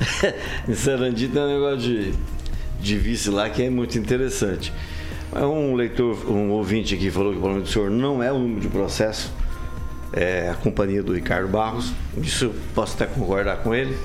em 0.67 0.73
Sarandi 0.73 1.27
tem 1.27 1.41
um 1.41 1.47
negócio 1.47 1.77
de, 1.79 2.13
de 2.79 2.97
vice 2.97 3.29
lá 3.29 3.49
que 3.49 3.61
é 3.61 3.69
muito 3.69 3.97
interessante. 3.97 4.73
Um 5.33 5.75
leitor, 5.75 6.29
um 6.29 6.49
ouvinte 6.49 6.95
aqui 6.95 7.11
falou 7.11 7.31
que 7.31 7.37
o 7.37 7.41
problema 7.41 7.63
do 7.63 7.69
senhor 7.69 7.89
não 7.89 8.23
é 8.23 8.31
o 8.31 8.39
número 8.39 8.59
de 8.59 8.67
processo, 8.67 9.31
é 10.11 10.49
a 10.49 10.55
companhia 10.55 11.03
do 11.03 11.13
Ricardo 11.13 11.47
Barros. 11.47 11.93
Isso 12.17 12.45
eu 12.45 12.55
posso 12.73 12.95
até 12.95 13.05
concordar 13.05 13.57
com 13.57 13.73
ele. 13.73 13.95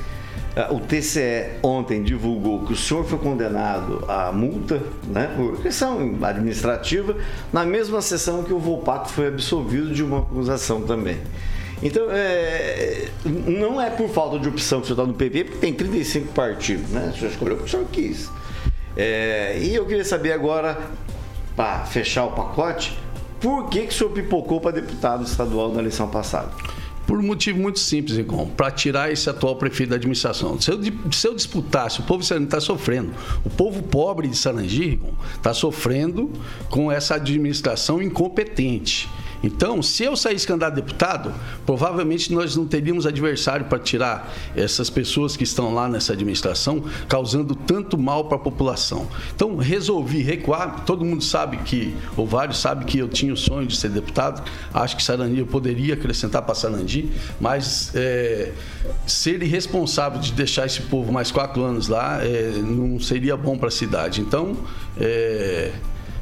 Eh, 0.57 0.69
o 0.71 0.81
TCE 0.81 1.59
ontem 1.63 2.03
divulgou 2.03 2.65
que 2.65 2.73
o 2.73 2.77
senhor 2.77 3.05
foi 3.05 3.19
condenado 3.19 4.03
à 4.09 4.33
multa, 4.33 4.83
né, 5.05 5.31
por 5.37 5.61
questão 5.61 6.17
administrativa, 6.23 7.15
na 7.53 7.67
mesma 7.67 8.01
sessão 8.01 8.43
que 8.43 8.55
o 8.55 8.59
Volpato 8.59 9.11
foi 9.11 9.29
absolvido 9.29 9.93
de 9.93 10.03
uma 10.03 10.21
acusação 10.21 10.81
também. 10.81 11.19
Então, 11.83 12.07
é, 12.11 13.09
não 13.25 13.79
é 13.79 13.91
por 13.91 14.09
falta 14.09 14.39
de 14.39 14.49
opção 14.49 14.81
que 14.81 14.85
o 14.85 14.89
senhor 14.89 15.01
está 15.03 15.07
no 15.07 15.15
PP, 15.15 15.45
porque 15.45 15.59
tem 15.59 15.75
35 15.75 16.33
partidos, 16.33 16.89
né? 16.91 17.13
O 17.15 17.19
senhor 17.19 17.31
escolheu 17.31 17.57
o 17.57 17.59
que 17.59 17.65
o 17.65 17.69
senhor 17.69 17.87
quis. 17.93 18.31
É, 18.97 19.59
e 19.61 19.75
eu 19.75 19.85
queria 19.85 20.05
saber 20.07 20.33
agora, 20.33 20.79
para 21.55 21.85
fechar 21.85 22.25
o 22.25 22.31
pacote, 22.31 22.99
por 23.41 23.69
que, 23.69 23.83
que 23.83 23.89
o 23.89 23.93
senhor 23.93 24.11
pipocou 24.11 24.59
para 24.59 24.71
deputado 24.71 25.23
estadual 25.23 25.71
na 25.71 25.81
eleição 25.81 26.09
passada? 26.09 26.51
Por 27.07 27.19
um 27.19 27.23
motivo 27.23 27.61
muito 27.61 27.79
simples, 27.79 28.17
Rigon, 28.17 28.47
para 28.49 28.71
tirar 28.71 29.13
esse 29.13 29.31
atual 29.31 29.57
prefeito 29.57 29.91
da 29.91 29.97
administração. 29.97 30.61
Se 30.61 30.71
eu, 30.71 30.81
se 31.13 31.29
eu 31.29 31.35
disputasse, 31.35 32.01
o 32.01 32.03
povo 32.03 32.25
Sarangi 32.25 32.47
está 32.47 32.61
sofrendo. 32.61 33.13
O 33.45 33.51
povo 33.51 33.83
pobre 33.83 34.27
de 34.27 34.37
Sarangi, 34.37 34.87
Rigon, 34.91 35.15
está 35.37 35.55
sofrendo 35.55 36.33
com 36.69 36.91
essa 36.91 37.15
administração 37.15 38.03
incompetente. 38.03 39.09
Então, 39.47 39.81
se 39.81 40.03
eu 40.03 40.17
saísse 40.17 40.47
candidato 40.47 40.73
a 40.73 40.75
deputado, 40.75 41.33
provavelmente 41.65 42.33
nós 42.33 42.57
não 42.57 42.67
teríamos 42.67 43.07
adversário 43.07 43.67
para 43.67 43.79
tirar 43.79 44.35
essas 44.57 44.91
pessoas 44.91 45.37
que 45.37 45.45
estão 45.45 45.73
lá 45.73 45.89
nessa 45.89 46.13
administração, 46.13 46.83
causando 47.09 47.55
tanto 47.55 47.97
mal 47.97 48.25
para 48.25 48.37
a 48.37 48.41
população. 48.41 49.07
Então, 49.35 49.57
resolvi 49.57 50.21
recuar. 50.21 50.85
Todo 50.85 51.05
mundo 51.05 51.23
sabe 51.23 51.59
que, 51.59 51.95
ou 52.17 52.27
vários 52.27 52.59
sabem 52.59 52.87
que 52.87 52.99
eu 52.99 53.09
tinha 53.09 53.33
o 53.33 53.37
sonho 53.37 53.67
de 53.67 53.77
ser 53.77 53.91
deputado. 53.91 54.43
Acho 54.75 54.97
que 54.97 55.03
Sarandi 55.03 55.39
eu 55.39 55.47
poderia 55.47 55.95
acrescentar 55.95 56.43
para 56.43 56.55
Sarandi, 56.55 57.09
mas 57.41 57.93
é, 57.95 58.53
ser 59.07 59.43
irresponsável 59.43 60.21
de 60.21 60.33
deixar 60.33 60.67
esse 60.67 60.83
povo 60.83 61.13
mais 61.13 61.31
quatro 61.31 61.63
anos 61.63 61.89
lá 61.89 62.25
é, 62.25 62.53
não 62.57 62.99
seria 62.99 63.37
bom 63.37 63.57
para 63.57 63.69
a 63.69 63.71
cidade. 63.71 64.21
Então, 64.21 64.57
é, 64.99 65.73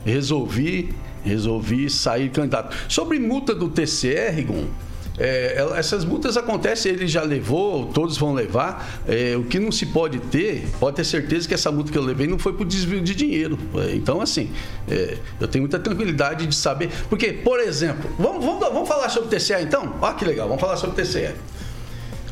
resolvi 0.04 0.94
resolvi 1.24 1.88
sair 1.90 2.30
candidato. 2.30 2.76
Sobre 2.88 3.18
multa 3.18 3.54
do 3.54 3.68
TCR, 3.68 4.34
Rigon, 4.34 4.66
é, 5.16 5.64
essas 5.76 6.04
multas 6.04 6.36
acontecem, 6.36 6.92
ele 6.92 7.06
já 7.06 7.22
levou, 7.22 7.86
todos 7.86 8.16
vão 8.16 8.34
levar. 8.34 9.02
É, 9.06 9.36
o 9.36 9.44
que 9.44 9.58
não 9.58 9.70
se 9.70 9.86
pode 9.86 10.18
ter, 10.18 10.66
pode 10.80 10.96
ter 10.96 11.04
certeza 11.04 11.46
que 11.46 11.54
essa 11.54 11.70
multa 11.70 11.92
que 11.92 11.98
eu 11.98 12.02
levei 12.02 12.26
não 12.26 12.38
foi 12.38 12.52
por 12.52 12.66
desvio 12.66 13.00
de 13.00 13.14
dinheiro. 13.14 13.58
É, 13.76 13.94
então, 13.94 14.20
assim, 14.20 14.50
é, 14.88 15.16
eu 15.40 15.46
tenho 15.46 15.62
muita 15.62 15.78
tranquilidade 15.78 16.46
de 16.46 16.54
saber. 16.54 16.90
Porque, 17.08 17.32
por 17.32 17.60
exemplo, 17.60 18.10
vamos, 18.18 18.44
vamos, 18.44 18.60
vamos 18.60 18.88
falar 18.88 19.08
sobre 19.08 19.28
o 19.28 19.38
TCE 19.38 19.62
então? 19.62 19.94
Olha 20.00 20.14
que 20.14 20.24
legal, 20.24 20.48
vamos 20.48 20.60
falar 20.60 20.76
sobre 20.76 21.00
o 21.00 21.04
TCE. 21.04 21.34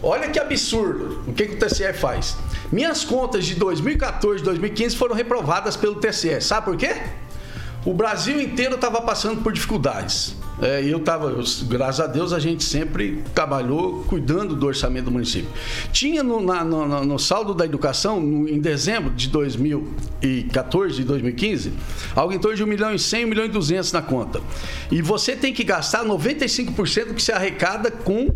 Olha 0.02 0.28
que 0.28 0.38
absurdo 0.40 1.22
o 1.28 1.32
que, 1.32 1.46
que 1.46 1.54
o 1.54 1.58
TCE 1.58 1.92
faz. 1.92 2.36
Minhas 2.72 3.04
contas 3.04 3.44
de 3.44 3.54
2014 3.54 4.42
2015 4.42 4.96
foram 4.96 5.14
reprovadas 5.14 5.76
pelo 5.76 5.94
TCE. 5.94 6.40
Sabe 6.40 6.64
por 6.64 6.76
quê? 6.76 6.96
O 7.84 7.92
Brasil 7.92 8.40
inteiro 8.40 8.76
estava 8.76 9.00
passando 9.00 9.42
por 9.42 9.52
dificuldades. 9.52 10.36
É, 10.60 10.84
eu 10.84 10.98
estava, 10.98 11.34
graças 11.64 11.98
a 11.98 12.06
Deus, 12.06 12.32
a 12.32 12.38
gente 12.38 12.62
sempre 12.62 13.24
trabalhou 13.34 14.04
cuidando 14.04 14.54
do 14.54 14.66
orçamento 14.66 15.06
do 15.06 15.10
município. 15.10 15.50
Tinha 15.90 16.22
no, 16.22 16.40
na, 16.40 16.62
no, 16.62 17.04
no 17.04 17.18
saldo 17.18 17.52
da 17.52 17.64
educação, 17.64 18.20
no, 18.20 18.48
em 18.48 18.60
dezembro 18.60 19.10
de 19.10 19.28
2014 19.28 21.00
e 21.00 21.04
2015, 21.04 21.72
algo 22.14 22.32
em 22.32 22.38
torno 22.38 22.56
de 22.56 22.62
1 22.62 22.66
milhão 22.66 22.94
e 22.94 22.98
100, 22.98 23.24
1 23.24 23.28
milhão 23.28 23.44
e 23.44 23.48
200 23.48 23.90
na 23.90 24.02
conta. 24.02 24.40
E 24.90 25.02
você 25.02 25.34
tem 25.34 25.52
que 25.52 25.64
gastar 25.64 26.04
95% 26.04 27.06
do 27.06 27.14
que 27.14 27.22
se 27.22 27.32
arrecada 27.32 27.90
com 27.90 28.32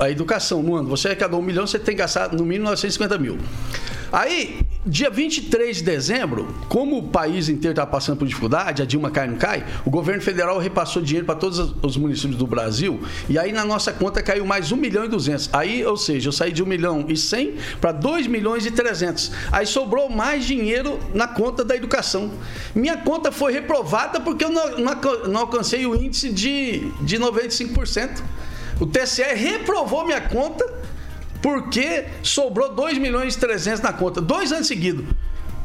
a 0.00 0.10
educação 0.10 0.62
no 0.62 0.74
ano. 0.74 0.88
Você 0.88 1.08
arrecadou 1.08 1.38
um 1.38 1.44
milhão, 1.44 1.64
você 1.64 1.78
tem 1.78 1.94
que 1.94 2.00
gastar 2.00 2.32
no 2.32 2.44
mínimo 2.44 2.64
950 2.64 3.18
mil. 3.18 3.38
Aí, 4.10 4.58
dia 4.84 5.08
23 5.08 5.76
de 5.76 5.82
dezembro, 5.84 6.48
como 6.68 6.98
o 6.98 7.02
país 7.04 7.48
inteiro 7.48 7.72
está 7.72 7.86
passando 7.86 8.18
por 8.18 8.26
dificuldade, 8.26 8.82
a 8.82 8.84
Dilma 8.84 9.12
cai 9.12 9.28
não 9.28 9.36
cai, 9.36 9.64
o 9.84 9.90
governo 9.90 10.20
federal 10.20 10.58
repassou 10.58 11.00
dinheiro 11.00 11.24
para 11.24 11.36
todos 11.36 11.74
os 11.80 11.96
municípios 11.96 12.36
do 12.36 12.46
Brasil 12.48 13.00
e 13.28 13.38
aí 13.38 13.52
na 13.52 13.64
nossa 13.64 13.92
conta 13.92 14.20
caiu 14.20 14.44
mais 14.44 14.72
1 14.72 14.76
milhão 14.76 15.04
e 15.04 15.08
200. 15.08 15.50
Aí, 15.52 15.84
ou 15.86 15.96
seja, 15.96 16.28
eu 16.28 16.32
saí 16.32 16.50
de 16.50 16.64
1 16.64 16.66
milhão 16.66 17.04
e 17.08 17.16
100 17.16 17.56
para 17.80 17.92
2 17.92 18.26
milhões 18.26 18.66
e 18.66 18.72
300. 18.72 19.30
Aí 19.52 19.66
sobrou 19.66 20.10
mais 20.10 20.44
dinheiro 20.44 20.98
na 21.14 21.28
conta 21.28 21.64
da 21.64 21.76
educação. 21.76 22.32
Minha 22.74 22.96
conta 22.96 23.30
foi 23.30 23.52
reprovada 23.52 24.20
porque 24.20 24.44
eu 24.44 24.50
não, 24.50 24.78
não 25.28 25.40
alcancei 25.40 25.86
o 25.86 25.94
índice 25.94 26.32
de, 26.32 26.90
de 27.02 27.18
95%. 27.18 28.20
O 28.80 28.86
TSE 28.86 29.22
reprovou 29.22 30.04
minha 30.04 30.20
conta 30.20 30.82
porque 31.42 32.06
sobrou 32.22 32.72
2 32.72 32.98
milhões 32.98 33.34
e 33.34 33.38
300 33.38 33.80
na 33.80 33.92
conta, 33.92 34.20
dois 34.20 34.52
anos 34.52 34.68
seguidos. 34.68 35.04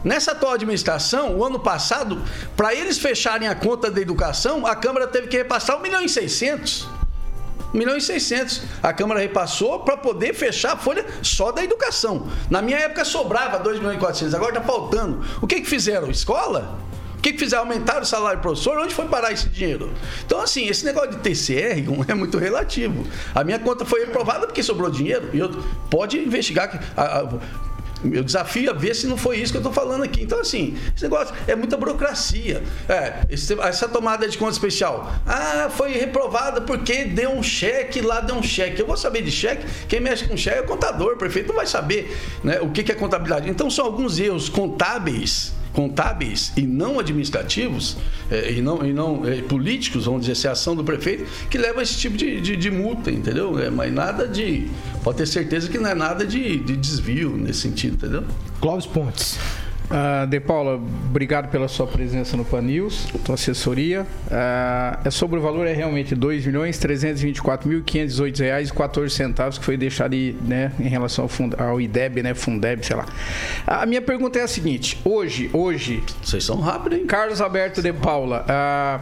Nessa 0.04 0.32
atual 0.32 0.54
administração, 0.54 1.38
o 1.38 1.44
ano 1.44 1.60
passado, 1.60 2.22
para 2.56 2.74
eles 2.74 2.98
fecharem 2.98 3.48
a 3.48 3.56
conta 3.56 3.92
da 3.92 4.00
educação, 4.00 4.66
a 4.66 4.76
Câmara 4.76 5.08
teve 5.08 5.28
que 5.28 5.38
repassar 5.38 5.78
1 5.78 5.82
milhão 5.82 6.02
e 6.02 6.10
600. 6.10 6.88
1 7.74 7.78
milhão 7.78 7.98
e 7.98 8.02
600. 8.02 8.62
A 8.82 8.94
Câmara 8.94 9.20
repassou 9.20 9.80
para 9.82 9.98
poder 9.98 10.34
fechar 10.34 10.74
a 10.74 10.78
folha 10.78 11.06
só 11.22 11.52
da 11.52 11.64
educação. 11.64 12.28
Na 12.50 12.62
minha 12.62 12.78
época 12.78 13.04
sobrava 13.04 13.60
2 13.60 13.80
milhões 13.80 13.98
e 13.98 14.00
400, 14.00 14.34
agora 14.34 14.52
está 14.52 14.62
faltando. 14.62 15.26
O 15.42 15.48
que, 15.48 15.62
que 15.62 15.68
fizeram? 15.68 16.10
Escola? 16.10 16.87
Que, 17.28 17.34
que 17.34 17.40
fizeram? 17.40 17.68
O 17.68 18.06
salário 18.06 18.40
do 18.40 18.42
professor? 18.42 18.78
Onde 18.78 18.94
foi 18.94 19.06
parar 19.08 19.34
esse 19.34 19.50
dinheiro? 19.50 19.92
Então, 20.26 20.40
assim, 20.40 20.68
esse 20.68 20.86
negócio 20.86 21.12
de 21.12 21.18
TCR 21.18 21.84
é 22.08 22.14
muito 22.14 22.38
relativo. 22.38 23.06
A 23.36 23.44
minha 23.44 23.60
conta 23.60 23.84
foi 23.84 24.02
reprovada 24.02 24.48
porque 24.48 24.64
sobrou 24.64 24.90
dinheiro. 24.90 25.30
E 25.34 25.40
eu, 25.40 25.50
pode 25.90 26.18
investigar. 26.18 26.82
A, 26.96 27.20
a, 27.20 27.30
eu 28.06 28.24
desafio 28.24 28.70
a 28.70 28.74
ver 28.74 28.96
se 28.96 29.08
não 29.08 29.18
foi 29.18 29.40
isso 29.40 29.52
que 29.52 29.58
eu 29.58 29.62
estou 29.62 29.74
falando 29.74 30.04
aqui. 30.04 30.22
Então, 30.22 30.40
assim, 30.40 30.78
esse 30.96 31.04
negócio 31.04 31.36
é 31.48 31.56
muita 31.56 31.76
burocracia. 31.76 32.64
É, 32.88 33.26
essa 33.68 33.90
tomada 33.90 34.28
de 34.30 34.38
conta 34.38 34.54
especial. 34.54 35.12
Ah, 35.26 35.70
foi 35.70 35.92
reprovada 35.94 36.62
porque 36.62 37.04
deu 37.04 37.32
um 37.32 37.44
cheque, 37.44 38.00
lá 38.00 38.22
deu 38.22 38.36
um 38.36 38.44
cheque. 38.44 38.80
Eu 38.80 38.88
vou 38.88 38.96
saber 38.96 39.22
de 39.22 39.32
cheque. 39.32 39.66
Quem 39.90 40.00
mexe 40.00 40.26
com 40.28 40.38
cheque 40.38 40.60
é 40.60 40.62
o 40.62 40.66
contador, 40.66 41.14
o 41.14 41.18
prefeito 41.18 41.50
não 41.50 41.56
vai 41.56 41.68
saber 41.68 42.16
né, 42.42 42.62
o 42.62 42.70
que, 42.70 42.84
que 42.84 42.92
é 42.92 42.96
contabilidade. 42.96 43.50
Então, 43.50 43.70
são 43.70 43.86
alguns 43.86 44.18
erros 44.18 44.48
contábeis 44.48 45.57
contábeis 45.78 46.52
e 46.58 46.64
não 46.64 47.00
administrativos, 47.00 47.98
é, 48.32 48.52
e 48.52 48.64
não, 48.64 48.84
e 48.84 48.92
não 48.92 49.24
é, 49.28 49.44
políticos, 49.44 50.06
vamos 50.06 50.22
dizer 50.22 50.32
assim, 50.32 50.48
a 50.48 50.54
ação 50.54 50.76
do 50.76 50.84
prefeito, 50.84 51.24
que 51.52 51.58
leva 51.60 51.82
a 51.82 51.84
esse 51.84 51.96
tipo 51.96 52.18
de, 52.18 52.42
de, 52.42 52.56
de 52.56 52.72
multa, 52.72 53.12
entendeu? 53.12 53.60
É, 53.60 53.70
mas 53.70 53.94
nada 53.94 54.28
de. 54.28 54.68
Pode 55.04 55.20
ter 55.20 55.28
certeza 55.28 55.70
que 55.70 55.78
não 55.78 55.88
é 55.88 55.94
nada 55.94 56.26
de, 56.26 56.58
de 56.58 56.76
desvio 56.76 57.38
nesse 57.38 57.60
sentido, 57.60 57.94
entendeu? 57.94 58.24
Clóvis 58.60 58.88
Pontes. 58.88 59.38
Uh, 59.90 60.28
de 60.28 60.38
Paula, 60.42 60.76
obrigado 60.76 61.50
pela 61.50 61.70
sua 61.70 61.88
presença 61.88 62.36
no 62.36 62.44
Pan 62.44 62.62
News, 62.62 63.08
tua 63.24 63.36
assessoria. 63.36 64.06
Uh, 64.28 65.08
é 65.08 65.10
sobre 65.10 65.40
o 65.40 65.42
valor 65.42 65.66
é 65.66 65.72
realmente 65.72 66.14
2.324.518 66.14 68.40
reais 68.40 68.68
e 68.68 68.74
14 68.74 69.16
centavos 69.16 69.58
que 69.58 69.64
foi 69.64 69.78
deixado 69.78 70.12
aí, 70.12 70.36
né, 70.42 70.74
em 70.78 70.90
relação 70.90 71.24
ao, 71.24 71.30
fund, 71.30 71.54
ao 71.58 71.80
IDEB, 71.80 72.22
né, 72.22 72.34
Fundeb, 72.34 72.86
sei 72.86 72.98
lá. 72.98 73.06
A 73.66 73.86
minha 73.86 74.02
pergunta 74.02 74.38
é 74.38 74.42
a 74.42 74.48
seguinte: 74.48 75.00
hoje, 75.06 75.50
hoje, 75.54 76.04
vocês 76.22 76.44
são 76.44 76.60
rápidos, 76.60 77.00
hein? 77.00 77.06
Carlos 77.06 77.40
Alberto 77.40 77.82
de 77.82 77.94
Paula, 77.94 78.44
uh, 78.44 79.00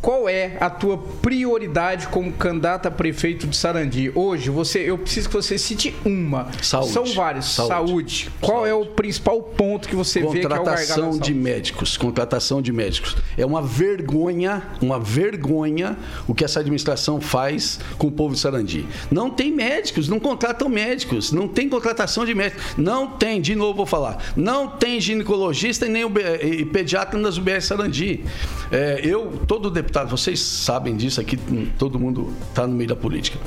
qual 0.00 0.28
é 0.28 0.56
a 0.60 0.70
tua 0.70 0.96
prioridade 0.96 2.06
como 2.06 2.32
candidato 2.32 2.86
a 2.86 2.90
prefeito 2.90 3.48
de 3.48 3.56
Sarandi? 3.56 4.12
Hoje, 4.14 4.48
você, 4.48 4.78
eu 4.78 4.96
preciso 4.96 5.28
que 5.28 5.34
você 5.34 5.58
cite 5.58 5.94
uma. 6.04 6.48
Saúde. 6.62 6.92
São 6.92 7.04
vários. 7.06 7.52
Saúde. 7.52 7.68
Saúde. 7.68 8.30
Qual 8.40 8.58
saúde. 8.58 8.70
é 8.70 8.74
o 8.74 8.86
principal 8.86 9.42
ponto 9.42 9.88
que 9.88 9.96
você 9.96 10.20
vê 10.20 10.40
que 10.40 10.46
é 10.46 10.46
o 10.46 10.50
Contratação 10.50 11.18
de 11.18 11.34
médicos. 11.34 11.96
Contratação 11.96 12.62
de 12.62 12.72
médicos. 12.72 13.16
É 13.36 13.44
uma 13.44 13.60
vergonha, 13.60 14.62
uma 14.80 15.00
vergonha 15.00 15.96
o 16.28 16.34
que 16.34 16.44
essa 16.44 16.60
administração 16.60 17.20
faz 17.20 17.80
com 17.98 18.06
o 18.06 18.12
povo 18.12 18.34
de 18.34 18.40
Sarandi. 18.40 18.86
Não 19.10 19.28
tem 19.28 19.52
médicos, 19.52 20.08
não 20.08 20.20
contratam 20.20 20.68
médicos, 20.68 21.32
não 21.32 21.48
tem 21.48 21.68
contratação 21.68 22.24
de 22.24 22.34
médicos. 22.34 22.62
Não 22.76 23.08
tem, 23.08 23.40
de 23.40 23.56
novo 23.56 23.78
vou 23.78 23.86
falar, 23.86 24.32
não 24.36 24.68
tem 24.68 25.00
ginecologista 25.00 25.86
e 25.86 25.88
nem 25.88 26.04
o, 26.04 26.12
e 26.40 26.64
pediatra 26.64 27.18
nas 27.18 27.36
UBS 27.36 27.64
Sarandi. 27.64 28.24
É, 28.70 29.00
eu, 29.02 29.32
todo 29.46 29.70
deputado 29.70 29.87
deputado, 29.88 30.10
vocês 30.10 30.38
sabem 30.40 30.96
disso 30.96 31.20
aqui, 31.20 31.36
todo 31.78 31.98
mundo 31.98 32.32
está 32.48 32.66
no 32.66 32.74
meio 32.74 32.88
da 32.88 32.96
política. 32.96 33.38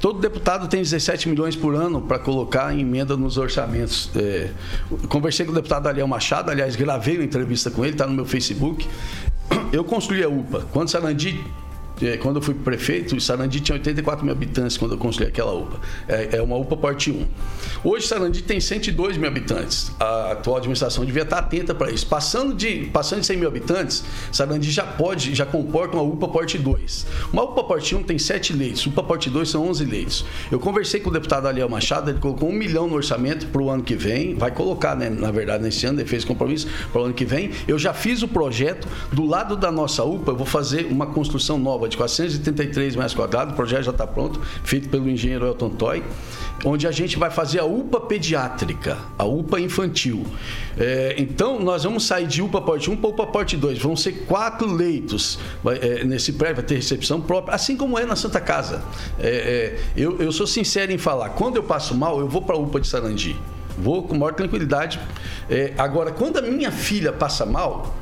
Todo 0.00 0.20
deputado 0.20 0.68
tem 0.68 0.80
17 0.80 1.28
milhões 1.28 1.56
por 1.56 1.74
ano 1.74 2.00
para 2.00 2.18
colocar 2.18 2.72
em 2.72 2.80
emenda 2.80 3.16
nos 3.16 3.36
orçamentos. 3.36 4.10
É, 4.14 4.50
conversei 5.08 5.44
com 5.44 5.52
o 5.52 5.54
deputado 5.54 5.88
Ariel 5.88 6.06
Machado, 6.06 6.50
aliás, 6.50 6.76
gravei 6.76 7.16
uma 7.16 7.24
entrevista 7.24 7.70
com 7.70 7.84
ele, 7.84 7.94
está 7.94 8.06
no 8.06 8.14
meu 8.14 8.24
Facebook. 8.24 8.86
Eu 9.72 9.82
construí 9.82 10.22
a 10.22 10.28
UPA. 10.28 10.66
Quando 10.72 10.88
Sarandi 10.88 11.44
quando 12.20 12.36
eu 12.36 12.42
fui 12.42 12.54
prefeito, 12.54 13.16
o 13.16 13.20
Sarandi 13.20 13.60
tinha 13.60 13.74
84 13.74 14.24
mil 14.24 14.32
habitantes 14.32 14.76
quando 14.76 14.92
eu 14.92 14.98
construí 14.98 15.28
aquela 15.28 15.52
UPA. 15.52 15.80
É, 16.06 16.36
é 16.36 16.42
uma 16.42 16.56
UPA 16.56 16.76
porte 16.76 17.10
1. 17.10 17.26
Hoje, 17.82 18.06
Sarandi 18.06 18.42
tem 18.42 18.60
102 18.60 19.16
mil 19.16 19.28
habitantes. 19.28 19.92
A 19.98 20.32
atual 20.32 20.58
administração 20.58 21.04
devia 21.04 21.22
estar 21.22 21.38
atenta 21.38 21.74
para 21.74 21.90
isso. 21.90 22.06
Passando 22.06 22.54
de, 22.54 22.86
passando 22.92 23.20
de 23.20 23.26
100 23.26 23.36
mil 23.36 23.48
habitantes, 23.48 24.04
Sarandi 24.30 24.70
já 24.70 24.84
pode, 24.84 25.34
já 25.34 25.46
comporta 25.46 25.96
uma 25.96 26.02
UPA 26.02 26.28
porte 26.28 26.58
2. 26.58 27.06
Uma 27.32 27.42
UPA 27.42 27.64
porte 27.64 27.94
1 27.94 28.02
tem 28.02 28.18
7 28.18 28.52
leitos, 28.52 28.86
UPA 28.86 29.02
porte 29.02 29.30
2 29.30 29.48
são 29.48 29.66
11 29.68 29.84
leitos. 29.84 30.24
Eu 30.50 30.58
conversei 30.58 31.00
com 31.00 31.10
o 31.10 31.12
deputado 31.12 31.46
Aliel 31.46 31.68
Machado, 31.68 32.10
ele 32.10 32.18
colocou 32.18 32.48
um 32.48 32.52
milhão 32.52 32.86
no 32.86 32.94
orçamento 32.94 33.46
para 33.46 33.62
o 33.62 33.70
ano 33.70 33.82
que 33.82 33.94
vem, 33.94 34.34
vai 34.34 34.50
colocar, 34.50 34.94
né, 34.94 35.10
na 35.10 35.30
verdade, 35.30 35.62
nesse 35.62 35.86
ano, 35.86 36.00
ele 36.00 36.08
fez 36.08 36.24
compromisso 36.24 36.68
para 36.92 37.02
o 37.02 37.04
ano 37.06 37.14
que 37.14 37.24
vem. 37.24 37.50
Eu 37.66 37.78
já 37.78 37.92
fiz 37.92 38.22
o 38.22 38.28
projeto, 38.28 38.88
do 39.12 39.24
lado 39.24 39.56
da 39.56 39.70
nossa 39.70 40.04
UPA, 40.04 40.32
eu 40.32 40.36
vou 40.36 40.46
fazer 40.46 40.86
uma 40.86 41.06
construção 41.06 41.58
nova 41.58 41.87
de 41.88 41.96
433 41.96 42.96
metros 42.96 43.14
quadrados, 43.14 43.52
o 43.52 43.56
projeto 43.56 43.84
já 43.84 43.90
está 43.90 44.06
pronto, 44.06 44.40
feito 44.62 44.88
pelo 44.88 45.08
engenheiro 45.08 45.46
Elton 45.46 45.70
Toy 45.70 46.02
onde 46.64 46.86
a 46.86 46.90
gente 46.90 47.18
vai 47.18 47.30
fazer 47.30 47.60
a 47.60 47.64
UPA 47.64 48.00
pediátrica, 48.00 48.98
a 49.16 49.24
UPA 49.24 49.60
infantil. 49.60 50.26
É, 50.76 51.14
então, 51.18 51.60
nós 51.60 51.84
vamos 51.84 52.04
sair 52.04 52.26
de 52.26 52.42
UPA 52.42 52.60
Porte 52.60 52.90
1 52.90 52.96
para 52.96 53.10
UPA 53.10 53.26
Porte 53.26 53.56
2. 53.56 53.78
Vão 53.78 53.96
ser 53.96 54.24
quatro 54.26 54.70
leitos 54.70 55.38
vai, 55.62 55.78
é, 55.78 56.04
nesse 56.04 56.32
prédio, 56.32 56.56
vai 56.56 56.64
ter 56.64 56.76
recepção 56.76 57.20
própria, 57.20 57.54
assim 57.54 57.76
como 57.76 57.98
é 57.98 58.04
na 58.04 58.16
Santa 58.16 58.40
Casa. 58.40 58.82
É, 59.18 59.28
é 59.28 59.78
eu, 59.96 60.20
eu 60.20 60.32
sou 60.32 60.46
sincero 60.46 60.92
em 60.92 60.98
falar, 60.98 61.30
quando 61.30 61.56
eu 61.56 61.62
passo 61.62 61.94
mal, 61.94 62.18
eu 62.20 62.28
vou 62.28 62.42
para 62.42 62.56
a 62.56 62.58
UPA 62.58 62.80
de 62.80 62.88
Sarandi. 62.88 63.36
Vou 63.76 64.02
com 64.02 64.16
maior 64.16 64.34
tranquilidade. 64.34 64.98
É, 65.48 65.72
agora, 65.78 66.10
quando 66.10 66.38
a 66.38 66.42
minha 66.42 66.72
filha 66.72 67.12
passa 67.12 67.46
mal, 67.46 67.94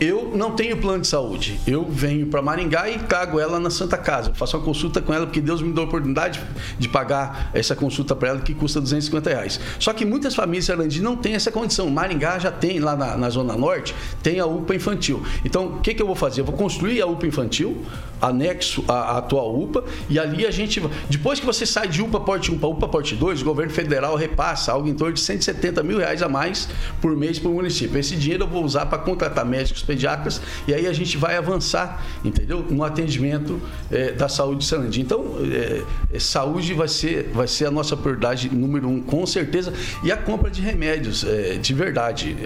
eu 0.00 0.32
não 0.34 0.52
tenho 0.52 0.76
plano 0.76 1.00
de 1.00 1.06
saúde. 1.06 1.58
Eu 1.66 1.84
venho 1.84 2.26
para 2.26 2.42
Maringá 2.42 2.88
e 2.90 2.98
cago 2.98 3.40
ela 3.40 3.58
na 3.58 3.70
Santa 3.70 3.96
Casa. 3.96 4.30
Eu 4.30 4.34
faço 4.34 4.56
uma 4.56 4.64
consulta 4.64 5.00
com 5.00 5.12
ela 5.12 5.26
porque 5.26 5.40
Deus 5.40 5.62
me 5.62 5.72
deu 5.72 5.84
a 5.84 5.86
oportunidade 5.86 6.40
de 6.78 6.88
pagar 6.88 7.50
essa 7.54 7.74
consulta 7.74 8.14
para 8.14 8.28
ela 8.28 8.40
que 8.40 8.54
custa 8.54 8.80
250 8.80 9.30
reais. 9.30 9.60
Só 9.78 9.92
que 9.92 10.04
muitas 10.04 10.34
famílias 10.34 10.68
Arandi 10.68 11.00
não 11.00 11.16
têm 11.16 11.34
essa 11.34 11.50
condição. 11.50 11.88
Maringá 11.88 12.38
já 12.38 12.52
tem 12.52 12.78
lá 12.78 12.94
na, 12.94 13.16
na 13.16 13.30
Zona 13.30 13.56
Norte, 13.56 13.94
tem 14.22 14.38
a 14.38 14.46
UPA 14.46 14.74
infantil. 14.74 15.22
Então, 15.44 15.66
o 15.66 15.80
que, 15.80 15.94
que 15.94 16.02
eu 16.02 16.06
vou 16.06 16.16
fazer? 16.16 16.42
Eu 16.42 16.44
vou 16.44 16.54
construir 16.54 17.00
a 17.00 17.06
UPA 17.06 17.26
infantil, 17.26 17.82
anexo 18.20 18.84
à, 18.86 18.92
à 18.92 19.18
atual 19.18 19.58
UPA, 19.58 19.84
e 20.10 20.18
ali 20.18 20.46
a 20.46 20.50
gente. 20.50 20.82
Depois 21.08 21.40
que 21.40 21.46
você 21.46 21.64
sai 21.64 21.88
de 21.88 22.02
UPA 22.02 22.20
Porte 22.20 22.52
1 22.52 22.58
para 22.58 22.68
UPA 22.68 22.88
Porte 22.88 23.14
2, 23.14 23.40
o 23.40 23.44
governo 23.44 23.72
federal 23.72 24.14
repassa 24.14 24.72
algo 24.72 24.88
em 24.88 24.94
torno 24.94 25.14
de 25.14 25.20
170 25.20 25.82
mil 25.82 25.98
reais 25.98 26.22
a 26.22 26.28
mais 26.28 26.68
por 27.00 27.16
mês 27.16 27.38
para 27.38 27.50
o 27.50 27.54
município. 27.54 27.98
Esse 27.98 28.14
dinheiro 28.16 28.44
eu 28.44 28.48
vou 28.48 28.62
usar 28.62 28.86
para 28.86 28.98
contratar 28.98 29.44
médicos 29.46 29.85
pediatras 29.86 30.40
e 30.66 30.74
aí 30.74 30.86
a 30.86 30.92
gente 30.92 31.16
vai 31.16 31.36
avançar, 31.36 32.04
entendeu? 32.24 32.64
No 32.68 32.82
atendimento 32.84 33.60
é, 33.90 34.12
da 34.12 34.28
saúde 34.28 34.60
de 34.60 34.66
Sarandi. 34.66 35.00
Então, 35.00 35.36
é, 35.40 35.82
é, 36.12 36.18
saúde 36.18 36.74
vai 36.74 36.88
ser, 36.88 37.30
vai 37.32 37.46
ser 37.46 37.66
a 37.66 37.70
nossa 37.70 37.96
prioridade 37.96 38.54
número 38.54 38.88
um, 38.88 39.00
com 39.00 39.24
certeza. 39.26 39.72
E 40.02 40.10
a 40.10 40.16
compra 40.16 40.50
de 40.50 40.60
remédios, 40.60 41.24
é, 41.24 41.56
de 41.56 41.74
verdade. 41.74 42.36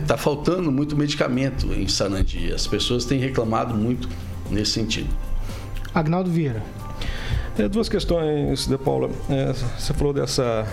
Está 0.00 0.14
é, 0.14 0.18
faltando 0.18 0.70
muito 0.70 0.96
medicamento 0.96 1.72
em 1.72 1.88
Sarandi. 1.88 2.52
As 2.52 2.66
pessoas 2.66 3.04
têm 3.04 3.18
reclamado 3.18 3.74
muito 3.74 4.08
nesse 4.50 4.72
sentido. 4.72 5.08
Agnaldo 5.94 6.30
Vieira. 6.30 6.62
É, 7.58 7.68
duas 7.68 7.88
questões, 7.88 8.66
De 8.66 8.76
Paula. 8.76 9.08
É, 9.30 9.52
você 9.78 9.94
falou 9.94 10.12
dessa 10.12 10.66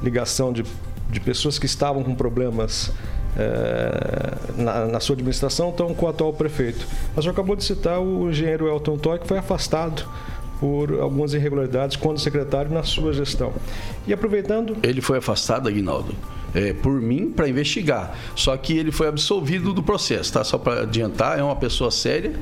ligação 0.00 0.52
de, 0.52 0.64
de 1.10 1.20
pessoas 1.20 1.58
que 1.58 1.66
estavam 1.66 2.04
com 2.04 2.14
problemas 2.14 2.92
é, 3.36 4.62
na, 4.62 4.86
na, 4.86 5.00
sua 5.00 5.14
administração 5.14 5.70
estão 5.70 5.94
com 5.94 6.06
o 6.06 6.08
atual 6.08 6.32
prefeito. 6.32 6.86
Mas 7.14 7.24
você 7.24 7.30
acabou 7.30 7.56
de 7.56 7.64
citar 7.64 8.00
o 8.00 8.28
engenheiro 8.30 8.68
Elton 8.68 8.98
Toy, 8.98 9.18
que 9.18 9.26
foi 9.26 9.38
afastado 9.38 10.04
por 10.60 11.00
algumas 11.00 11.34
irregularidades 11.34 11.96
quando 11.96 12.20
secretário 12.20 12.70
na 12.70 12.82
sua 12.82 13.12
gestão. 13.12 13.52
E 14.06 14.12
aproveitando. 14.12 14.76
Ele 14.82 15.00
foi 15.00 15.18
afastado, 15.18 15.68
Aguinaldo? 15.68 16.14
é, 16.54 16.72
por 16.72 17.00
mim 17.00 17.30
para 17.30 17.48
investigar. 17.48 18.16
Só 18.34 18.56
que 18.56 18.76
ele 18.76 18.92
foi 18.92 19.08
absolvido 19.08 19.72
do 19.72 19.82
processo, 19.82 20.32
tá? 20.32 20.44
Só 20.44 20.58
para 20.58 20.82
adiantar, 20.82 21.38
é 21.38 21.42
uma 21.42 21.56
pessoa 21.56 21.90
séria, 21.90 22.32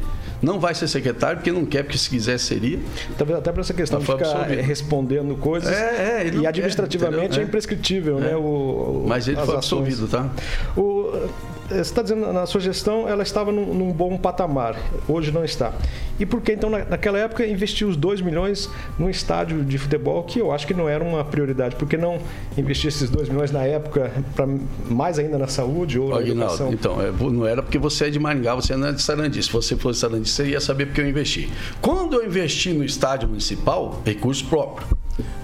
não 0.41 0.59
vai 0.61 0.75
ser 0.75 0.89
secretário 0.89 1.39
porque 1.39 1.53
não 1.53 1.65
quer, 1.65 1.83
porque 1.83 1.99
se 1.99 2.09
quiser 2.09 2.39
seria. 2.39 2.79
Talvez 3.17 3.39
até 3.39 3.53
para 3.53 3.61
essa 3.61 3.75
questão 3.75 3.99
de 3.99 4.07
ficar 4.07 4.31
absolvido. 4.31 4.63
respondendo 4.63 5.37
coisas. 5.37 5.73
É, 5.73 6.23
é, 6.23 6.35
e 6.35 6.47
administrativamente 6.47 7.35
quer, 7.35 7.41
é, 7.41 7.45
imprescritível, 7.45 8.19
né? 8.19 8.33
É. 8.33 8.37
O, 8.37 9.05
Mas 9.07 9.27
ele 9.29 9.37
foi 9.37 9.45
ações. 9.45 9.57
absolvido, 9.57 10.09
tá? 10.09 10.29
O, 10.77 11.29
você 11.69 11.81
está 11.81 12.03
dizendo 12.03 12.33
na 12.33 12.47
sua 12.47 12.61
gestão 12.61 13.09
ela 13.09 13.23
estava 13.23 13.53
num, 13.53 13.75
num, 13.75 13.93
bom 13.93 14.17
patamar, 14.17 14.77
hoje 15.07 15.31
não 15.31 15.45
está. 15.45 15.73
E 16.19 16.25
por 16.25 16.41
que 16.41 16.53
então 16.53 16.71
naquela 16.71 17.19
época 17.19 17.47
investiu 17.47 17.89
os 17.89 17.97
2 17.97 18.21
milhões 18.23 18.71
num 18.99 19.11
estádio 19.11 19.63
de 19.65 19.77
futebol 19.79 20.23
que 20.25 20.41
eu 20.41 20.51
acho 20.51 20.67
que 20.67 20.75
não 20.75 20.89
era 20.89 21.05
uma 21.05 21.25
prioridade? 21.25 21.77
Por 21.77 21.87
que 21.87 21.97
não 21.97 22.19
investir 22.57 22.89
esses 22.89 23.11
2 23.11 23.29
milhões 23.29 23.51
na 23.51 23.65
época 23.65 24.13
para 24.35 24.47
mais 24.89 25.19
ainda 25.19 25.39
na 25.39 25.47
saúde 25.47 25.99
ou 25.99 26.11
na 26.11 26.17
Aguinaldo, 26.17 26.55
educação? 26.55 26.73
Então, 26.73 27.03
é, 27.03 27.11
não 27.11 27.47
era 27.47 27.63
porque 27.63 27.79
você 27.79 28.07
é 28.07 28.11
de 28.11 28.19
Maringá, 28.19 28.55
você 28.55 28.75
não 28.75 28.89
é 28.89 28.93
de 28.93 29.03
Sarandi. 29.03 29.43
Se 29.43 29.53
você 29.53 29.77
fosse 29.77 30.01
de 30.01 30.01
Sarandi, 30.01 30.29
você 30.29 30.47
ia 30.49 30.61
saber 30.61 30.87
porque 30.87 31.01
eu 31.01 31.09
investi. 31.09 31.51
Quando 31.81 32.17
eu 32.17 32.27
investi 32.27 32.73
no 32.73 32.85
estádio 32.85 33.29
municipal, 33.29 34.03
recurso 34.05 34.45
próprio, 34.47 34.87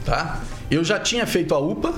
tá? 0.05 0.43
Eu 0.71 0.83
já 0.83 0.99
tinha 0.99 1.27
feito 1.27 1.55
a 1.55 1.59
UPA, 1.59 1.93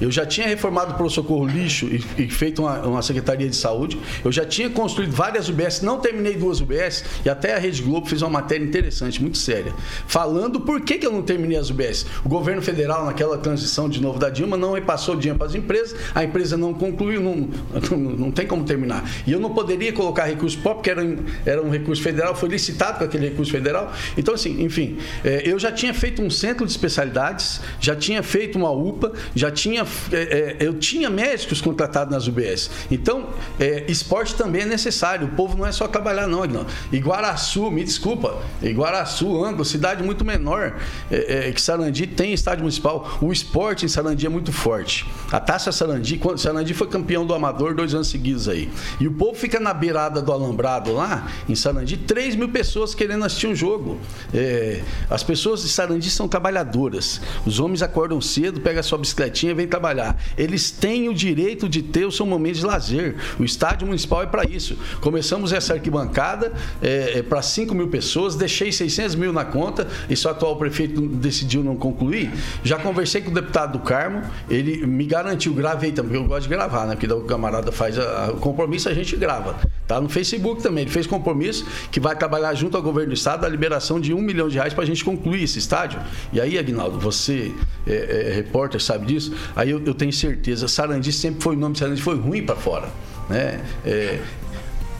eu 0.00 0.10
já 0.10 0.24
tinha 0.24 0.46
reformado 0.46 1.00
o 1.02 1.10
socorro 1.10 1.46
lixo 1.46 1.86
e, 1.86 2.04
e 2.16 2.30
feito 2.30 2.62
uma, 2.62 2.80
uma, 2.80 3.02
secretaria 3.02 3.48
de 3.48 3.56
saúde. 3.56 3.98
Eu 4.24 4.32
já 4.32 4.44
tinha 4.44 4.70
construído 4.70 5.12
várias 5.12 5.48
UBS, 5.48 5.82
não 5.82 5.98
terminei 5.98 6.36
duas 6.36 6.60
UBS 6.60 7.04
e 7.24 7.28
até 7.28 7.54
a 7.54 7.58
Rede 7.58 7.82
Globo 7.82 8.06
fez 8.06 8.22
uma 8.22 8.30
matéria 8.30 8.64
interessante, 8.64 9.20
muito 9.20 9.38
séria, 9.38 9.72
falando 10.06 10.60
por 10.60 10.80
que, 10.80 10.98
que 10.98 11.06
eu 11.06 11.12
não 11.12 11.22
terminei 11.22 11.58
as 11.58 11.70
UBS. 11.70 12.06
O 12.24 12.28
governo 12.28 12.62
federal, 12.62 13.04
naquela 13.04 13.36
transição 13.36 13.88
de 13.88 14.00
novo 14.00 14.18
da 14.18 14.30
Dilma, 14.30 14.56
não 14.56 14.72
repassou 14.72 15.16
dinheiro 15.16 15.38
para 15.38 15.48
as 15.48 15.54
empresas, 15.54 15.98
a 16.14 16.24
empresa 16.24 16.56
não 16.56 16.72
concluiu, 16.72 17.20
não, 17.20 17.48
não, 17.90 17.98
não 17.98 18.30
tem 18.30 18.46
como 18.46 18.64
terminar. 18.64 19.08
E 19.26 19.32
eu 19.32 19.40
não 19.40 19.50
poderia 19.52 19.92
colocar 19.92 20.24
recurso 20.24 20.58
próprio, 20.58 20.80
porque 20.80 20.90
era, 20.90 21.18
era 21.44 21.62
um 21.62 21.70
recurso 21.70 22.02
federal, 22.02 22.34
foi 22.34 22.48
licitado 22.48 22.98
com 22.98 23.04
aquele 23.04 23.28
recurso 23.28 23.52
federal. 23.52 23.92
Então, 24.16 24.34
assim, 24.34 24.62
enfim, 24.62 24.98
é, 25.24 25.42
eu 25.44 25.58
já 25.58 25.70
tinha 25.70 25.92
feito 25.92 26.22
um 26.22 26.30
centro 26.30 26.64
de 26.64 26.70
especialidades, 26.70 27.60
já 27.80 27.94
tinha 27.94 28.22
feito 28.22 28.56
uma 28.56 28.70
UPA, 28.70 29.12
já 29.34 29.50
tinha 29.50 29.84
é, 30.12 30.16
é, 30.16 30.56
eu 30.60 30.78
tinha 30.78 31.08
médicos 31.10 31.60
contratados 31.60 32.12
nas 32.12 32.26
UBS. 32.26 32.70
Então, 32.90 33.30
é, 33.58 33.84
esporte 33.88 34.34
também 34.34 34.62
é 34.62 34.66
necessário. 34.66 35.26
O 35.26 35.30
povo 35.30 35.56
não 35.56 35.66
é 35.66 35.72
só 35.72 35.86
trabalhar, 35.86 36.26
não, 36.26 36.42
Aguinaldo. 36.42 36.70
Iguaraçu, 36.92 37.70
me 37.70 37.84
desculpa, 37.84 38.40
Iguaraçu, 38.62 39.44
Anglo, 39.44 39.64
cidade 39.64 40.02
muito 40.02 40.24
menor 40.24 40.76
é, 41.10 41.48
é, 41.48 41.52
que 41.52 41.60
Sarandi 41.60 42.06
tem 42.06 42.32
estádio 42.32 42.62
municipal. 42.62 43.18
O 43.20 43.32
esporte 43.32 43.84
em 43.84 43.88
Sarandi 43.88 44.26
é 44.26 44.28
muito 44.28 44.52
forte. 44.52 45.06
A 45.30 45.40
taça 45.40 45.72
Sarandi, 45.72 46.18
quando 46.18 46.38
Sarandi 46.38 46.74
foi 46.74 46.88
campeão 46.88 47.24
do 47.24 47.34
Amador 47.34 47.74
dois 47.74 47.94
anos 47.94 48.08
seguidos 48.08 48.48
aí. 48.48 48.70
E 48.98 49.06
o 49.06 49.12
povo 49.12 49.34
fica 49.34 49.60
na 49.60 49.72
beirada 49.72 50.20
do 50.20 50.32
Alambrado 50.32 50.92
lá, 50.92 51.28
em 51.48 51.54
Sarandi, 51.54 51.96
3 51.96 52.36
mil 52.36 52.48
pessoas 52.48 52.94
querendo 52.94 53.24
assistir 53.24 53.46
um 53.46 53.54
jogo. 53.54 53.98
É, 54.32 54.82
as 55.08 55.22
pessoas 55.22 55.62
de 55.62 55.68
Sarandi 55.68 56.10
são 56.10 56.28
trabalhadoras. 56.28 57.20
Os 57.46 57.60
homens 57.60 57.82
acordam 57.82 58.20
cedo, 58.20 58.60
pegam 58.60 58.80
a 58.80 58.82
sua 58.82 58.98
bicicletinha 58.98 59.52
e 59.52 59.54
vêm 59.54 59.66
trabalhar. 59.80 60.16
Eles 60.36 60.70
têm 60.70 61.08
o 61.08 61.14
direito 61.14 61.68
de 61.68 61.82
ter 61.82 62.04
o 62.04 62.12
seu 62.12 62.26
momento 62.26 62.56
de 62.56 62.66
lazer. 62.66 63.16
O 63.38 63.44
estádio 63.44 63.86
municipal 63.86 64.22
é 64.22 64.26
para 64.26 64.44
isso. 64.44 64.76
Começamos 65.00 65.52
essa 65.52 65.72
arquibancada 65.72 66.52
é, 66.82 67.18
é 67.18 67.22
para 67.22 67.40
5 67.40 67.74
mil 67.74 67.88
pessoas, 67.88 68.36
deixei 68.36 68.70
600 68.70 69.14
mil 69.14 69.32
na 69.32 69.44
conta 69.44 69.88
e 70.08 70.14
o 70.14 70.28
atual 70.28 70.56
prefeito 70.56 71.00
decidiu 71.00 71.64
não 71.64 71.76
concluir. 71.76 72.30
Já 72.62 72.78
conversei 72.78 73.22
com 73.22 73.30
o 73.30 73.34
deputado 73.34 73.78
do 73.78 73.78
Carmo, 73.80 74.22
ele 74.48 74.86
me 74.86 75.06
garantiu, 75.06 75.54
gravei 75.54 75.92
também, 75.92 76.20
eu 76.20 76.26
gosto 76.26 76.42
de 76.42 76.48
gravar, 76.48 76.86
né? 76.86 76.94
Porque 76.94 77.10
o 77.10 77.22
camarada 77.22 77.72
faz 77.72 77.96
o 77.98 78.36
compromisso, 78.36 78.88
a 78.88 78.94
gente 78.94 79.16
grava. 79.16 79.56
Tá 79.86 80.00
no 80.00 80.08
Facebook 80.08 80.62
também. 80.62 80.82
Ele 80.82 80.90
fez 80.90 81.06
compromisso 81.06 81.66
que 81.90 81.98
vai 81.98 82.14
trabalhar 82.14 82.54
junto 82.54 82.76
ao 82.76 82.82
governo 82.82 83.10
do 83.10 83.14
estado 83.14 83.44
a 83.44 83.48
liberação 83.48 83.98
de 83.98 84.12
um 84.12 84.20
milhão 84.20 84.48
de 84.48 84.56
reais 84.56 84.74
para 84.74 84.84
a 84.84 84.86
gente 84.86 85.04
concluir 85.04 85.42
esse 85.42 85.58
estádio. 85.58 86.00
E 86.32 86.40
aí, 86.40 86.58
Agnaldo, 86.58 86.98
você 86.98 87.52
é, 87.86 88.28
é, 88.28 88.34
repórter, 88.34 88.80
sabe 88.80 89.06
disso? 89.06 89.34
Aí 89.56 89.69
eu, 89.70 89.82
eu 89.84 89.94
tenho 89.94 90.12
certeza, 90.12 90.68
Sarandi 90.68 91.12
sempre 91.12 91.42
foi 91.42 91.56
o 91.56 91.58
nome 91.58 91.74
de 91.74 91.80
Sarandi, 91.80 92.02
foi 92.02 92.16
ruim 92.16 92.44
para 92.44 92.56
fora. 92.56 92.88
Né? 93.28 93.60
É, 93.84 94.20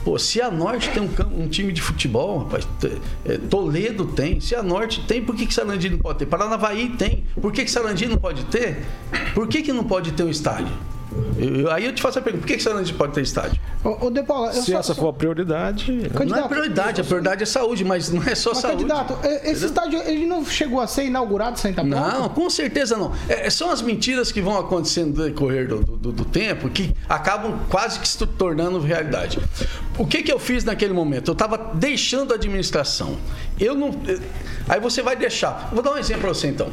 Pô, 0.03 0.17
se 0.17 0.41
a 0.41 0.49
Norte 0.49 0.89
tem 0.89 1.03
um, 1.03 1.43
um 1.43 1.47
time 1.47 1.71
de 1.71 1.79
futebol, 1.79 2.39
rapaz, 2.39 2.67
é, 3.23 3.37
Toledo 3.37 4.05
tem, 4.05 4.39
se 4.39 4.55
a 4.55 4.63
Norte 4.63 5.05
tem, 5.05 5.23
por 5.23 5.35
que, 5.35 5.45
que 5.45 5.53
Sarandi 5.53 5.91
não 5.91 5.99
pode 5.99 6.19
ter? 6.19 6.25
Paranavaí 6.25 6.89
tem, 6.89 7.23
por 7.39 7.51
que, 7.51 7.63
que 7.63 7.69
Sarandi 7.69 8.07
não 8.07 8.17
pode 8.17 8.45
ter? 8.45 8.83
Por 9.35 9.47
que, 9.47 9.61
que 9.61 9.71
não 9.71 9.83
pode 9.83 10.11
ter 10.13 10.23
um 10.23 10.29
estádio? 10.29 10.73
Eu- 11.37 11.55
eu- 11.55 11.71
aí 11.71 11.85
eu 11.85 11.93
te 11.93 12.01
faço 12.01 12.19
a 12.19 12.21
pergunta: 12.21 12.41
por 12.43 12.47
que 12.47 12.57
que 12.57 12.63
Sarandi 12.63 12.93
pode 12.93 13.13
ter 13.13 13.21
estádio? 13.21 13.59
Ô, 13.83 14.07
ô 14.07 14.09
De 14.11 14.23
Paula, 14.23 14.47
eu 14.53 14.61
Se 14.61 14.71
só- 14.71 14.79
essa 14.79 14.93
só- 14.93 15.01
for 15.01 15.09
a 15.09 15.13
prioridade. 15.13 15.91
não 15.91 16.05
é 16.05 16.09
Candidato, 16.09 16.47
prioridade, 16.49 17.01
a 17.01 17.03
prioridade 17.03 17.43
é 17.43 17.45
saúde, 17.45 17.83
mas 17.83 18.09
não 18.11 18.21
é 18.23 18.35
só 18.35 18.51
Mas, 18.51 18.59
saúde. 18.59 18.85
candidato, 18.85 19.17
esse 19.43 19.65
estádio 19.65 19.99
ele 20.03 20.25
não 20.25 20.45
chegou 20.45 20.79
a 20.79 20.87
ser 20.87 21.05
inaugurado 21.05 21.59
sem 21.59 21.71
estar 21.71 21.83
pronto? 21.83 21.95
Não, 21.95 22.29
com 22.29 22.49
certeza 22.49 22.95
não. 22.97 23.11
É, 23.27 23.49
são 23.49 23.69
as 23.71 23.81
mentiras 23.81 24.31
que 24.31 24.39
vão 24.41 24.57
acontecendo 24.57 25.17
no 25.17 25.23
decorrer 25.25 25.67
do, 25.67 25.79
do- 25.83 26.11
do 26.11 26.25
tempo 26.25 26.69
que 26.69 26.95
acabam 27.09 27.59
quase 27.69 27.99
que 27.99 28.07
se 28.07 28.17
tornando 28.25 28.79
realidade. 28.79 29.39
O 29.97 30.05
que, 30.05 30.23
que 30.23 30.31
eu 30.31 30.39
fiz 30.39 30.63
naquele 30.63 30.93
momento? 30.93 31.29
Eu 31.29 31.33
estava 31.33 31.57
deixando 31.73 32.31
a 32.31 32.35
administração. 32.35 33.17
Eu 33.59 33.75
não. 33.75 33.89
eh, 34.07 34.19
Aí 34.69 34.79
você 34.79 35.01
vai 35.01 35.15
deixar. 35.15 35.69
Vou 35.73 35.83
dar 35.83 35.91
um 35.93 35.97
exemplo 35.97 36.21
para 36.21 36.29
você 36.33 36.47
então. 36.47 36.69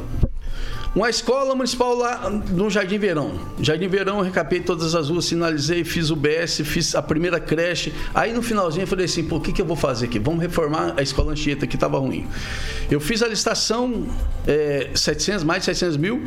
Uma 0.95 1.09
escola 1.09 1.53
municipal 1.53 1.95
lá 1.95 2.29
no 2.29 2.67
Jardim 2.67 2.97
Verão. 2.97 3.39
Jardim 3.59 3.87
Verão, 3.87 4.21
recapei 4.21 4.59
todas 4.59 4.95
as 4.95 5.09
ruas, 5.09 5.25
sinalizei, 5.25 5.83
fiz 5.83 6.09
o 6.09 6.15
BS, 6.15 6.61
fiz 6.65 6.95
a 6.95 7.01
primeira 7.01 7.39
creche. 7.39 7.93
Aí 8.13 8.33
no 8.33 8.41
finalzinho 8.41 8.83
eu 8.83 8.87
falei 8.87 9.05
assim: 9.05 9.23
pô, 9.23 9.35
o 9.35 9.41
que, 9.41 9.53
que 9.53 9.61
eu 9.61 9.65
vou 9.65 9.75
fazer 9.75 10.07
aqui? 10.07 10.17
Vamos 10.17 10.41
reformar 10.41 10.95
a 10.97 11.01
escola 11.03 11.33
Anchieta, 11.33 11.67
que 11.67 11.75
estava 11.75 11.99
ruim. 11.99 12.27
Eu 12.89 12.99
fiz 12.99 13.21
a 13.21 13.27
licitação, 13.27 14.07
é, 14.47 14.89
700, 14.95 15.43
mais 15.43 15.61
de 15.61 15.65
700 15.65 15.97
mil. 15.97 16.23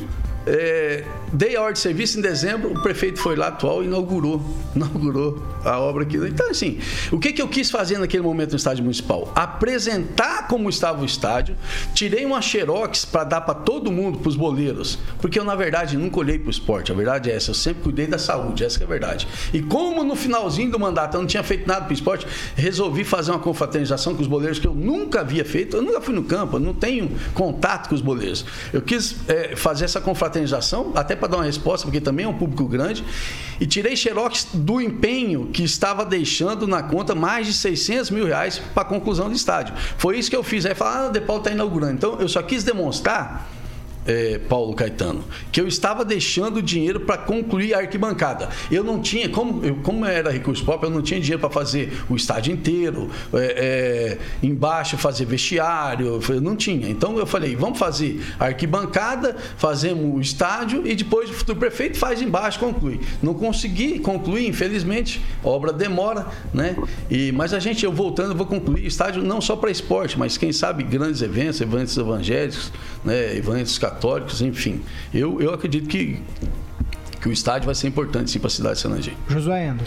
É, 0.47 1.05
dei 1.33 1.57
a 1.57 1.61
ordem 1.61 1.75
de 1.75 1.79
serviço 1.81 2.19
em 2.19 2.23
dezembro, 2.23 2.73
o 2.73 2.83
prefeito 2.83 3.21
foi 3.21 3.37
lá 3.37 3.49
atual 3.49 3.83
e 3.83 3.87
inaugurou, 3.87 4.43
inaugurou 4.75 5.43
a 5.65 5.79
obra 5.79 6.03
aqui. 6.03 6.17
Então, 6.17 6.51
assim, 6.51 6.79
o 7.11 7.19
que, 7.19 7.33
que 7.33 7.41
eu 7.41 7.49
quis 7.49 7.71
fazer 7.71 7.99
naquele 7.99 8.23
momento 8.23 8.51
no 8.51 8.57
estádio 8.57 8.83
municipal? 8.83 9.31
Apresentar 9.35 10.49
como 10.49 10.69
estava 10.69 11.03
o 11.03 11.05
estádio, 11.05 11.57
tirei 11.95 12.25
uma 12.25 12.43
xerox 12.43 13.05
para 13.05 13.25
dar 13.25 13.41
para 13.43 13.55
todo 13.55 13.91
mundo, 13.93 14.19
para 14.19 14.29
os 14.29 14.37
boleiros, 14.37 14.99
porque 15.21 15.39
eu, 15.39 15.45
na 15.45 15.55
verdade, 15.55 15.97
nunca 15.97 16.19
olhei 16.19 16.39
para 16.39 16.49
o 16.49 16.51
esporte, 16.51 16.93
a 16.93 16.95
verdade 16.95 17.31
é 17.31 17.37
essa, 17.37 17.51
eu 17.51 17.55
sempre 17.55 17.83
cuidei 17.83 18.07
da 18.07 18.19
saúde, 18.19 18.65
essa 18.65 18.81
é 18.81 18.85
a 18.85 18.87
verdade. 18.87 19.27
E 19.53 19.63
como 19.63 20.03
no 20.03 20.17
finalzinho 20.17 20.71
do 20.71 20.79
mandato 20.79 21.17
eu 21.17 21.21
não 21.21 21.27
tinha 21.27 21.43
feito 21.43 21.67
nada 21.67 21.83
para 21.83 21.91
o 21.91 21.95
esporte, 21.95 22.27
resolvi 22.57 23.05
fazer 23.05 23.31
uma 23.31 23.41
confraternização 23.41 24.15
com 24.15 24.23
os 24.23 24.29
boleiros 24.29 24.59
que 24.59 24.67
eu 24.67 24.75
nunca 24.75 25.21
havia 25.21 25.45
feito, 25.45 25.77
eu 25.77 25.83
nunca 25.83 26.01
fui 26.01 26.15
no 26.15 26.25
campo, 26.25 26.57
eu 26.57 26.61
não 26.61 26.75
tenho 26.75 27.11
contato 27.35 27.89
com 27.89 27.95
os 27.95 28.01
boleiros. 28.01 28.45
Eu 28.73 28.83
quis 28.83 29.17
eh, 29.29 29.55
fazer 29.57 29.85
essa 29.85 30.01
confraternização, 30.01 30.32
até 30.95 31.15
para 31.15 31.29
dar 31.29 31.37
uma 31.39 31.45
resposta, 31.45 31.87
porque 31.87 32.01
também 32.01 32.25
é 32.25 32.29
um 32.29 32.37
público 32.37 32.67
grande, 32.67 33.05
e 33.61 33.67
tirei 33.67 33.97
xerox 33.97 34.49
do 34.53 34.81
empenho 34.81 35.47
que 35.53 35.63
estava 35.63 36.05
deixando 36.05 36.67
na 36.67 36.83
conta 36.83 37.15
mais 37.15 37.47
de 37.47 37.53
600 37.53 38.11
mil 38.11 38.27
reais 38.27 38.61
para 38.73 38.83
a 38.83 38.87
conclusão 38.87 39.29
do 39.29 39.35
estádio. 39.35 39.75
Foi 39.97 40.19
isso 40.19 40.31
que 40.31 40.37
eu 40.37 40.43
fiz. 40.43 40.67
Aí 40.67 40.75
falaram, 40.75 41.13
ah, 41.15 41.19
o 41.19 41.21
Paulo 41.23 41.43
está 41.43 41.53
inaugurando. 41.53 41.93
Então, 41.93 42.17
eu 42.21 42.29
só 42.29 42.43
quis 42.43 42.65
demonstrar 42.65 43.49
é, 44.07 44.39
Paulo 44.39 44.75
Caetano, 44.75 45.25
que 45.51 45.61
eu 45.61 45.69
estava 45.69 46.05
deixando 46.05 46.63
dinheiro 46.63 47.01
para 47.01 47.19
concluir 47.19 47.75
a 47.75 47.79
arquibancada. 47.79 48.49
Eu 48.71 48.83
não 48.83 49.01
tinha, 49.01 49.29
como, 49.29 49.65
eu, 49.65 49.77
como 49.77 50.05
era 50.05 50.31
recurso 50.31 50.65
próprio, 50.65 50.89
eu 50.89 50.95
não 50.95 51.03
tinha 51.03 51.21
dinheiro 51.21 51.41
para 51.41 51.51
fazer 51.51 51.93
o 52.09 52.17
estádio 52.17 52.53
inteiro, 52.53 53.11
é, 53.33 54.19
é, 54.43 54.47
embaixo 54.47 54.97
fazer 54.97 55.25
vestiário, 55.25 56.21
eu 56.29 56.41
não 56.41 56.57
tinha. 56.57 56.89
Então 56.89 57.19
eu 57.19 57.27
falei, 57.27 57.55
vamos 57.55 57.79
fazer 57.79 58.23
a 58.39 58.47
arquibancada, 58.47 59.37
fazemos 59.57 60.17
o 60.17 60.21
estádio 60.21 60.87
e 60.87 60.95
depois 60.95 61.31
o 61.31 61.33
futuro 61.33 61.59
prefeito 61.59 61.99
faz 61.99 62.21
embaixo, 62.21 62.59
conclui. 62.59 63.01
Não 63.23 63.35
consegui 63.35 63.99
concluir, 63.99 64.49
infelizmente, 64.49 65.21
a 65.43 65.49
obra 65.49 65.73
demora, 65.73 66.27
né? 66.53 66.77
E, 67.11 67.33
mas 67.33 67.55
a 67.55 67.59
gente, 67.59 67.85
eu 67.85 67.93
voltando, 67.93 68.33
eu 68.33 68.37
vou 68.37 68.47
concluir 68.47 68.87
estádio 68.87 69.23
não 69.23 69.41
só 69.41 69.57
para 69.57 69.71
esporte, 69.71 70.19
mas 70.19 70.37
quem 70.37 70.53
sabe 70.53 70.83
grandes 70.83 71.23
eventos, 71.23 71.61
eventos 71.61 71.97
evangélicos, 71.97 72.73
né? 73.05 73.37
eventos 73.37 73.79
católicos, 73.79 73.92
enfim. 74.41 74.83
Eu, 75.13 75.41
eu 75.41 75.53
acredito 75.53 75.89
que, 75.89 76.21
que 77.21 77.29
o 77.29 77.33
estádio 77.33 77.67
vai 77.67 77.75
ser 77.75 77.89
importante 77.89 78.31
sim 78.31 78.39
para 78.39 78.49
a 78.49 78.51
cidade 78.51 78.75
de 78.77 78.81
Sanangê. 78.81 79.13
Josué 79.29 79.69
Endo. 79.69 79.85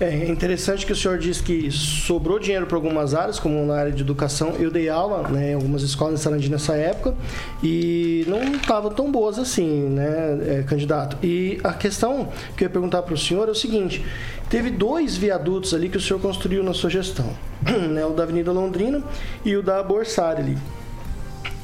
É 0.00 0.28
interessante 0.28 0.86
que 0.86 0.92
o 0.92 0.96
senhor 0.96 1.18
disse 1.18 1.42
que 1.42 1.72
sobrou 1.72 2.38
dinheiro 2.38 2.68
para 2.68 2.76
algumas 2.76 3.14
áreas, 3.14 3.40
como 3.40 3.66
na 3.66 3.74
área 3.74 3.90
de 3.90 4.00
educação. 4.00 4.54
Eu 4.56 4.70
dei 4.70 4.88
aula 4.88 5.28
né, 5.28 5.50
em 5.50 5.54
algumas 5.54 5.82
escolas 5.82 6.20
em 6.20 6.22
Sarandi 6.22 6.48
nessa 6.48 6.76
época 6.76 7.16
e 7.64 8.24
não 8.28 8.40
estavam 8.54 8.92
tão 8.92 9.10
boas 9.10 9.40
assim, 9.40 9.88
né, 9.88 10.60
é, 10.60 10.62
candidato? 10.62 11.18
E 11.20 11.58
a 11.64 11.72
questão 11.72 12.28
que 12.56 12.62
eu 12.62 12.66
ia 12.66 12.70
perguntar 12.70 13.02
para 13.02 13.12
o 13.12 13.18
senhor 13.18 13.48
é 13.48 13.50
o 13.50 13.56
seguinte: 13.56 14.04
teve 14.48 14.70
dois 14.70 15.16
viadutos 15.16 15.74
ali 15.74 15.88
que 15.88 15.96
o 15.96 16.00
senhor 16.00 16.20
construiu 16.20 16.62
na 16.62 16.72
sua 16.72 16.90
gestão, 16.90 17.34
né, 17.90 18.06
o 18.06 18.10
da 18.10 18.22
Avenida 18.22 18.52
Londrina 18.52 19.02
e 19.44 19.56
o 19.56 19.64
da 19.64 19.82
Borsari 19.82 20.42
ali 20.42 20.58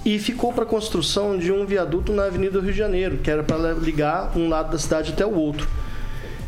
e 0.04 0.18
ficou 0.18 0.52
para 0.52 0.66
construção 0.66 1.38
de 1.38 1.50
um 1.50 1.64
viaduto 1.64 2.12
na 2.12 2.26
Avenida 2.26 2.60
Rio 2.60 2.72
de 2.72 2.78
Janeiro, 2.78 3.18
que 3.18 3.30
era 3.30 3.42
para 3.42 3.72
ligar 3.72 4.36
um 4.36 4.48
lado 4.48 4.70
da 4.70 4.78
cidade 4.78 5.12
até 5.12 5.24
o 5.24 5.34
outro. 5.34 5.66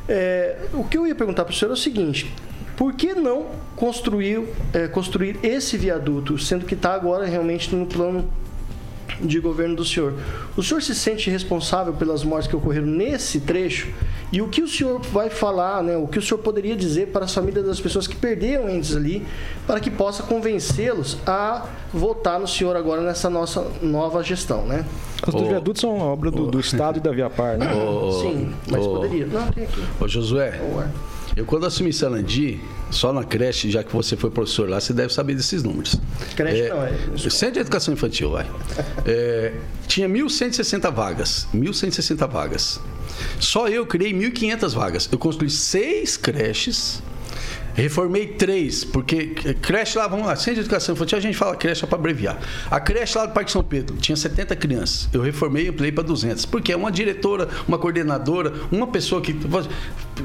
É, 0.09 0.66
o 0.74 0.84
que 0.84 0.98
eu 0.98 1.07
ia 1.07 1.14
perguntar 1.14 1.44
para 1.44 1.52
o 1.52 1.54
senhor 1.54 1.70
é 1.70 1.74
o 1.74 1.76
seguinte: 1.76 2.32
por 2.76 2.92
que 2.92 3.14
não 3.14 3.46
construir, 3.74 4.42
é, 4.72 4.86
construir 4.86 5.38
esse 5.42 5.76
viaduto, 5.76 6.38
sendo 6.38 6.66
que 6.66 6.74
está 6.74 6.94
agora 6.94 7.24
realmente 7.24 7.74
no 7.74 7.86
plano 7.86 8.30
de 9.20 9.40
governo 9.40 9.76
do 9.76 9.84
senhor? 9.84 10.14
O 10.57 10.62
senhor 10.62 10.82
se 10.82 10.94
sente 10.94 11.30
responsável 11.30 11.92
pelas 11.92 12.24
mortes 12.24 12.48
que 12.48 12.57
ocorreram 12.57 12.86
nesse 12.86 13.40
trecho? 13.40 13.88
E 14.32 14.42
o 14.42 14.48
que 14.48 14.61
o 14.61 14.68
senhor 14.68 15.00
vai 15.00 15.30
falar, 15.30 15.82
né? 15.82 15.96
O 15.96 16.07
que 16.07 16.18
o 16.18 16.22
senhor 16.22 16.38
poderia 16.38 16.74
dizer 16.74 17.09
para 17.09 17.24
as 17.24 17.32
famílias 17.32 17.64
das 17.64 17.80
pessoas 17.80 18.07
que 18.07 18.16
perderam 18.16 18.68
entes 18.68 18.96
ali, 18.96 19.24
para 19.66 19.78
que 19.78 19.90
possa 19.90 20.22
convencê-los 20.22 21.18
a 21.26 21.66
votar 21.92 22.40
no 22.40 22.48
senhor 22.48 22.76
agora 22.76 23.02
nessa 23.02 23.30
nossa 23.30 23.66
nova 23.80 24.22
gestão, 24.22 24.66
né? 24.66 24.84
Os 25.26 25.34
dois 25.34 25.48
viadutos 25.48 25.80
são 25.80 25.98
obra 25.98 26.30
do, 26.30 26.46
do 26.48 26.61
Estado 26.61 26.98
e 26.98 27.00
da 27.00 27.12
Via 27.12 27.30
Par, 27.30 27.57
né? 27.57 27.66
Sim, 28.20 28.52
mas 28.70 28.86
poderia. 28.86 29.26
Não, 29.26 29.46
tem 29.52 29.64
aqui. 29.64 29.82
Ô 30.00 30.09
Josué, 30.09 30.61
eu 31.36 31.44
quando 31.44 31.66
assumi 31.66 31.92
Sarandi, 31.92 32.61
só 32.91 33.12
na 33.12 33.24
creche, 33.24 33.70
já 33.70 33.82
que 33.82 33.93
você 33.93 34.16
foi 34.16 34.30
professor 34.30 34.68
lá, 34.68 34.80
você 34.80 34.93
deve 34.93 35.12
saber 35.12 35.34
desses 35.34 35.62
números. 35.62 35.97
Creche 36.34 36.68
não, 36.68 36.84
é 36.84 37.30
Centro 37.30 37.55
de 37.55 37.61
Educação 37.61 37.95
Infantil, 37.95 38.30
vai. 38.30 38.47
É, 39.09 39.53
tinha 39.87 40.09
1.160 40.09 40.93
vagas. 40.93 41.47
1.160 41.55 42.28
vagas. 42.28 42.80
Só 43.39 43.68
eu 43.68 43.87
criei 43.87 44.12
1.500 44.12 44.74
vagas. 44.74 45.09
Eu 45.11 45.18
construí 45.18 45.49
seis 45.49 46.16
creches. 46.16 47.03
Reformei 47.74 48.26
três, 48.26 48.84
porque 48.84 49.34
creche 49.61 49.99
lá, 49.99 50.09
vamos 50.09 50.26
lá, 50.26 50.34
centro 50.34 50.55
de 50.55 50.61
educação 50.61 50.95
infantil, 50.95 51.18
a 51.18 51.20
gente 51.20 51.37
fala 51.37 51.55
creche 51.55 51.82
só 51.82 51.87
para 51.87 51.99
abreviar. 51.99 52.41
A 52.70 52.80
creche 52.80 53.18
lá 53.18 53.26
do 53.26 53.34
Parque 53.34 53.53
São 53.53 53.62
Pedro 53.62 53.99
tinha 53.99 54.16
70 54.16 54.57
crianças. 54.57 55.11
Eu 55.12 55.20
reformei 55.20 55.66
e 55.66 55.68
ampliei 55.68 55.93
para 55.93 56.03
200. 56.03 56.47
Porque 56.47 56.72
é 56.72 56.76
uma 56.76 56.91
diretora, 56.91 57.51
uma 57.68 57.78
coordenadora, 57.78 58.55
uma 58.72 58.87
pessoa 58.87 59.20
que 59.20 59.37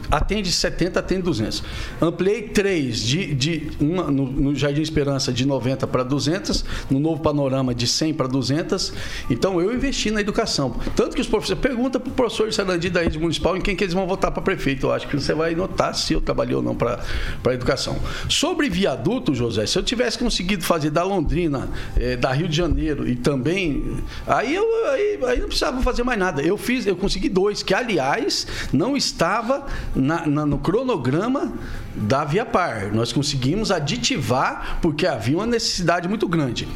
atende 0.09 0.51
70, 0.51 0.99
atende 0.99 1.21
200. 1.23 1.63
Ampliei 2.01 2.43
três, 2.43 3.01
de, 3.01 3.33
de 3.33 3.71
uma 3.79 4.09
no, 4.09 4.25
no 4.25 4.55
Jardim 4.55 4.81
Esperança 4.81 5.31
de 5.31 5.45
90 5.45 5.87
para 5.87 6.03
200, 6.03 6.65
no 6.89 6.99
Novo 6.99 7.21
Panorama 7.21 7.73
de 7.73 7.87
100 7.87 8.13
para 8.13 8.27
200. 8.27 8.93
Então 9.29 9.59
eu 9.61 9.73
investi 9.73 10.11
na 10.11 10.21
educação. 10.21 10.75
Tanto 10.95 11.15
que 11.15 11.21
os 11.21 11.27
professores 11.27 11.61
pergunta 11.61 11.99
para 11.99 12.09
o 12.09 12.13
professor 12.13 12.49
de 12.49 12.55
Sarandi 12.55 12.89
da 12.89 13.01
rede 13.01 13.19
municipal 13.19 13.55
em 13.55 13.61
quem 13.61 13.75
que 13.75 13.83
eles 13.83 13.93
vão 13.93 14.07
votar 14.07 14.31
para 14.31 14.41
prefeito. 14.41 14.87
Eu 14.87 14.93
acho 14.93 15.07
que 15.07 15.19
você 15.19 15.33
vai 15.33 15.55
notar 15.55 15.95
se 15.95 16.13
eu 16.13 16.21
trabalhei 16.21 16.55
ou 16.55 16.61
não 16.61 16.75
para 16.75 16.99
a 17.45 17.53
educação. 17.53 17.97
Sobre 18.29 18.69
viaduto, 18.69 19.33
José, 19.33 19.65
se 19.65 19.77
eu 19.77 19.83
tivesse 19.83 20.17
conseguido 20.17 20.63
fazer 20.63 20.89
da 20.89 21.03
Londrina, 21.03 21.69
eh, 21.97 22.15
da 22.15 22.31
Rio 22.31 22.47
de 22.47 22.55
Janeiro 22.55 23.07
e 23.07 23.15
também. 23.15 23.97
Aí 24.27 24.55
eu 24.55 24.65
aí, 24.87 25.19
aí 25.27 25.39
não 25.39 25.47
precisava 25.47 25.81
fazer 25.81 26.03
mais 26.03 26.19
nada. 26.19 26.41
Eu 26.41 26.57
fiz, 26.57 26.85
eu 26.85 26.95
consegui 26.95 27.29
dois, 27.29 27.63
que 27.63 27.73
aliás 27.73 28.47
não 28.71 28.95
estava 28.95 29.65
na- 29.95 30.25
na- 30.25 30.45
no 30.45 30.57
cronograma 30.57 31.53
da 31.95 32.23
Via 32.23 32.45
Par. 32.45 32.91
Nós 32.93 33.11
conseguimos 33.11 33.71
aditivar 33.71 34.79
porque 34.81 35.05
havia 35.05 35.37
uma 35.37 35.45
necessidade 35.45 36.07
muito 36.07 36.27
grande. 36.27 36.67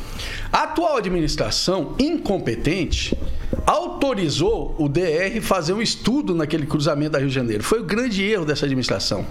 A 0.51 0.63
atual 0.63 0.97
administração 0.97 1.95
incompetente 1.99 3.17
autorizou 3.65 4.75
o 4.77 4.87
DR 4.89 5.39
fazer 5.41 5.73
um 5.73 5.81
estudo 5.81 6.33
naquele 6.35 6.65
cruzamento 6.65 7.11
da 7.11 7.19
Rio 7.19 7.27
de 7.29 7.33
Janeiro. 7.35 7.63
Foi 7.63 7.79
o 7.81 7.83
grande 7.83 8.23
erro 8.23 8.45
dessa 8.45 8.65
administração. 8.65 9.25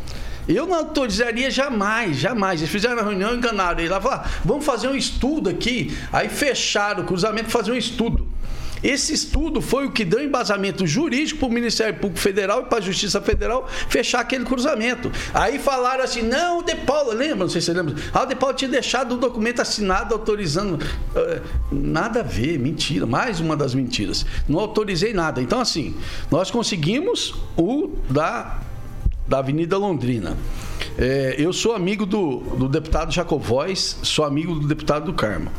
Eu 0.46 0.66
não 0.66 0.74
autorizaria 0.76 1.50
jamais, 1.50 2.18
jamais. 2.18 2.60
Eles 2.60 2.70
fizeram 2.70 2.96
uma 2.96 3.02
reunião, 3.08 3.34
enganaram 3.34 3.80
ele 3.80 3.88
lá, 3.88 4.00
falaram, 4.00 4.24
"Ah, 4.26 4.30
vamos 4.44 4.64
fazer 4.64 4.88
um 4.88 4.94
estudo 4.94 5.48
aqui. 5.48 5.96
Aí 6.12 6.28
fecharam 6.28 7.02
o 7.02 7.06
cruzamento, 7.06 7.48
fazer 7.50 7.72
um 7.72 7.76
estudo. 7.76 8.26
Esse 8.84 9.14
estudo 9.14 9.62
foi 9.62 9.86
o 9.86 9.90
que 9.90 10.04
deu 10.04 10.22
embasamento 10.22 10.86
jurídico 10.86 11.40
para 11.40 11.48
o 11.48 11.52
Ministério 11.52 11.94
Público 11.94 12.20
Federal 12.20 12.60
e 12.60 12.64
para 12.66 12.78
a 12.78 12.82
Justiça 12.82 13.18
Federal 13.18 13.66
fechar 13.88 14.20
aquele 14.20 14.44
cruzamento. 14.44 15.10
Aí 15.32 15.58
falaram 15.58 16.04
assim: 16.04 16.20
não, 16.20 16.58
o 16.58 16.62
De 16.62 16.74
Paula, 16.76 17.14
lembra? 17.14 17.44
Não 17.44 17.48
sei 17.48 17.62
se 17.62 17.68
você 17.68 17.72
lembra. 17.72 17.94
Ah, 18.12 18.24
o 18.24 18.26
De 18.26 18.34
Paula 18.34 18.54
tinha 18.54 18.70
deixado 18.70 19.14
um 19.14 19.18
documento 19.18 19.60
assinado 19.60 20.12
autorizando. 20.12 20.78
Eh, 21.16 21.40
nada 21.72 22.20
a 22.20 22.22
ver, 22.22 22.58
mentira. 22.58 23.06
Mais 23.06 23.40
uma 23.40 23.56
das 23.56 23.74
mentiras. 23.74 24.26
Não 24.46 24.60
autorizei 24.60 25.14
nada. 25.14 25.40
Então, 25.40 25.60
assim, 25.60 25.96
nós 26.30 26.50
conseguimos 26.50 27.34
o 27.56 27.90
da 28.10 28.60
da 29.26 29.38
Avenida 29.38 29.78
Londrina. 29.78 30.36
É, 30.98 31.34
eu 31.38 31.50
sou 31.52 31.74
amigo 31.74 32.04
do, 32.04 32.40
do 32.40 32.68
deputado 32.68 33.10
Jacovóis, 33.10 33.98
sou 34.02 34.24
amigo 34.24 34.54
do 34.54 34.68
deputado 34.68 35.06
do 35.06 35.14
Carmo. 35.14 35.50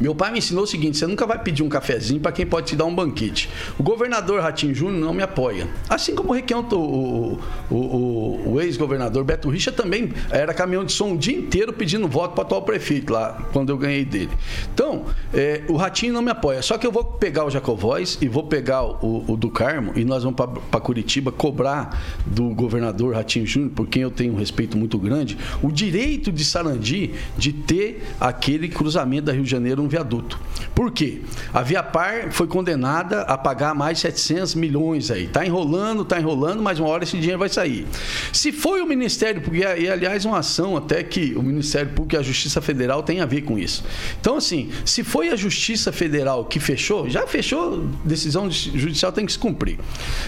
Meu 0.00 0.14
pai 0.14 0.32
me 0.32 0.38
ensinou 0.38 0.64
o 0.64 0.66
seguinte: 0.66 0.98
você 0.98 1.06
nunca 1.06 1.26
vai 1.26 1.38
pedir 1.38 1.62
um 1.62 1.68
cafezinho 1.68 2.20
para 2.20 2.32
quem 2.32 2.46
pode 2.46 2.68
te 2.68 2.76
dar 2.76 2.84
um 2.84 2.94
banquete. 2.94 3.48
O 3.78 3.82
governador 3.82 4.40
Ratinho 4.40 4.74
Júnior 4.74 5.00
não 5.00 5.14
me 5.14 5.22
apoia. 5.22 5.68
Assim 5.88 6.14
como 6.14 6.32
o 6.32 6.36
o, 6.36 7.38
o, 7.70 7.74
o, 7.74 8.52
o 8.54 8.60
ex-governador 8.60 9.24
Beto 9.24 9.48
Richa 9.48 9.72
também 9.72 10.12
era 10.30 10.54
caminhão 10.54 10.84
de 10.84 10.92
som 10.92 11.12
o 11.12 11.18
dia 11.18 11.36
inteiro 11.36 11.72
pedindo 11.72 12.06
voto 12.06 12.34
para 12.34 12.44
atual 12.44 12.62
prefeito 12.62 13.12
lá, 13.12 13.46
quando 13.52 13.70
eu 13.70 13.78
ganhei 13.78 14.04
dele. 14.04 14.30
Então, 14.72 15.06
é, 15.32 15.62
o 15.68 15.76
Ratinho 15.76 16.12
não 16.12 16.22
me 16.22 16.30
apoia. 16.30 16.62
Só 16.62 16.78
que 16.78 16.86
eu 16.86 16.92
vou 16.92 17.04
pegar 17.04 17.44
o 17.44 17.50
Jacovóis 17.50 18.18
e 18.20 18.28
vou 18.28 18.44
pegar 18.44 18.84
o, 18.84 19.24
o 19.26 19.36
do 19.36 19.50
Carmo 19.50 19.92
e 19.96 20.04
nós 20.04 20.22
vamos 20.22 20.36
para 20.70 20.80
Curitiba 20.80 21.32
cobrar 21.32 22.00
do 22.24 22.50
governador 22.50 23.14
Ratinho 23.14 23.46
Júnior, 23.46 23.72
por 23.72 23.86
quem 23.86 24.02
eu 24.02 24.10
tenho 24.10 24.34
um 24.34 24.36
respeito 24.36 24.76
muito 24.76 24.98
grande, 24.98 25.36
o 25.62 25.70
direito 25.70 26.30
de 26.30 26.44
Sarandi 26.44 27.14
de 27.36 27.52
ter 27.52 28.04
aquele 28.20 28.68
cruzamento 28.68 29.26
da 29.26 29.32
Rio 29.32 29.42
de 29.42 29.50
Janeiro 29.50 29.85
um 29.86 29.88
viaduto. 29.88 30.38
Por 30.74 30.92
quê? 30.92 31.22
A 31.54 31.62
Via 31.62 31.82
Par 31.82 32.30
foi 32.30 32.46
condenada 32.46 33.22
a 33.22 33.38
pagar 33.38 33.74
mais 33.74 33.98
700 34.00 34.54
milhões 34.54 35.10
aí. 35.10 35.26
Tá 35.26 35.44
enrolando, 35.46 36.04
tá 36.04 36.20
enrolando, 36.20 36.62
mas 36.62 36.78
uma 36.78 36.88
hora 36.88 37.04
esse 37.04 37.16
dinheiro 37.16 37.38
vai 37.38 37.48
sair. 37.48 37.86
Se 38.32 38.52
foi 38.52 38.82
o 38.82 38.86
Ministério 38.86 39.40
Público, 39.40 39.64
e 39.64 39.88
aliás 39.88 40.24
uma 40.24 40.38
ação 40.38 40.76
até 40.76 41.02
que 41.02 41.34
o 41.34 41.42
Ministério 41.42 41.88
Público 41.92 42.16
e 42.16 42.18
a 42.18 42.22
Justiça 42.22 42.60
Federal 42.60 43.02
tem 43.02 43.20
a 43.20 43.26
ver 43.26 43.42
com 43.42 43.58
isso. 43.58 43.84
Então 44.20 44.36
assim, 44.36 44.70
se 44.84 45.02
foi 45.02 45.30
a 45.30 45.36
Justiça 45.36 45.92
Federal 45.92 46.44
que 46.44 46.60
fechou, 46.60 47.08
já 47.08 47.26
fechou, 47.26 47.86
decisão 48.04 48.50
judicial 48.50 49.12
tem 49.12 49.24
que 49.24 49.32
se 49.32 49.38
cumprir. 49.38 49.78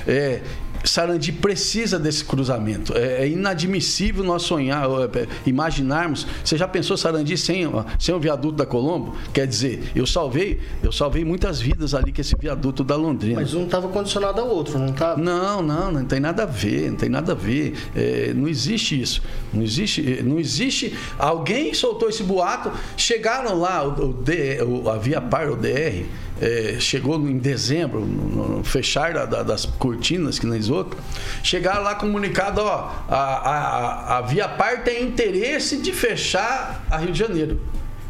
É, 0.07 0.41
Sarandi 0.85 1.33
precisa 1.33 1.99
desse 1.99 2.25
cruzamento. 2.25 2.97
É, 2.97 3.25
é 3.25 3.29
inadmissível 3.29 4.25
nós 4.25 4.43
sonhar, 4.43 4.85
é, 4.85 5.27
imaginarmos. 5.47 6.27
Você 6.45 6.57
já 6.57 6.69
pensou 6.69 6.97
Sarandi 6.97 7.37
sem, 7.37 7.65
sem 7.99 8.15
o 8.15 8.21
viaduto 8.21 8.57
da 8.57 8.67
Colombo? 8.67 9.17
Quer 9.33 9.47
dizer, 9.47 9.91
eu 9.95 10.07
salvei, 10.07 10.61
eu 10.83 10.93
salvei 10.93 11.25
muitas 11.25 11.61
vidas 11.61 11.95
ali 11.95 12.13
com 12.13 12.21
esse 12.21 12.35
viaduto 12.39 12.85
da 12.85 12.97
Londrina. 12.97 13.41
Mas 13.41 13.55
um 13.55 13.65
estava 13.65 13.89
condicionado 13.89 14.41
ao 14.41 14.49
outro, 14.49 14.79
não 14.79 14.89
estava? 14.89 15.21
Não, 15.21 15.63
não, 15.63 15.93
não 15.93 16.05
tem 16.05 16.21
nada 16.21 16.45
a 16.45 16.47
ver, 16.47 16.91
não 16.91 16.97
tem 16.97 17.09
nada 17.09 17.33
a 17.33 17.35
ver. 17.35 17.75
É, 17.95 18.33
não 18.35 18.49
existe 18.49 19.01
isso. 19.01 19.23
Não 19.53 19.63
existe, 19.63 20.23
não 20.23 20.39
existe. 20.39 20.97
Alguém 21.19 21.75
soltou 21.75 22.09
esse 22.09 22.23
boato, 22.23 22.71
chegaram 22.97 23.59
lá, 23.59 23.87
o, 23.87 23.91
o, 24.01 24.83
o 24.83 24.91
a 24.91 24.97
Via 24.97 25.21
Par, 25.21 25.51
o 25.51 25.57
DR 25.57 26.05
é, 26.41 26.77
chegou 26.79 27.17
em 27.17 27.39
dezembro, 27.39 28.01
no, 28.01 28.57
no 28.59 28.65
fechar 28.65 29.13
da, 29.13 29.25
da, 29.25 29.43
das 29.43 29.65
cortinas 29.67 30.39
que 30.39 30.47
na 30.47 30.57
esgoto, 30.57 30.97
chegaram 31.43 31.83
lá 31.83 31.95
comunicado, 31.95 32.61
ó, 32.61 32.91
a, 33.09 33.17
a, 33.17 34.19
a 34.19 34.21
Via 34.23 34.49
Par 34.49 34.85
tem 34.85 35.05
interesse 35.05 35.79
de 35.79 35.93
fechar 35.93 36.85
a 36.91 36.99
Rio 36.99 37.13
de 37.13 37.19
Janeiro. 37.19 37.61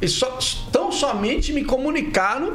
E 0.00 0.06
só, 0.06 0.38
tão 0.70 0.92
somente 0.92 1.52
me 1.52 1.64
comunicaram 1.64 2.54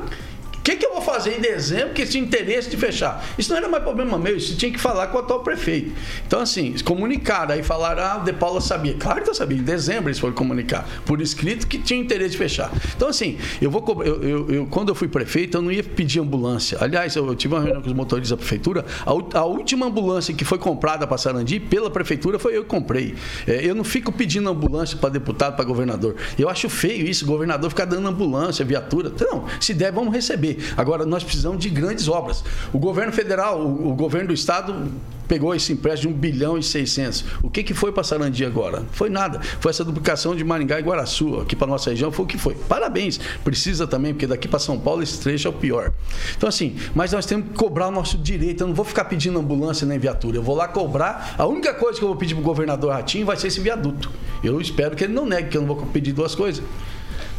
que, 0.64 0.78
que, 0.78 0.86
eu 0.86 0.93
vou 0.93 1.01
fazer 1.01 1.38
em 1.38 1.41
dezembro 1.41 1.93
que 1.93 2.05
tinha 2.05 2.24
interesse 2.24 2.70
de 2.70 2.78
fechar? 2.78 3.24
Isso 3.38 3.49
não 3.49 3.57
era 3.57 3.68
mais 3.68 3.84
problema 3.84 4.18
meu, 4.18 4.38
isso 4.38 4.55
tinha 4.55 4.72
que 4.72 4.80
falar 4.80 5.07
com 5.07 5.18
o 5.18 5.20
atual 5.20 5.41
prefeito. 5.41 5.91
Então, 6.26 6.39
assim, 6.39 6.74
comunicaram, 6.84 7.53
aí 7.53 7.61
falaram, 7.61 8.03
ah, 8.03 8.18
o 8.22 8.24
De 8.24 8.32
Paula 8.32 8.61
sabia. 8.61 8.95
Claro 8.97 9.22
que 9.22 9.30
eu 9.30 9.34
sabia, 9.34 9.57
em 9.57 9.64
dezembro 9.64 10.07
eles 10.09 10.20
foram 10.20 10.34
comunicar, 10.34 10.88
por 11.05 11.22
escrito 11.22 11.68
que 11.68 11.78
tinha 11.78 11.99
interesse 11.99 12.32
de 12.32 12.38
fechar. 12.38 12.72
Então, 12.95 13.09
assim, 13.09 13.38
eu 13.61 13.70
vou 13.70 13.84
eu, 14.05 14.24
eu, 14.24 14.49
eu, 14.49 14.66
quando 14.68 14.89
eu 14.89 14.95
fui 14.95 15.07
prefeito, 15.07 15.57
eu 15.57 15.61
não 15.61 15.72
ia 15.72 15.84
pedir 15.84 16.22
ambulância. 16.22 16.78
Aliás, 16.80 17.16
eu, 17.16 17.36
tive 17.36 17.53
uma 17.53 17.61
reunião 17.61 17.82
com 17.82 17.88
os 17.88 17.93
motoristas 17.93 18.30
da 18.30 18.38
prefeitura, 18.38 18.86
a, 19.05 19.39
a 19.39 19.45
última 19.45 19.88
ambulância 19.88 20.34
que 20.34 20.45
foi 20.45 20.57
comprada 20.57 21.05
para 21.05 21.18
Sarandi 21.18 21.59
pela 21.59 21.89
prefeitura 21.89 22.39
foi 22.39 22.55
eu 22.55 22.64
que 22.64 22.70
comprei. 22.70 23.16
É, 23.45 23.66
eu 23.66 23.76
não 23.76 23.84
fico 23.84 24.11
pedindo 24.11 24.49
ambulância 24.49 24.97
para 24.97 25.09
deputado, 25.09 25.55
para 25.55 25.66
governador. 25.66 26.16
Eu 26.39 26.49
acho 26.49 26.70
feio 26.70 27.05
isso, 27.05 27.26
governador 27.26 27.70
ficar 27.70 27.86
dando 27.86 28.07
ambulância, 28.07 28.64
viatura. 28.64 29.11
Não, 29.20 29.45
se 29.59 29.74
der, 29.74 29.91
vamos 29.91 30.14
receber. 30.14 30.52
Agora, 30.75 31.05
nós 31.05 31.23
precisamos 31.23 31.59
de 31.59 31.69
grandes 31.69 32.07
obras. 32.07 32.43
O 32.71 32.79
governo 32.79 33.11
federal, 33.11 33.59
o, 33.59 33.91
o 33.91 33.95
governo 33.95 34.29
do 34.29 34.33
estado 34.33 34.91
pegou 35.27 35.55
esse 35.55 35.73
empréstimo 35.73 36.13
de 36.13 36.17
1 36.17 36.21
bilhão 36.21 36.57
e 36.57 36.63
600. 36.63 37.25
O 37.41 37.49
que, 37.49 37.63
que 37.63 37.73
foi 37.73 37.91
para 37.91 38.03
Sarandi 38.03 38.45
agora? 38.45 38.83
Foi 38.91 39.09
nada. 39.09 39.39
Foi 39.59 39.69
essa 39.69 39.83
duplicação 39.83 40.35
de 40.35 40.43
Maringá 40.43 40.79
e 40.79 40.83
Guaraçu, 40.83 41.39
aqui 41.39 41.55
para 41.55 41.67
nossa 41.67 41.89
região, 41.89 42.11
foi 42.11 42.25
o 42.25 42.27
que 42.27 42.37
foi. 42.37 42.55
Parabéns. 42.55 43.19
Precisa 43.43 43.87
também, 43.87 44.13
porque 44.13 44.27
daqui 44.27 44.47
para 44.47 44.59
São 44.59 44.79
Paulo 44.79 45.01
esse 45.01 45.19
trecho 45.19 45.47
é 45.47 45.49
o 45.49 45.53
pior. 45.53 45.91
Então, 46.37 46.47
assim, 46.47 46.75
mas 46.93 47.11
nós 47.11 47.25
temos 47.25 47.47
que 47.47 47.53
cobrar 47.55 47.87
o 47.87 47.91
nosso 47.91 48.17
direito. 48.17 48.61
Eu 48.61 48.67
não 48.67 48.75
vou 48.75 48.85
ficar 48.85 49.05
pedindo 49.05 49.39
ambulância 49.39 49.87
nem 49.87 49.97
viatura. 49.97 50.37
Eu 50.37 50.43
vou 50.43 50.55
lá 50.55 50.67
cobrar. 50.67 51.35
A 51.37 51.45
única 51.45 51.73
coisa 51.73 51.97
que 51.97 52.03
eu 52.03 52.09
vou 52.09 52.17
pedir 52.17 52.35
para 52.35 52.41
o 52.41 52.45
governador 52.45 52.91
Ratinho 52.91 53.25
vai 53.25 53.37
ser 53.37 53.47
esse 53.47 53.59
viaduto. 53.59 54.11
Eu 54.43 54.59
espero 54.59 54.95
que 54.95 55.03
ele 55.03 55.13
não 55.13 55.25
negue 55.25 55.49
que 55.49 55.57
eu 55.57 55.61
não 55.61 55.67
vou 55.67 55.85
pedir 55.87 56.11
duas 56.11 56.35
coisas. 56.35 56.63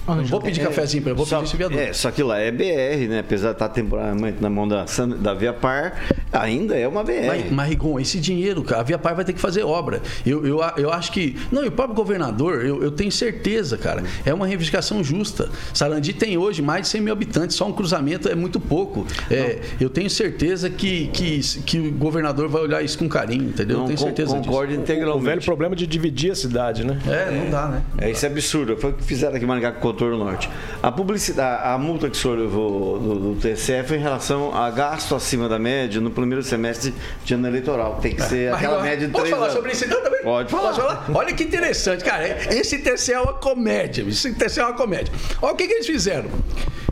Não 0.07 0.24
vou 0.24 0.40
pedir 0.40 0.61
é, 0.61 0.64
cafezinho 0.64 1.02
para 1.02 1.12
ele, 1.12 1.16
vou 1.16 1.26
só, 1.26 1.36
pedir 1.36 1.48
esse 1.48 1.57
viaduto. 1.57 1.80
É, 1.80 1.92
só 1.92 2.11
que 2.11 2.22
lá 2.22 2.38
é 2.38 2.50
BR, 2.50 3.09
né? 3.09 3.20
Apesar 3.20 3.48
de 3.48 3.55
estar 3.55 3.68
temporariamente 3.70 4.40
na 4.40 4.50
mão 4.50 4.68
da, 4.68 4.84
da 5.18 5.34
Via 5.34 5.52
Par, 5.52 6.00
ainda 6.32 6.76
é 6.76 6.86
uma 6.86 7.02
BR. 7.02 7.26
Mas, 7.26 7.50
mas 7.50 7.68
Rigon, 7.68 7.98
esse 7.98 8.20
dinheiro, 8.20 8.64
a 8.74 8.82
Via 8.82 8.98
Par 8.98 9.14
vai 9.14 9.24
ter 9.24 9.32
que 9.32 9.40
fazer 9.40 9.62
obra. 9.62 10.02
Eu, 10.26 10.46
eu, 10.46 10.61
eu 10.76 10.92
acho 10.92 11.11
que. 11.11 11.36
Não, 11.50 11.64
e 11.64 11.68
o 11.68 11.72
próprio 11.72 11.96
governador, 11.96 12.64
eu, 12.64 12.82
eu 12.82 12.90
tenho 12.90 13.11
certeza, 13.11 13.78
cara, 13.78 14.02
é 14.24 14.34
uma 14.34 14.46
reivindicação 14.46 15.02
justa. 15.02 15.48
Sarandi 15.72 16.12
tem 16.12 16.36
hoje 16.36 16.61
mais 16.61 16.82
de 16.82 16.88
100 16.88 17.00
mil 17.00 17.12
habitantes, 17.12 17.57
só 17.57 17.66
um 17.66 17.72
cruzamento 17.72 18.28
é 18.28 18.34
muito 18.34 18.61
pouco. 18.61 19.07
É, 19.30 19.61
eu 19.80 19.88
tenho 19.88 20.11
certeza 20.11 20.68
que, 20.68 21.09
que, 21.09 21.40
que 21.64 21.78
o 21.78 21.92
governador 21.92 22.48
vai 22.48 22.62
olhar 22.62 22.82
isso 22.82 22.98
com 22.98 23.09
carinho, 23.09 23.44
entendeu? 23.44 23.78
Não, 23.78 23.84
eu 23.84 23.88
tenho 23.88 23.98
certeza 23.98 24.36
concordo 24.36 24.68
disso. 24.68 24.82
integralmente. 24.82 25.22
O 25.22 25.24
velho 25.24 25.42
problema 25.42 25.74
de 25.74 25.86
dividir 25.86 26.32
a 26.32 26.34
cidade, 26.34 26.84
né? 26.84 26.98
É, 27.07 27.30
não 27.30 27.50
dá, 27.50 27.68
né? 27.68 27.82
é, 27.98 28.11
isso 28.11 28.26
é 28.26 28.28
absurdo. 28.28 28.76
Foi 28.76 28.90
o 28.90 28.92
que 28.94 29.02
fizeram 29.02 29.34
aqui 29.34 29.44
em 29.44 29.48
Maringá 29.48 29.72
com 29.72 29.93
contorno 29.95 30.18
norte. 30.18 30.51
A 30.82 30.90
publicidade, 30.90 31.62
a 31.66 31.78
multa 31.78 32.11
que 32.11 32.16
o 32.16 32.20
senhor 32.20 32.38
levou 32.38 32.99
do, 32.99 33.34
do 33.34 33.40
TCE 33.40 33.84
foi 33.86 33.97
em 33.97 34.01
relação 34.01 34.55
a 34.55 34.70
gasto 34.70 35.14
acima 35.14 35.49
da 35.49 35.59
média 35.59 36.01
no 36.01 36.11
primeiro 36.11 36.42
semestre 36.42 36.92
de 37.24 37.34
ano 37.34 37.47
eleitoral. 37.47 37.99
Tem 38.03 38.14
que 38.14 38.22
é. 38.22 38.26
ser 38.26 38.51
Mas, 38.51 38.59
aquela 38.59 38.82
média 38.82 39.07
de 39.07 39.12
Posso 39.12 39.26
falar 39.26 39.42
anos. 39.45 39.55
sobre 39.55 39.72
isso 39.72 39.84
então 39.84 40.03
também? 40.03 40.22
Pode 40.22 40.51
falar. 40.51 40.74
Falar? 40.74 41.07
Olha 41.14 41.32
que 41.32 41.45
interessante, 41.45 42.05
cara. 42.05 42.26
Esse 42.53 42.78
TCE 42.78 43.12
é 43.12 43.20
uma 43.20 43.34
comédia. 43.34 44.03
Esse 44.03 44.32
TCE 44.34 44.61
é 44.61 44.64
uma 44.64 44.74
comédia. 44.74 45.12
Olha 45.40 45.55
o 45.55 45.57
que, 45.57 45.66
que 45.66 45.74
eles 45.74 45.86
fizeram. 45.86 46.28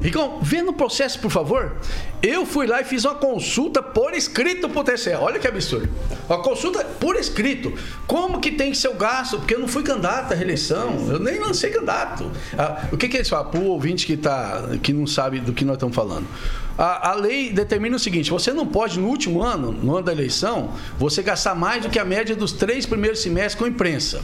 Ricão, 0.03 0.41
vê 0.43 0.63
no 0.63 0.73
processo, 0.73 1.19
por 1.21 1.31
favor. 1.31 1.77
Eu 2.21 2.45
fui 2.45 2.67
lá 2.67 2.81
e 2.81 2.85
fiz 2.85 3.05
uma 3.05 3.15
consulta 3.15 3.83
por 3.83 4.15
escrito 4.15 4.69
pro 4.69 4.83
TCE. 4.83 5.15
Olha 5.15 5.39
que 5.39 5.47
absurdo. 5.47 5.89
Uma 6.29 6.43
consulta 6.43 6.85
por 6.85 7.17
escrito. 7.17 7.73
Como 8.07 8.41
que 8.41 8.51
tem 8.51 8.73
que 8.73 8.77
ser 8.77 8.89
o 8.89 8.95
gasto? 8.95 9.39
Porque 9.39 9.55
eu 9.55 9.61
não 9.61 9.69
fui 9.69 9.83
candidato 9.83 10.33
à 10.33 10.37
reeleição. 10.37 11.07
Eu 11.09 11.19
nem 11.19 11.39
lancei 11.39 11.71
candidato. 11.71 12.31
Ah, 12.59 12.89
o 12.93 12.97
que, 12.97 13.09
que 13.09 13.17
eles 13.17 13.29
falam? 13.29 13.51
Pro 13.51 13.63
ouvinte 13.65 14.05
que, 14.05 14.17
tá, 14.17 14.71
que 14.83 14.93
não 14.93 15.07
sabe 15.07 15.39
do 15.39 15.53
que 15.53 15.65
nós 15.65 15.77
estamos 15.77 15.95
falando. 15.95 16.27
A, 16.77 17.11
a, 17.11 17.15
lei 17.15 17.53
determina 17.53 17.97
o 17.97 17.99
seguinte: 17.99 18.31
você 18.31 18.53
não 18.53 18.67
pode, 18.67 18.99
no 18.99 19.07
último 19.07 19.43
ano, 19.43 19.73
no 19.73 19.97
ano 19.97 20.07
da 20.07 20.13
eleição, 20.13 20.73
você 20.99 21.23
gastar 21.23 21.55
mais 21.55 21.83
do 21.83 21.91
que 21.91 21.99
a 21.99 22.05
média 22.05 22.35
dos 22.35 22.53
três 22.53 22.87
primeiros 22.87 23.21
semestres 23.21 23.55
com 23.55 23.67
imprensa. 23.67 24.21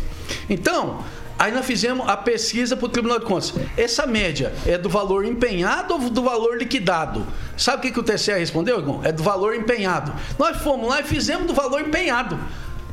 Então, 0.48 1.04
Aí 1.38 1.52
nós 1.52 1.64
fizemos 1.64 2.08
a 2.08 2.16
pesquisa 2.16 2.76
para 2.76 2.86
o 2.86 2.88
Tribunal 2.88 3.20
de 3.20 3.24
Contas. 3.24 3.54
Essa 3.76 4.06
média 4.06 4.52
é 4.66 4.76
do 4.76 4.88
valor 4.88 5.24
empenhado 5.24 5.94
ou 5.94 6.10
do 6.10 6.22
valor 6.22 6.58
liquidado? 6.58 7.24
Sabe 7.56 7.78
o 7.78 7.80
que, 7.82 7.92
que 7.92 8.00
o 8.00 8.02
TCE 8.02 8.32
respondeu, 8.32 8.78
irmão? 8.78 9.00
É 9.04 9.12
do 9.12 9.22
valor 9.22 9.54
empenhado. 9.54 10.12
Nós 10.38 10.56
fomos 10.56 10.88
lá 10.88 11.00
e 11.00 11.04
fizemos 11.04 11.46
do 11.46 11.54
valor 11.54 11.80
empenhado. 11.80 12.38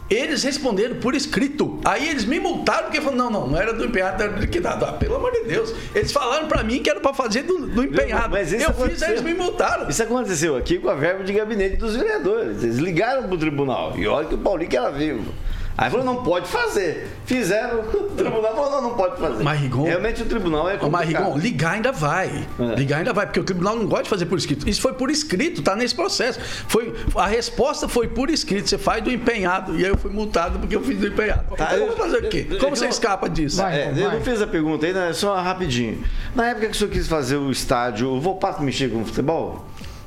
Eles 0.08 0.44
responderam 0.44 0.98
por 0.98 1.16
escrito. 1.16 1.80
Aí 1.84 2.08
eles 2.08 2.26
me 2.26 2.40
multaram 2.40 2.84
porque 2.84 3.02
falaram: 3.02 3.24
não, 3.24 3.30
não, 3.32 3.48
não 3.48 3.58
era 3.58 3.74
do 3.74 3.86
empenhado, 3.86 4.22
era 4.22 4.34
do 4.34 4.40
liquidado. 4.40 4.86
Ah, 4.86 4.94
pelo 4.94 5.16
amor 5.16 5.32
de 5.32 5.46
Deus. 5.46 5.74
Eles 5.96 6.12
falaram 6.12 6.48
para 6.48 6.64
mim 6.64 6.84
que 6.84 6.90
era 6.90 7.00
para 7.00 7.14
fazer 7.14 7.42
do, 7.42 7.66
do 7.66 7.84
empenhado. 7.84 8.30
Mas 8.30 8.54
Eu 8.54 8.72
fiz, 8.74 9.02
aí 9.02 9.14
eles 9.14 9.24
me 9.24 9.34
multaram. 9.34 9.90
Isso 9.90 10.04
aconteceu 10.04 10.56
aqui 10.56 10.78
com 10.78 10.90
a 10.90 10.94
verba 10.94 11.24
de 11.24 11.34
gabinete 11.34 11.78
dos 11.78 11.96
vereadores. 11.96 12.64
Eles 12.64 12.78
ligaram 12.78 13.24
para 13.24 13.34
o 13.34 13.38
tribunal. 13.38 13.98
E 13.98 14.08
olha 14.08 14.28
que 14.28 14.36
o 14.36 14.38
Paulinho 14.38 14.70
que 14.70 14.78
era 14.78 14.92
vivo. 14.92 15.34
Aí 15.78 15.90
falou, 15.90 16.06
não 16.06 16.24
pode 16.24 16.48
fazer. 16.48 17.10
Fizeram, 17.26 17.82
o 17.92 18.04
tribunal 18.16 18.56
falou, 18.56 18.72
não, 18.72 18.82
não 18.82 18.96
pode 18.96 19.20
fazer. 19.20 19.44
Mas, 19.44 19.60
Rigon, 19.60 19.84
Realmente 19.84 20.22
o 20.22 20.26
tribunal 20.26 20.70
é 20.70 20.78
complicado. 20.78 20.92
Mas, 20.92 21.08
Rigon, 21.08 21.38
ligar 21.38 21.74
ainda 21.74 21.92
vai. 21.92 22.48
É. 22.60 22.76
Ligar 22.76 23.00
ainda 23.00 23.12
vai, 23.12 23.26
porque 23.26 23.40
o 23.40 23.44
tribunal 23.44 23.76
não 23.76 23.86
gosta 23.86 24.04
de 24.04 24.10
fazer 24.10 24.26
por 24.26 24.38
escrito. 24.38 24.70
Isso 24.70 24.82
foi 24.82 24.94
por 24.94 25.12
escrito, 25.12 25.62
tá 25.62 25.76
nesse 25.76 25.94
processo. 25.94 26.40
Foi, 26.68 26.94
a 27.16 27.28
resposta 27.28 27.88
foi 27.88 28.08
por 28.08 28.30
escrito. 28.30 28.70
Você 28.70 28.78
faz 28.78 29.04
do 29.04 29.12
empenhado. 29.12 29.78
E 29.78 29.84
aí 29.84 29.92
eu 29.92 29.98
fui 29.98 30.12
multado 30.12 30.60
porque 30.60 30.76
eu 30.76 30.82
fiz 30.82 30.98
do 30.98 31.08
empenhado. 31.08 31.44
Tá, 31.56 31.66
então 31.66 31.78
eu 31.78 31.88
vou 31.88 31.98
fazer 31.98 32.18
o 32.18 32.30
quê? 32.30 32.44
Como 32.44 32.72
eu, 32.72 32.76
você 32.76 32.88
escapa 32.88 33.28
disso? 33.28 33.58
Vai, 33.58 33.82
é, 33.82 33.94
eu 33.96 34.12
não 34.12 34.22
fiz 34.22 34.42
a 34.42 34.48
pergunta 34.48 34.86
ainda, 34.86 35.14
só 35.14 35.36
rapidinho. 35.36 36.04
Na 36.34 36.48
época 36.48 36.68
que 36.68 36.74
o 36.74 36.76
senhor 36.76 36.90
quis 36.90 37.08
fazer 37.08 37.36
o 37.36 37.52
estádio, 37.52 38.10
o 38.10 38.20
Volpato 38.20 38.64
mexer 38.64 38.90
com 38.90 39.02
o 39.02 39.06
futebol? 39.06 39.66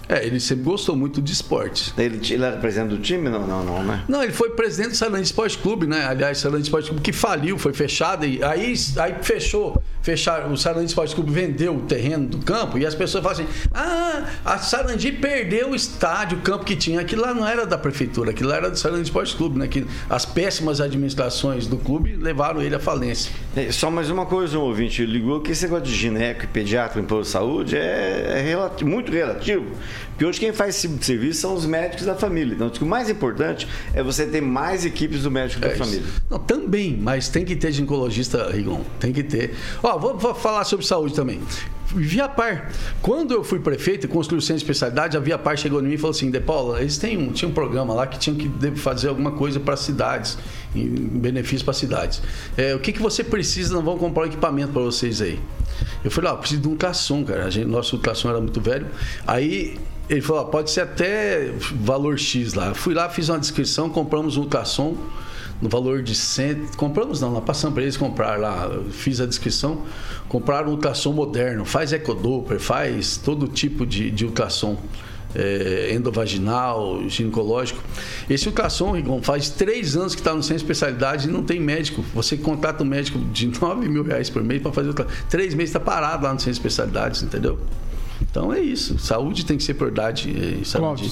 É, 0.09 0.25
ele 0.27 0.41
sempre 0.41 0.65
gostou 0.65 0.97
muito 0.97 1.21
de 1.21 1.33
esportes. 1.33 1.93
Ele, 1.99 2.19
ele 2.33 2.43
era 2.43 2.57
presidente 2.57 2.89
do 2.91 2.99
time? 2.99 3.29
Não, 3.29 3.47
não, 3.47 3.63
não, 3.63 3.83
né? 3.83 4.05
Não, 4.09 4.23
ele 4.23 4.33
foi 4.33 4.51
presidente 4.51 4.91
do 4.93 4.97
Sarandi 4.97 5.25
Esporte 5.25 5.59
Clube, 5.59 5.87
né? 5.87 6.07
Aliás, 6.07 6.39
Sarandi 6.39 6.63
Esporte 6.63 6.89
Clube 6.89 7.03
que 7.03 7.13
faliu, 7.13 7.59
foi 7.59 7.75
fechado 7.75 8.25
e 8.25 8.43
aí, 8.43 8.75
aí 8.97 9.15
fechou. 9.23 9.83
Fechar, 10.01 10.51
o 10.51 10.57
Sarandi 10.57 10.87
Esporte 10.87 11.15
Clube 11.15 11.31
vendeu 11.31 11.77
o 11.77 11.81
terreno 11.83 12.27
do 12.27 12.39
campo 12.39 12.79
e 12.79 12.87
as 12.87 12.95
pessoas 12.95 13.23
falam 13.23 13.39
assim: 13.41 13.49
ah, 13.75 14.25
a 14.45 14.57
Sarandi 14.57 15.13
perdeu 15.13 15.73
o 15.73 15.75
estádio, 15.75 16.39
o 16.39 16.41
campo 16.41 16.65
que 16.65 16.75
tinha. 16.77 17.01
Aquilo 17.01 17.21
lá 17.23 17.35
não 17.35 17.47
era 17.47 17.67
da 17.67 17.77
prefeitura, 17.77 18.31
aquilo 18.31 18.49
lá 18.49 18.57
era 18.57 18.71
do 18.71 18.79
Sarandi 18.79 19.03
Esporte 19.03 19.37
Clube, 19.37 19.59
né? 19.59 19.69
Que 19.69 19.87
as 20.09 20.25
péssimas 20.25 20.81
administrações 20.81 21.67
do 21.67 21.77
clube 21.77 22.17
levaram 22.17 22.63
ele 22.63 22.75
à 22.75 22.79
falência. 22.79 23.31
É, 23.55 23.71
só 23.71 23.91
mais 23.91 24.09
uma 24.09 24.25
coisa, 24.25 24.59
um 24.59 24.63
ouvinte 24.63 25.05
ligou 25.05 25.41
que 25.43 25.51
esse 25.53 25.65
negócio 25.65 25.85
de 25.85 25.95
gineco 25.95 26.45
e 26.45 26.47
pediatra 26.47 27.03
em 27.03 27.05
de 27.05 27.29
saúde 27.29 27.77
é, 27.77 28.37
é 28.37 28.41
relati- 28.43 28.85
muito 28.85 29.13
relativo. 29.13 29.67
Porque 30.11 30.25
hoje 30.25 30.41
quem 30.41 30.53
faz 30.53 30.77
esse 30.77 30.89
serviço 31.05 31.41
são 31.41 31.55
os 31.55 31.65
médicos 31.67 32.05
da 32.07 32.15
família. 32.15 32.55
Então, 32.55 32.71
o 32.81 32.85
mais 32.87 33.09
importante 33.09 33.67
é 33.95 34.03
você 34.03 34.27
ter 34.27 34.41
mais 34.41 34.85
equipes 34.85 35.23
do 35.23 35.31
médico 35.31 35.61
da 35.61 35.69
É 35.69 35.75
isso. 35.75 35.85
família. 35.85 36.05
Não, 36.31 36.39
também, 36.39 36.97
mas 37.01 37.29
tem 37.29 37.45
que 37.45 37.55
ter 37.57 37.73
ginecologista, 37.73 38.51
Rigon. 38.51 38.83
Tem 39.01 39.13
que 39.13 39.23
ter. 39.23 39.55
Ó, 39.83 39.99
vou, 39.99 40.17
vou 40.17 40.35
falar 40.35 40.65
sobre 40.65 40.85
saúde 40.87 41.15
também. 41.15 41.41
Viapar. 41.95 42.71
Quando 43.01 43.33
eu 43.33 43.43
fui 43.43 43.59
prefeito 43.59 44.05
e 44.05 44.09
construí 44.09 44.39
o 44.39 44.43
centro 44.43 44.57
de 44.57 44.65
especialidade, 44.65 45.17
a 45.17 45.21
Viapar 45.21 45.57
chegou 45.57 45.81
em 45.81 45.85
mim 45.85 45.95
e 45.95 45.99
falou 45.99 46.11
assim: 46.11 46.31
De 46.31 46.41
Paula, 46.41 46.81
eles 46.81 46.99
têm 46.99 47.17
um, 47.17 47.33
tinha 47.33 47.49
um 47.49 47.53
programa 47.53 47.95
lá 47.95 48.07
que 48.07 48.19
tinham 48.19 48.37
que 48.37 48.73
fazer 48.77 49.09
alguma 49.09 49.33
coisa 49.33 49.59
para 49.59 49.77
cidades, 49.77 50.37
em 50.75 50.89
benefício 50.89 51.65
para 51.65 51.75
cidades. 51.75 52.21
É, 52.57 52.75
o 52.75 52.79
que, 52.79 52.93
que 52.93 53.01
você 53.01 53.25
precisa? 53.25 53.73
Nós 53.73 53.85
vamos 53.85 54.01
comprar 54.01 54.25
um 54.25 54.27
equipamento 54.27 54.73
para 54.73 54.83
vocês 54.83 55.23
aí. 55.23 55.41
Eu 56.05 56.11
falei: 56.11 56.31
Ó, 56.31 56.37
preciso 56.37 56.61
de 56.61 56.69
um 56.69 56.73
ultrassom, 56.73 57.25
cara. 57.25 57.47
A 57.47 57.51
gente, 57.51 57.67
nosso 57.67 57.97
ultrassom 57.97 58.29
era 58.29 58.41
muito 58.41 58.61
velho. 58.61 58.87
Aí 59.27 59.79
ele 60.09 60.21
falou: 60.21 60.43
ó, 60.43 60.45
pode 60.47 60.71
ser 60.71 60.83
até 60.83 61.53
valor 61.81 62.19
X 62.19 62.55
lá. 62.55 62.73
Fui 62.75 62.95
lá, 62.95 63.09
fiz 63.09 63.29
uma 63.29 63.39
descrição, 63.39 63.91
compramos 63.91 64.37
um 64.37 64.43
ultrassom 64.43 64.97
no 65.61 65.69
valor 65.69 66.03
de 66.03 66.15
100. 66.15 66.69
Compramos 66.77 67.21
não, 67.21 67.31
nós 67.33 67.45
passamos 67.45 67.75
para 67.75 67.83
eles 67.83 67.97
comprar 67.97 68.39
lá. 68.39 68.71
Fiz 68.91 69.21
a 69.21 69.27
descrição. 69.27 69.83
Compraram 70.29 70.69
um 70.69 70.73
ultrassom 70.73 71.13
moderno, 71.13 71.65
faz 71.65 71.93
ecodoppler, 71.93 72.61
faz 72.61 73.17
todo 73.17 73.49
tipo 73.49 73.87
de, 73.87 74.11
de 74.11 74.25
ultrassom. 74.25 74.77
é, 75.35 75.93
endovaginal, 75.95 77.07
ginecológico. 77.09 77.83
Esse 78.29 78.49
ultrassom, 78.49 78.93
Rigon, 78.93 79.23
faz 79.23 79.51
três 79.51 79.97
anos 79.97 80.15
que 80.15 80.21
está 80.21 80.35
no 80.35 80.41
de 80.41 80.55
especialidade 80.55 81.29
e 81.29 81.31
não 81.31 81.43
tem 81.43 81.61
médico. 81.61 82.03
Você 82.15 82.37
contrata 82.37 82.83
um 82.83 82.87
médico 82.87 83.19
de 83.19 83.47
9 83.61 83.89
mil 83.89 84.03
reais 84.03 84.31
por 84.31 84.43
mês 84.43 84.63
para 84.63 84.73
fazer 84.73 84.89
ultrassom. 84.89 85.11
Três 85.29 85.55
meses 85.55 85.71
está 85.71 85.81
parado 85.81 86.25
lá 86.25 86.33
no 86.33 86.39
de 86.39 86.51
especialidades, 86.51 87.23
entendeu? 87.23 87.59
Então 88.21 88.53
é 88.53 88.61
isso. 88.61 88.99
Saúde 88.99 89.45
tem 89.45 89.57
que 89.57 89.63
ser 89.63 89.75
prioridade. 89.75 90.61
é, 90.61 90.65
Saúde. 90.65 91.11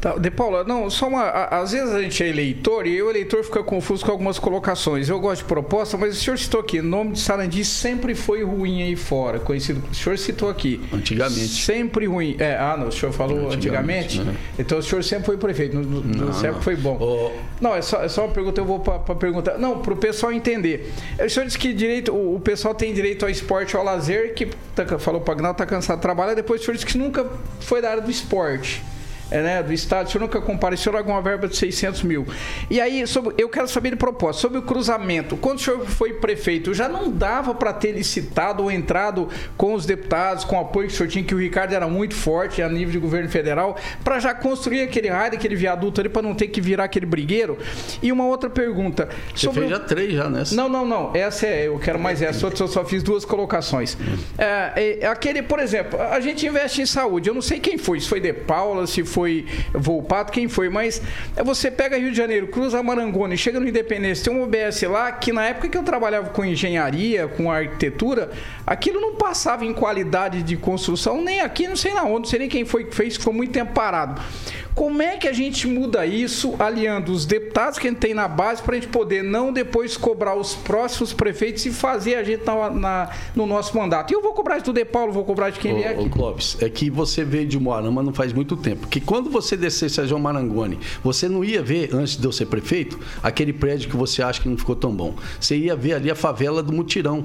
Tá, 0.00 0.12
de 0.16 0.30
Paula, 0.30 0.62
não, 0.62 0.88
só 0.88 1.08
uma. 1.08 1.22
a- 1.24 1.58
Às 1.60 1.72
vezes 1.72 1.92
a 1.92 2.00
gente 2.00 2.22
é 2.22 2.28
eleitor 2.28 2.86
e 2.86 3.02
o 3.02 3.10
eleitor 3.10 3.42
fica 3.42 3.64
confuso 3.64 4.04
com 4.04 4.12
algumas 4.12 4.38
colocações. 4.38 5.08
Eu 5.08 5.18
gosto 5.18 5.40
de 5.42 5.48
proposta, 5.48 5.96
mas 5.96 6.16
o 6.16 6.20
senhor 6.20 6.38
citou 6.38 6.60
aqui, 6.60 6.78
o 6.78 6.84
nome 6.84 7.12
de 7.14 7.20
Sarandi 7.20 7.64
sempre 7.64 8.14
foi 8.14 8.44
ruim 8.44 8.80
aí 8.84 8.94
fora, 8.94 9.40
conhecido. 9.40 9.82
O 9.90 9.94
senhor 9.94 10.16
citou 10.16 10.48
aqui. 10.48 10.80
Antigamente. 10.92 11.48
Sempre 11.48 12.06
ruim. 12.06 12.36
É, 12.38 12.56
ah, 12.56 12.76
não, 12.78 12.86
o 12.88 12.92
senhor 12.92 13.10
falou 13.12 13.50
Antigamente, 13.50 14.18
antigamente. 14.20 14.20
né? 14.20 14.36
Então 14.56 14.78
o 14.78 14.82
senhor 14.84 15.02
sempre 15.02 15.26
foi 15.26 15.36
prefeito, 15.36 15.74
no, 15.76 15.82
no- 15.82 16.26
Não, 16.26 16.32
sempre 16.32 16.62
foi 16.62 16.76
bom. 16.76 17.32
Não, 17.60 17.74
é 17.74 17.82
só, 17.82 18.00
é 18.04 18.08
só 18.08 18.26
uma 18.26 18.32
pergunta, 18.32 18.60
eu 18.60 18.64
vou 18.64 18.78
para 18.78 19.00
perguntar. 19.16 19.58
Não, 19.58 19.80
para 19.80 19.94
o 19.94 19.96
pessoal 19.96 20.30
entender. 20.32 20.92
O 21.18 21.28
senhor 21.28 21.44
disse 21.44 21.58
que 21.58 21.72
direito, 21.74 22.12
o, 22.12 22.36
o 22.36 22.40
pessoal 22.40 22.72
tem 22.72 22.94
direito 22.94 23.24
ao 23.24 23.30
esporte, 23.30 23.74
ao 23.74 23.82
lazer, 23.82 24.32
que 24.34 24.46
tá, 24.76 24.96
falou 25.00 25.20
para 25.20 25.34
Agnaldo, 25.34 25.58
tá 25.58 25.66
cansado 25.66 25.96
de 25.96 26.02
trabalhar. 26.02 26.34
Depois 26.34 26.60
o 26.60 26.64
senhor 26.64 26.74
disse 26.74 26.86
que 26.86 26.96
nunca 26.96 27.26
foi 27.58 27.82
da 27.82 27.90
área 27.90 28.02
do 28.02 28.10
esporte. 28.12 28.80
É, 29.30 29.42
né, 29.42 29.62
do 29.62 29.72
Estado, 29.72 30.06
o 30.06 30.10
senhor 30.10 30.22
nunca 30.22 30.40
compareceu 30.40 30.96
alguma 30.96 31.20
verba 31.20 31.46
de 31.48 31.56
600 31.56 32.02
mil. 32.02 32.26
E 32.70 32.80
aí, 32.80 33.06
sobre, 33.06 33.34
eu 33.38 33.48
quero 33.48 33.68
saber 33.68 33.90
de 33.90 33.96
propósito, 33.96 34.42
sobre 34.42 34.58
o 34.58 34.62
cruzamento. 34.62 35.36
Quando 35.36 35.58
o 35.58 35.60
senhor 35.60 35.84
foi 35.86 36.14
prefeito, 36.14 36.72
já 36.72 36.88
não 36.88 37.10
dava 37.10 37.54
para 37.54 37.72
ter 37.72 37.92
licitado 37.92 38.62
ou 38.62 38.70
entrado 38.70 39.28
com 39.56 39.74
os 39.74 39.84
deputados, 39.84 40.44
com 40.44 40.56
o 40.56 40.60
apoio 40.60 40.88
que 40.88 40.94
o 40.94 40.96
senhor 40.96 41.08
tinha, 41.08 41.24
que 41.24 41.34
o 41.34 41.38
Ricardo 41.38 41.74
era 41.74 41.86
muito 41.86 42.14
forte 42.14 42.62
a 42.62 42.68
nível 42.68 42.92
de 42.92 42.98
governo 42.98 43.28
federal, 43.28 43.76
para 44.02 44.18
já 44.18 44.34
construir 44.34 44.82
aquele 44.82 45.08
raio, 45.08 45.34
aquele 45.34 45.56
viaduto 45.56 46.00
ali, 46.00 46.08
para 46.08 46.22
não 46.22 46.34
ter 46.34 46.48
que 46.48 46.60
virar 46.60 46.84
aquele 46.84 47.06
brigueiro? 47.06 47.58
E 48.02 48.10
uma 48.10 48.26
outra 48.26 48.48
pergunta. 48.48 49.08
Você 49.34 49.50
fez 49.52 49.70
já 49.70 49.78
três 49.78 50.12
já 50.14 50.28
nessa. 50.30 50.54
Não, 50.54 50.68
não, 50.68 50.86
não. 50.86 51.14
Essa 51.14 51.46
é. 51.46 51.68
Eu 51.68 51.78
quero 51.78 51.98
mais 51.98 52.22
essa. 52.22 52.46
Outra, 52.46 52.64
eu 52.64 52.68
só 52.68 52.84
fiz 52.84 53.02
duas 53.02 53.24
colocações. 53.24 53.96
É, 54.38 55.00
é, 55.00 55.06
aquele, 55.06 55.42
por 55.42 55.58
exemplo, 55.58 56.00
a 56.00 56.18
gente 56.20 56.46
investe 56.46 56.80
em 56.80 56.86
saúde. 56.86 57.28
Eu 57.28 57.34
não 57.34 57.42
sei 57.42 57.60
quem 57.60 57.76
foi. 57.76 58.00
Se 58.00 58.08
foi 58.08 58.20
De 58.20 58.32
Paula, 58.32 58.86
se 58.86 59.04
foi 59.04 59.17
Volpato, 59.74 60.32
quem 60.32 60.48
foi. 60.48 60.68
Mas 60.68 61.00
é, 61.36 61.42
você 61.42 61.70
pega 61.70 61.96
Rio 61.98 62.10
de 62.10 62.16
Janeiro, 62.16 62.48
cruza 62.48 62.82
Marangoni, 62.82 63.36
chega 63.36 63.58
no 63.60 63.68
Independência, 63.68 64.24
tem 64.24 64.32
um 64.32 64.42
OBS 64.44 64.82
lá 64.82 65.12
que 65.12 65.32
na 65.32 65.44
época 65.46 65.68
que 65.68 65.76
eu 65.78 65.82
trabalhava 65.82 66.30
com 66.30 66.44
engenharia, 66.44 67.26
com 67.28 67.50
arquitetura, 67.50 68.30
aquilo 68.66 69.00
não 69.00 69.14
passava 69.16 69.64
em 69.64 69.72
qualidade 69.72 70.42
de 70.42 70.56
construção, 70.56 71.22
nem 71.22 71.40
aqui, 71.40 71.66
não 71.66 71.76
sei 71.76 71.92
na 71.94 72.04
onde, 72.04 72.18
não 72.20 72.24
sei 72.26 72.38
nem 72.40 72.48
quem 72.48 72.64
foi 72.64 72.84
que 72.84 72.94
fez, 72.94 73.16
ficou 73.16 73.32
muito 73.32 73.52
tempo 73.52 73.72
parado. 73.72 74.20
Como 74.74 75.02
é 75.02 75.16
que 75.16 75.26
a 75.26 75.32
gente 75.32 75.66
muda 75.66 76.06
isso, 76.06 76.54
aliando 76.56 77.10
os 77.10 77.26
deputados 77.26 77.80
que 77.80 77.88
a 77.88 77.90
gente 77.90 77.98
tem 77.98 78.14
na 78.14 78.28
base, 78.28 78.62
para 78.62 78.76
a 78.76 78.80
gente 78.80 78.86
poder 78.88 79.24
não 79.24 79.52
depois 79.52 79.96
cobrar 79.96 80.36
os 80.36 80.54
próximos 80.54 81.12
prefeitos 81.12 81.66
e 81.66 81.72
fazer 81.72 82.14
a 82.14 82.22
gente 82.22 82.44
na, 82.46 82.70
na- 82.70 83.10
no 83.34 83.44
nosso 83.44 83.76
mandato? 83.76 84.12
E 84.12 84.14
eu 84.14 84.22
vou 84.22 84.32
cobrar 84.34 84.56
isso 84.58 84.66
do 84.66 84.72
De 84.72 84.84
Paulo, 84.84 85.12
vou 85.12 85.24
cobrar 85.24 85.50
de 85.50 85.58
quem 85.58 85.74
vier 85.74 85.90
aqui. 85.98 86.08
Clóvis, 86.08 86.56
é 86.62 86.68
que 86.68 86.90
você 86.90 87.24
veio 87.24 87.46
de 87.48 87.58
Moarama 87.58 88.04
não 88.04 88.14
faz 88.14 88.32
muito 88.32 88.56
tempo. 88.56 88.82
Porque 88.82 89.00
quando 89.08 89.30
você 89.30 89.56
descesse 89.56 90.02
a 90.02 90.04
João 90.04 90.20
Marangoni, 90.20 90.78
você 91.02 91.30
não 91.30 91.42
ia 91.42 91.62
ver, 91.62 91.94
antes 91.94 92.14
de 92.14 92.26
eu 92.26 92.30
ser 92.30 92.44
prefeito, 92.44 93.00
aquele 93.22 93.54
prédio 93.54 93.88
que 93.88 93.96
você 93.96 94.22
acha 94.22 94.38
que 94.38 94.46
não 94.46 94.58
ficou 94.58 94.76
tão 94.76 94.94
bom. 94.94 95.14
Você 95.40 95.56
ia 95.56 95.74
ver 95.74 95.94
ali 95.94 96.10
a 96.10 96.14
favela 96.14 96.62
do 96.62 96.74
Mutirão. 96.74 97.24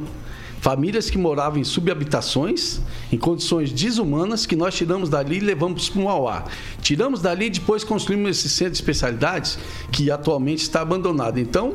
Famílias 0.61 1.09
que 1.09 1.17
moravam 1.17 1.59
em 1.59 1.65
subhabitações, 1.65 2.79
em 3.11 3.17
condições 3.17 3.69
desumanas, 3.69 4.45
que 4.45 4.55
nós 4.55 4.73
tiramos 4.73 5.09
dali 5.09 5.36
e 5.36 5.41
levamos 5.41 5.89
para 5.89 5.99
o 5.99 6.05
Mauá. 6.05 6.45
Tiramos 6.81 7.19
dali 7.19 7.47
e 7.47 7.49
depois 7.49 7.84
construímos 7.84 8.29
esse 8.29 8.47
centro 8.47 8.71
de 8.71 8.77
especialidades 8.77 9.59
que 9.91 10.09
atualmente 10.09 10.61
está 10.61 10.79
abandonado. 10.79 11.38
Então, 11.38 11.73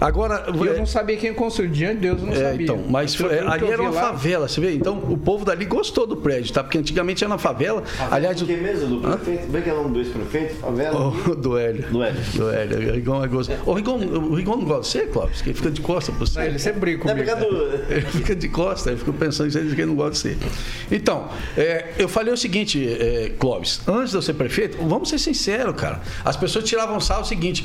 agora. 0.00 0.44
Eu 0.48 0.76
não 0.78 0.86
sabia 0.86 1.16
quem 1.16 1.32
construiu, 1.34 1.70
diante 1.70 1.94
de 1.96 2.00
Deus, 2.02 2.20
eu 2.20 2.26
não 2.26 2.32
É, 2.34 2.36
sabia. 2.50 2.64
então, 2.64 2.84
mas 2.88 3.14
Pelo- 3.16 3.28
foi- 3.28 3.38
ali 3.38 3.66
era 3.70 3.82
uma 3.82 3.90
lá- 3.90 4.00
favela, 4.12 4.48
você 4.48 4.60
vê? 4.60 4.74
Então, 4.74 4.98
o 4.98 5.16
povo 5.16 5.44
dali 5.44 5.64
gostou 5.64 6.06
do 6.06 6.16
prédio, 6.16 6.52
tá? 6.52 6.62
Porque 6.62 6.78
antigamente 6.78 7.22
era 7.24 7.28
na 7.28 7.38
favela. 7.38 7.82
Aliás, 8.10 8.40
o 8.40 8.46
que 8.46 8.56
mesmo? 8.56 9.00
Do 9.00 9.00
prefeito? 9.08 9.44
Como 9.46 9.56
é 9.56 9.60
que 9.60 9.70
é 9.70 9.72
o 9.72 9.76
nome 9.76 9.90
do 9.94 9.98
ex-prefeito? 10.00 10.54
Favela? 10.56 11.08
o 11.08 11.34
do 11.34 11.58
Hélio. 11.58 11.86
Do 11.90 12.02
Hélio. 12.02 12.20
Do 12.34 12.50
Hélio. 12.50 12.90
O 12.90 12.94
Rigon 12.94 13.24
é 13.24 13.28
gostoso. 13.28 13.58
O 13.66 13.72
Rigon, 13.72 13.96
o 13.98 14.34
Rigon 14.34 14.56
não 14.56 14.64
gosta 14.64 14.98
de 14.98 15.04
você, 15.04 15.10
Clóvis? 15.12 15.42
Que 15.42 15.50
ele 15.50 15.56
fica 15.56 15.70
de 15.70 15.80
costa 15.80 16.12
pra 16.12 16.20
você. 16.26 16.38
Não, 16.38 16.46
ele 16.46 16.58
sempre 16.58 16.94
é 16.94 16.96
comigo. 16.96 17.24
causa 17.26 17.44
do... 17.44 17.64
Ele 17.94 18.00
fica 18.02 18.34
de 18.34 18.48
costa, 18.48 18.90
eu 18.90 18.98
fico 18.98 19.12
pensando 19.12 19.50
que 19.50 19.58
ele 19.58 19.86
não 19.86 19.94
gosta 19.94 20.28
de 20.28 20.34
você. 20.34 20.46
Então, 20.90 21.28
é, 21.56 21.92
eu 21.98 22.08
falei 22.08 22.32
o 22.32 22.36
seguinte, 22.36 22.86
é, 22.88 23.32
Clóvis, 23.38 23.80
antes 23.86 24.10
de 24.10 24.16
eu 24.16 24.22
ser 24.22 24.34
prefeito, 24.34 24.76
vamos 24.86 25.08
ser 25.08 25.18
sinceros, 25.18 25.74
cara. 25.76 26.00
As 26.24 26.36
pessoas 26.36 26.64
tiravam 26.64 26.98
sal 27.00 27.22
o 27.22 27.24
seguinte. 27.24 27.64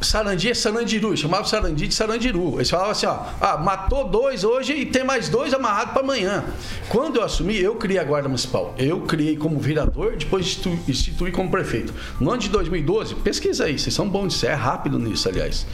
Sarandi 0.00 0.50
é 0.50 0.54
Sarandiru, 0.54 1.16
chamava 1.16 1.44
Sarandi 1.44 1.86
de 1.86 1.94
Sarandiru. 1.94 2.54
Eles 2.56 2.70
falavam 2.70 2.92
assim, 2.92 3.06
ó, 3.06 3.18
ah, 3.40 3.56
matou 3.58 4.08
dois 4.08 4.44
hoje 4.44 4.72
e 4.72 4.86
tem 4.86 5.04
mais 5.04 5.28
dois 5.28 5.52
amarrados 5.52 5.92
para 5.92 6.02
amanhã. 6.02 6.44
Quando 6.88 7.16
eu 7.16 7.22
assumi, 7.22 7.56
eu 7.60 7.74
criei 7.74 7.98
a 7.98 8.04
Guarda 8.04 8.28
Municipal. 8.28 8.74
Eu 8.78 9.02
criei 9.02 9.36
como 9.36 9.58
vereador, 9.60 10.16
depois 10.16 10.58
instituí, 10.88 11.30
como 11.30 11.50
prefeito. 11.50 11.92
No 12.20 12.30
ano 12.30 12.40
de 12.40 12.48
2012, 12.48 13.14
pesquisa 13.16 13.64
aí, 13.64 13.78
vocês 13.78 13.94
são 13.94 14.08
bons 14.08 14.32
disso, 14.32 14.46
é 14.46 14.54
rápido 14.54 14.98
nisso, 14.98 15.28
aliás. 15.28 15.66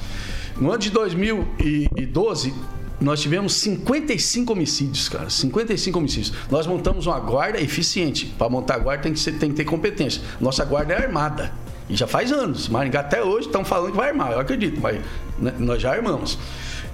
No 0.58 0.70
ano 0.70 0.78
de 0.78 0.90
2012, 0.90 2.54
nós 3.00 3.20
tivemos 3.20 3.52
55 3.54 4.52
homicídios, 4.52 5.08
cara. 5.08 5.28
55 5.30 5.98
homicídios. 5.98 6.32
Nós 6.50 6.66
montamos 6.66 7.06
uma 7.06 7.20
guarda 7.20 7.60
eficiente. 7.60 8.26
Para 8.38 8.48
montar 8.48 8.74
a 8.74 8.78
guarda 8.78 9.02
tem 9.04 9.12
que, 9.12 9.20
ser- 9.20 9.32
tem 9.38 9.50
que 9.50 9.56
ter 9.56 9.64
competência. 9.64 10.22
Nossa 10.40 10.64
guarda 10.64 10.94
é 10.94 11.04
armada. 11.04 11.52
E 11.88 11.96
já 11.96 12.06
faz 12.06 12.32
anos. 12.32 12.68
Maringá 12.68 13.00
até 13.00 13.22
hoje 13.22 13.46
estão 13.46 13.64
falando 13.64 13.92
que 13.92 13.96
vai 13.96 14.08
armar. 14.08 14.32
Eu 14.32 14.40
acredito, 14.40 14.80
mas 14.80 15.00
né, 15.38 15.54
nós 15.58 15.80
já 15.80 15.92
armamos. 15.92 16.38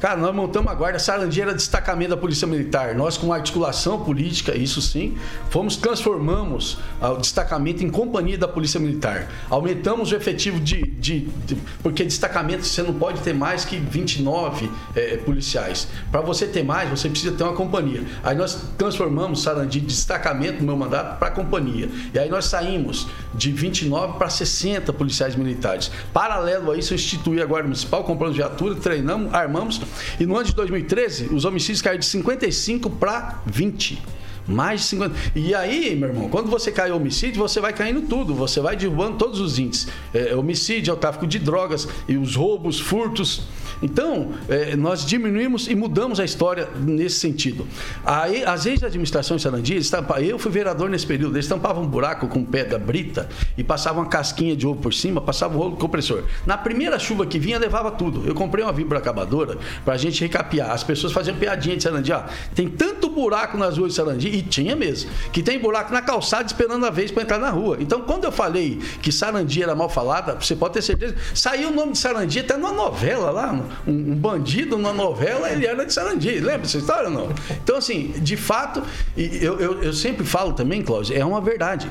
Cara, 0.01 0.17
nós 0.17 0.35
montamos 0.35 0.71
a 0.73 0.75
guarda 0.75 0.99
Sarandi 0.99 1.41
era 1.41 1.55
destacamento 1.55 2.11
da 2.11 2.17
Polícia 2.17 2.45
Militar. 2.45 2.93
Nós, 2.97 3.17
com 3.17 3.33
articulação 3.33 4.01
política, 4.03 4.53
isso 4.53 4.83
sim, 4.83 5.17
fomos, 5.49 5.77
transformamos 5.77 6.79
ah, 7.01 7.13
o 7.13 7.19
destacamento 7.19 7.85
em 7.85 7.89
companhia 7.89 8.37
da 8.37 8.49
Polícia 8.49 8.81
Militar. 8.81 9.29
Aumentamos 9.49 10.11
o 10.11 10.17
efetivo 10.17 10.59
de. 10.59 10.83
de- 10.83 11.21
de- 11.47 11.57
porque 11.85 12.03
destacamento 12.03 12.65
você 12.67 12.83
não 12.83 12.95
pode 12.95 13.21
ter 13.21 13.33
mais 13.33 13.65
que 13.65 13.77
29 13.77 14.69
eh, 14.97 15.19
policiais. 15.19 15.87
Para 16.11 16.21
você 16.21 16.49
ter 16.49 16.65
mais, 16.65 16.91
você 16.91 17.09
precisa 17.09 17.31
ter 17.37 17.45
uma 17.45 17.53
companhia. 17.55 18.03
Aí 18.25 18.35
nós 18.37 18.59
transformamos 18.77 19.41
Sarandi 19.43 19.79
de 19.79 19.87
destacamento 19.87 20.59
no 20.59 20.67
meu 20.67 20.77
mandato 20.77 21.17
para 21.21 21.31
companhia. 21.31 21.89
E 22.13 22.19
aí 22.19 22.29
nós 22.29 22.47
saímos 22.47 23.07
de 23.35 23.51
29 23.51 24.19
para 24.19 24.29
60 24.29 24.93
policiais 24.93 25.35
militares. 25.35 25.91
Paralelo 26.13 26.71
a 26.71 26.77
isso, 26.77 26.93
eu 26.93 26.97
instituí 26.97 27.41
a 27.41 27.47
Guarda 27.47 27.69
Municipal, 27.69 28.05
compramos 28.05 28.37
viatura, 28.37 28.75
treinamos, 28.75 29.33
armamos. 29.33 29.81
E 30.19 30.27
no 30.27 30.37
ano 30.37 30.45
de 30.45 30.55
2013, 30.55 31.35
os 31.35 31.45
homicídios 31.45 31.83
caíram 31.83 32.01
de 32.01 32.07
55 32.07 32.91
para 32.91 33.41
20. 33.47 34.03
Mais 34.47 34.81
de 34.81 34.87
50. 34.89 35.15
E 35.37 35.55
aí, 35.55 35.95
meu 35.95 36.09
irmão, 36.09 36.29
quando 36.29 36.51
você 36.51 36.73
cai 36.73 36.91
homicídio, 36.91 37.41
você 37.41 37.61
vai 37.61 37.73
caindo 37.73 38.03
tudo. 38.03 38.35
Você 38.35 38.61
vai 38.61 38.77
derrubando 38.77 39.17
todos 39.17 39.41
os 39.41 39.59
índices. 39.59 39.89
É, 40.13 40.35
homicídio, 40.35 40.91
é 40.91 40.95
o 40.95 40.97
tráfico 40.97 41.27
de 41.27 41.39
drogas, 41.39 41.89
e 42.09 42.17
os 42.17 42.35
roubos, 42.35 42.81
furtos. 42.81 43.43
Então, 43.83 44.31
é, 44.49 44.77
nós 44.77 45.05
diminuímos 45.05 45.67
e 45.69 45.75
mudamos 45.75 46.21
a 46.21 46.25
história 46.25 46.69
nesse 46.79 47.19
sentido. 47.19 47.67
Aí, 48.05 48.45
as 48.45 48.65
ex-administrações 48.65 49.41
de 49.41 49.43
Sarandi, 49.49 49.75
eles 49.75 49.91
tampa- 49.91 50.21
eu 50.21 50.39
fui 50.39 50.51
vereador 50.53 50.89
nesse 50.89 51.07
período, 51.07 51.37
eles 51.37 51.49
tampavam 51.49 51.83
um 51.83 51.87
buraco 51.87 52.29
com 52.29 52.45
pedra 52.45 52.79
brita 52.79 53.29
e 53.59 53.65
passavam 53.65 54.03
uma 54.03 54.09
casquinha 54.09 54.55
de 54.55 54.67
ovo 54.67 54.81
por 54.81 54.95
cima, 54.95 55.21
passavam 55.21 55.59
o 55.59 55.61
rolo 55.63 55.77
compressor. 55.77 56.25
Na 56.47 56.57
primeira 56.57 56.99
chuva 56.99 57.27
que 57.27 57.39
vinha, 57.39 57.59
levava 57.59 57.91
tudo. 57.91 58.23
Eu 58.27 58.35
comprei 58.35 58.65
uma 58.65 58.73
vibra 58.73 58.99
acabadora 58.99 59.59
pra 59.85 59.97
gente 59.97 60.21
recapear. 60.21 60.71
As 60.71 60.85
pessoas 60.85 61.13
faziam 61.13 61.37
piadinha 61.37 61.77
de 61.77 61.83
Sarandi. 61.83 62.13
Ah, 62.13 62.27
tem 62.55 62.69
tanto 62.69 63.11
buraco 63.11 63.57
nas 63.59 63.77
ruas 63.77 63.91
de 63.93 63.97
Sarandi, 63.97 64.29
e 64.29 64.43
tinha 64.43 64.77
mesmo, 64.77 65.11
que 65.33 65.43
tem 65.43 65.59
buraco 65.59 65.93
na 65.93 66.01
calçada 66.03 66.47
esperando 66.47 66.87
a 66.87 66.91
vez 66.91 67.11
para 67.11 67.23
entrar 67.25 67.39
na 67.39 67.51
rua. 67.51 67.77
Então, 67.81 68.03
quando 68.03 68.25
eu 68.25 68.33
falei 68.33 68.79
que 69.03 69.11
Sarandi 69.11 69.63
era 69.63 69.75
mal 69.75 69.89
falada, 69.89 70.35
você 70.41 70.55
pode 70.55 70.75
ter 70.75 70.83
certeza, 70.83 71.17
saiu 71.35 71.71
o 71.71 71.73
nome 71.75 71.93
de 71.93 71.99
Sarandi 71.99 72.39
até 72.41 72.57
numa 72.57 72.73
novela 72.73 73.31
lá, 73.31 73.61
um, 73.87 73.93
um 74.13 74.15
bandido 74.17 74.77
numa 74.77 74.93
novela, 74.93 75.51
ele 75.51 75.67
era 75.67 75.85
de 75.85 75.93
Sarandi. 75.93 76.31
Lembra 76.41 76.59
dessa 76.63 76.79
história 76.79 77.09
ou 77.09 77.15
não? 77.15 77.29
Então, 77.63 77.77
assim, 77.77 78.13
de 78.19 78.37
fato, 78.37 78.83
eu, 79.17 79.59
eu, 79.61 79.83
eu 79.83 79.93
sempre 79.93 80.25
falo 80.27 80.53
também, 80.53 80.83
Cláudio, 80.83 81.17
é 81.17 81.25
uma 81.25 81.41
verdade. 81.41 81.91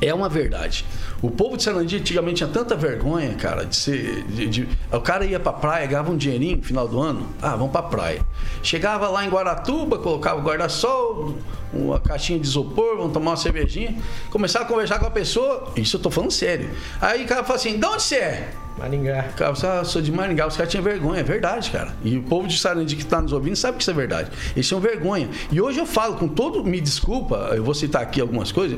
É 0.00 0.12
uma 0.12 0.28
verdade. 0.28 0.84
O 1.22 1.30
povo 1.30 1.56
de 1.56 1.62
Sarandi 1.62 1.96
antigamente 1.96 2.38
tinha 2.38 2.48
tanta 2.50 2.74
vergonha, 2.74 3.32
cara, 3.34 3.64
de 3.64 3.74
ser. 3.76 4.24
de- 4.24 4.46
de- 4.48 4.68
o 4.92 5.00
cara 5.00 5.24
ia 5.24 5.40
pra 5.40 5.52
praia, 5.52 5.86
ganhava 5.86 6.10
um 6.10 6.16
dinheirinho 6.16 6.58
no 6.58 6.62
final 6.62 6.86
do 6.86 7.00
ano. 7.00 7.26
Ah, 7.40 7.56
vamos 7.56 7.70
pra 7.72 7.80
praia. 7.82 8.20
Chegava 8.62 9.08
lá 9.08 9.24
em 9.24 9.30
Guaratuba, 9.30 9.98
colocava 9.98 10.40
guarda-sol, 10.42 11.38
uma 11.74 12.00
caixinha 12.00 12.38
de 12.38 12.46
isopor, 12.46 12.96
vamos 12.96 13.12
tomar 13.12 13.32
uma 13.32 13.36
cervejinha. 13.36 13.94
Começava 14.30 14.64
a 14.64 14.68
conversar 14.68 14.98
com 14.98 15.06
a 15.06 15.10
pessoa, 15.10 15.72
isso 15.76 15.96
eu 15.96 16.00
tô 16.00 16.10
falando 16.10 16.30
sério. 16.30 16.70
Aí 17.00 17.24
o 17.24 17.26
cara 17.26 17.44
fala 17.44 17.58
assim: 17.58 17.78
de 17.78 17.86
onde 17.86 18.02
você 18.02 18.16
é? 18.16 18.52
Maringá. 18.78 19.22
Cara, 19.36 19.54
você, 19.54 19.66
ah, 19.66 19.84
sou 19.84 20.02
de 20.02 20.10
Maringá, 20.10 20.46
os 20.46 20.56
caras 20.56 20.70
tinham 20.70 20.82
vergonha, 20.82 21.20
é 21.20 21.22
verdade, 21.22 21.70
cara. 21.70 21.94
E 22.02 22.16
o 22.16 22.22
povo 22.22 22.48
de 22.48 22.58
Sarandi 22.58 22.96
que 22.96 23.02
está 23.02 23.22
nos 23.22 23.32
ouvindo 23.32 23.56
sabe 23.56 23.76
que 23.76 23.82
isso 23.82 23.90
é 23.90 23.94
verdade. 23.94 24.30
Eles 24.54 24.66
tinham 24.66 24.80
vergonha. 24.80 25.28
E 25.50 25.60
hoje 25.60 25.78
eu 25.78 25.86
falo 25.86 26.16
com 26.16 26.26
todo. 26.26 26.64
Me 26.64 26.80
desculpa, 26.80 27.52
eu 27.54 27.62
vou 27.62 27.74
citar 27.74 28.02
aqui 28.02 28.20
algumas 28.20 28.50
coisas, 28.50 28.76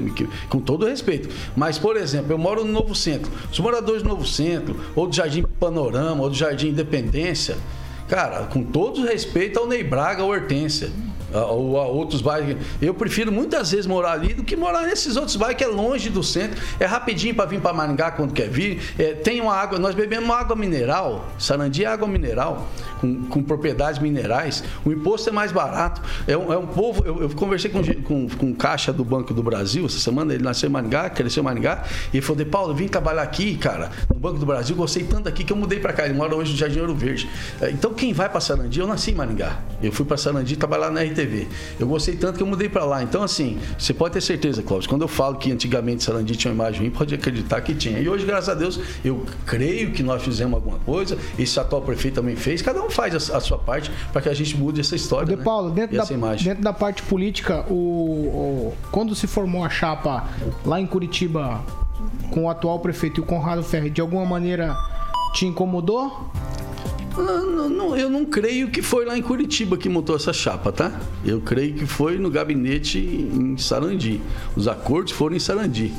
com 0.48 0.60
todo 0.60 0.86
respeito. 0.86 1.28
Mas, 1.56 1.78
por 1.78 1.96
exemplo, 1.96 2.32
eu 2.32 2.38
moro 2.38 2.64
no 2.64 2.72
Novo 2.72 2.94
Centro. 2.94 3.30
Os 3.50 3.58
moradores 3.58 4.02
do 4.02 4.08
Novo 4.08 4.26
Centro, 4.26 4.78
ou 4.94 5.06
do 5.06 5.14
Jardim 5.14 5.42
Panorama, 5.42 6.22
ou 6.22 6.28
do 6.28 6.36
Jardim 6.36 6.68
Independência, 6.68 7.56
cara, 8.06 8.44
com 8.44 8.62
todo 8.62 9.04
respeito 9.04 9.58
ao 9.58 9.66
Ney 9.66 9.82
Braga, 9.82 10.22
ao 10.22 10.28
Hortência. 10.28 10.90
A- 11.32 11.46
Ou 11.46 11.78
a 11.80 11.86
outros 11.86 12.20
bairros. 12.20 12.56
Eu 12.80 12.94
prefiro 12.94 13.30
muitas 13.32 13.70
vezes 13.70 13.86
morar 13.86 14.12
ali 14.12 14.34
do 14.34 14.42
que 14.44 14.56
morar 14.56 14.82
nesses 14.82 15.16
outros 15.16 15.36
bairros 15.36 15.56
que 15.58 15.64
é 15.64 15.68
longe 15.68 16.10
do 16.10 16.22
centro. 16.22 16.60
É 16.78 16.84
rapidinho 16.86 17.34
para 17.34 17.46
vir 17.46 17.60
para 17.60 17.72
Maringá 17.72 18.10
quando 18.10 18.32
quer 18.32 18.48
vir. 18.48 18.80
É, 18.98 19.12
tem 19.14 19.40
uma 19.40 19.54
água, 19.54 19.78
nós 19.78 19.94
bebemos 19.94 20.30
água 20.30 20.56
mineral. 20.56 21.26
Sarandi 21.38 21.84
é 21.84 21.86
água 21.86 22.06
mineral, 22.08 22.66
com, 23.00 23.24
com 23.26 23.42
propriedades 23.42 24.00
minerais. 24.00 24.62
O 24.84 24.92
imposto 24.92 25.28
é 25.28 25.32
mais 25.32 25.52
barato. 25.52 26.00
É 26.26 26.36
um, 26.36 26.52
é 26.52 26.58
um 26.58 26.66
povo. 26.66 27.02
Eu, 27.04 27.22
eu 27.22 27.28
conversei 27.30 27.70
com, 27.70 27.82
com, 28.02 28.28
com 28.28 28.54
Caixa 28.54 28.92
do 28.92 29.04
Banco 29.04 29.32
do 29.34 29.42
Brasil 29.42 29.86
essa 29.86 29.98
semana. 29.98 30.34
Ele 30.34 30.42
nasceu 30.42 30.68
em 30.68 30.72
Maringá, 30.72 31.10
cresceu 31.10 31.42
em 31.42 31.44
Maringá. 31.44 31.84
E 32.12 32.20
falou: 32.20 32.36
De 32.36 32.44
Paulo, 32.44 32.74
vim 32.74 32.88
trabalhar 32.88 33.22
aqui, 33.22 33.56
cara, 33.56 33.90
no 34.12 34.18
Banco 34.18 34.38
do 34.38 34.46
Brasil. 34.46 34.74
Gostei 34.76 35.04
tanto 35.04 35.28
aqui 35.28 35.44
que 35.44 35.52
eu 35.52 35.56
mudei 35.56 35.78
para 35.80 35.92
cá. 35.92 36.04
Ele 36.04 36.14
mora 36.14 36.34
hoje 36.34 36.52
no 36.52 36.58
Jardim 36.58 36.80
Ouro 36.80 36.94
Verde. 36.94 37.28
É, 37.60 37.70
Então, 37.70 37.92
quem 37.94 38.12
vai 38.12 38.28
para 38.28 38.40
Sarandi? 38.40 38.78
Eu 38.80 38.86
nasci 38.86 39.10
em 39.10 39.14
Maringá. 39.14 39.58
Eu 39.82 39.92
fui 39.92 40.04
para 40.04 40.16
Sarandi 40.16 40.56
trabalhar 40.56 40.90
na 40.90 41.04
RTV. 41.16 41.48
Eu 41.80 41.86
gostei 41.86 42.16
tanto 42.16 42.36
que 42.36 42.42
eu 42.42 42.46
mudei 42.46 42.68
para 42.68 42.84
lá. 42.84 43.02
Então, 43.02 43.22
assim, 43.22 43.58
você 43.78 43.94
pode 43.94 44.14
ter 44.14 44.20
certeza, 44.20 44.62
Cláudio, 44.62 44.88
quando 44.88 45.02
eu 45.02 45.08
falo 45.08 45.36
que 45.36 45.50
antigamente 45.50 46.04
Sarandi 46.04 46.36
tinha 46.36 46.52
uma 46.52 46.64
imagem 46.64 46.80
ruim, 46.82 46.90
pode 46.90 47.14
acreditar 47.14 47.60
que 47.60 47.74
tinha. 47.74 47.98
E 47.98 48.08
hoje, 48.08 48.24
graças 48.26 48.48
a 48.48 48.54
Deus, 48.54 48.78
eu 49.04 49.24
creio 49.44 49.92
que 49.92 50.02
nós 50.02 50.22
fizemos 50.22 50.54
alguma 50.54 50.78
coisa. 50.78 51.16
Esse 51.38 51.58
atual 51.58 51.82
prefeito 51.82 52.14
também 52.16 52.36
fez. 52.36 52.60
Cada 52.62 52.82
um 52.82 52.90
faz 52.90 53.14
a, 53.30 53.36
a 53.36 53.40
sua 53.40 53.58
parte 53.58 53.90
para 54.12 54.20
que 54.22 54.28
a 54.28 54.34
gente 54.34 54.56
mude 54.56 54.80
essa 54.80 54.94
história. 54.96 55.26
De 55.26 55.36
né? 55.36 55.42
Paulo, 55.44 55.70
dentro 55.70 55.96
da, 55.96 56.04
dentro 56.44 56.62
da 56.62 56.72
parte 56.72 57.02
política, 57.02 57.64
o, 57.70 57.74
o- 57.74 58.74
quando 58.90 59.14
se 59.14 59.26
formou 59.26 59.64
a 59.64 59.70
chapa 59.70 60.28
lá 60.64 60.80
em 60.80 60.86
Curitiba 60.86 61.62
com 62.30 62.44
o 62.44 62.50
atual 62.50 62.78
prefeito 62.80 63.20
e 63.20 63.22
o 63.22 63.26
Conrado 63.26 63.62
Ferri, 63.62 63.90
de 63.90 64.00
alguma 64.00 64.24
maneira 64.24 64.76
te 65.32 65.46
incomodou? 65.46 66.30
Não, 67.16 67.68
não, 67.68 67.96
eu 67.96 68.10
não 68.10 68.24
creio 68.24 68.68
que 68.70 68.82
foi 68.82 69.04
lá 69.04 69.16
em 69.16 69.22
Curitiba 69.22 69.76
que 69.76 69.88
montou 69.88 70.16
essa 70.16 70.32
chapa, 70.32 70.70
tá? 70.70 71.00
Eu 71.24 71.40
creio 71.40 71.74
que 71.74 71.86
foi 71.86 72.18
no 72.18 72.30
gabinete 72.30 72.98
em 72.98 73.56
Sarandi. 73.56 74.20
Os 74.54 74.68
acordos 74.68 75.12
foram 75.12 75.34
em 75.34 75.38
Sarandi, 75.38 75.92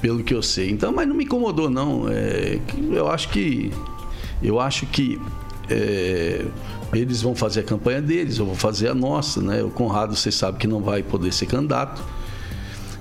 pelo 0.00 0.22
que 0.24 0.32
eu 0.34 0.42
sei. 0.42 0.70
Então, 0.70 0.92
mas 0.92 1.06
não 1.06 1.14
me 1.14 1.24
incomodou, 1.24 1.68
não. 1.68 2.08
É, 2.08 2.58
eu 2.90 3.08
acho 3.08 3.28
que. 3.28 3.70
Eu 4.42 4.58
acho 4.60 4.86
que. 4.86 5.20
é, 5.68 6.44
eles 6.92 7.20
vão 7.20 7.34
fazer 7.34 7.60
a 7.60 7.64
campanha 7.64 8.00
deles, 8.00 8.38
eu 8.38 8.46
vou 8.46 8.54
fazer 8.54 8.88
a 8.88 8.94
nossa, 8.94 9.42
né? 9.42 9.62
O 9.62 9.70
Conrado, 9.70 10.14
você 10.16 10.30
sabe 10.30 10.56
que 10.58 10.66
não 10.66 10.80
vai 10.80 11.02
poder 11.02 11.32
ser 11.32 11.46
candidato. 11.46 12.00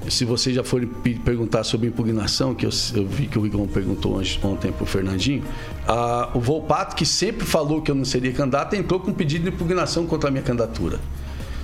Se 0.10 0.24
vocês 0.26 0.56
já 0.56 0.64
forem 0.64 0.88
pe- 0.88 1.20
perguntar 1.24 1.64
sobre 1.64 1.88
impugnação, 1.88 2.53
que 2.53 2.66
eu, 2.66 2.70
eu 2.95 3.08
vi 3.08 3.26
que 3.28 3.39
o 3.39 3.41
Rigon 3.41 3.66
perguntou 3.68 4.22
ontem 4.43 4.72
para 4.72 4.84
o 4.84 4.86
Fernandinho, 4.86 5.43
a- 5.88 6.29
o 6.33 6.39
Volpato, 6.39 6.95
que 6.95 7.05
sempre 7.05 7.45
falou 7.45 7.81
que 7.81 7.91
eu 7.91 7.95
não 7.95 8.05
seria 8.05 8.31
candidato, 8.31 8.75
entrou 8.75 8.99
com 8.99 9.13
pedido 9.13 9.43
de 9.43 9.49
impugnação 9.55 10.05
contra 10.05 10.29
a 10.29 10.31
minha 10.31 10.43
candidatura. 10.43 10.99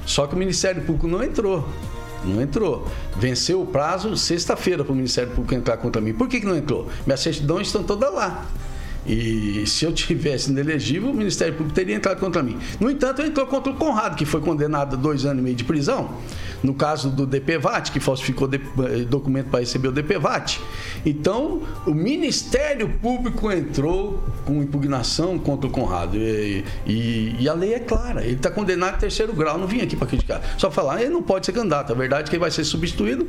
Só 0.06 0.28
que 0.28 0.36
o 0.36 0.38
Ministério 0.38 0.82
Público 0.84 1.08
não 1.08 1.24
entrou. 1.24 1.68
Não 2.24 2.42
entrou. 2.42 2.88
Venceu 3.18 3.62
o 3.62 3.66
prazo 3.66 4.16
sexta-feira 4.16 4.84
para 4.84 4.94
o 4.94 4.96
Ministério 4.96 5.32
Público 5.32 5.56
entrar 5.56 5.78
contra 5.78 6.02
mim. 6.02 6.14
Por 6.14 6.28
que, 6.28 6.40
que 6.40 6.46
não 6.46 6.56
entrou? 6.56 6.88
Minhas 7.06 7.20
certidões 7.20 7.68
estão 7.68 7.84
todas 7.84 8.14
lá. 8.14 8.46
E 9.06 9.64
se 9.66 9.86
eu 9.86 9.92
tivesse 9.92 10.52
inelegível, 10.52 11.10
o 11.10 11.14
Ministério 11.14 11.56
Público 11.56 11.74
teria 11.74 11.96
entrado 11.96 12.20
contra 12.20 12.44
mim. 12.44 12.60
No 12.80 12.92
entanto, 12.92 13.24
entrou 13.24 13.48
contra 13.48 13.72
o 13.72 13.76
Conrado, 13.76 14.16
que 14.16 14.26
foi 14.26 14.40
condenado 14.42 14.96
a 14.96 14.98
dois 14.98 15.26
anos 15.26 15.40
e 15.40 15.44
meio 15.44 15.56
de 15.56 15.64
prisão. 15.64 16.12
No 16.64 16.74
caso 16.74 17.10
do 17.10 17.26
DPVAT, 17.26 17.92
que 17.92 18.00
falsificou 18.00 18.48
eh, 18.54 19.04
documento 19.06 19.48
para 19.50 19.62
receber 19.62 19.88
o 19.88 19.92
DPVAT. 19.92 20.60
Então, 21.06 21.62
o 21.88 21.94
Ministério 21.94 22.88
Público 23.02 23.52
entrou 23.52 24.24
com 24.46 24.62
impugnação 24.62 25.40
contra 25.40 25.68
o 25.68 25.72
Conrado. 25.72 26.16
E, 26.18 26.64
e- 26.86 27.36
e 27.40 27.50
a 27.50 27.54
lei 27.54 27.74
é 27.74 27.80
clara. 27.80 28.24
Ele 28.24 28.34
está 28.36 28.52
condenado 28.52 28.96
em 28.96 29.00
terceiro 29.00 29.34
grau. 29.34 29.58
Não 29.58 29.66
vim 29.68 29.82
aqui 29.82 29.96
para 29.96 30.08
criticar. 30.08 30.42
Só 30.58 30.70
falar, 30.70 31.02
ele 31.02 31.10
não 31.10 31.24
pode 31.24 31.46
ser 31.46 31.52
candidato. 31.52 31.92
A 31.92 31.96
verdade 31.96 32.24
é 32.24 32.30
que 32.30 32.36
ele 32.36 32.40
vai 32.42 32.52
ser 32.52 32.64
substituído 32.64 33.28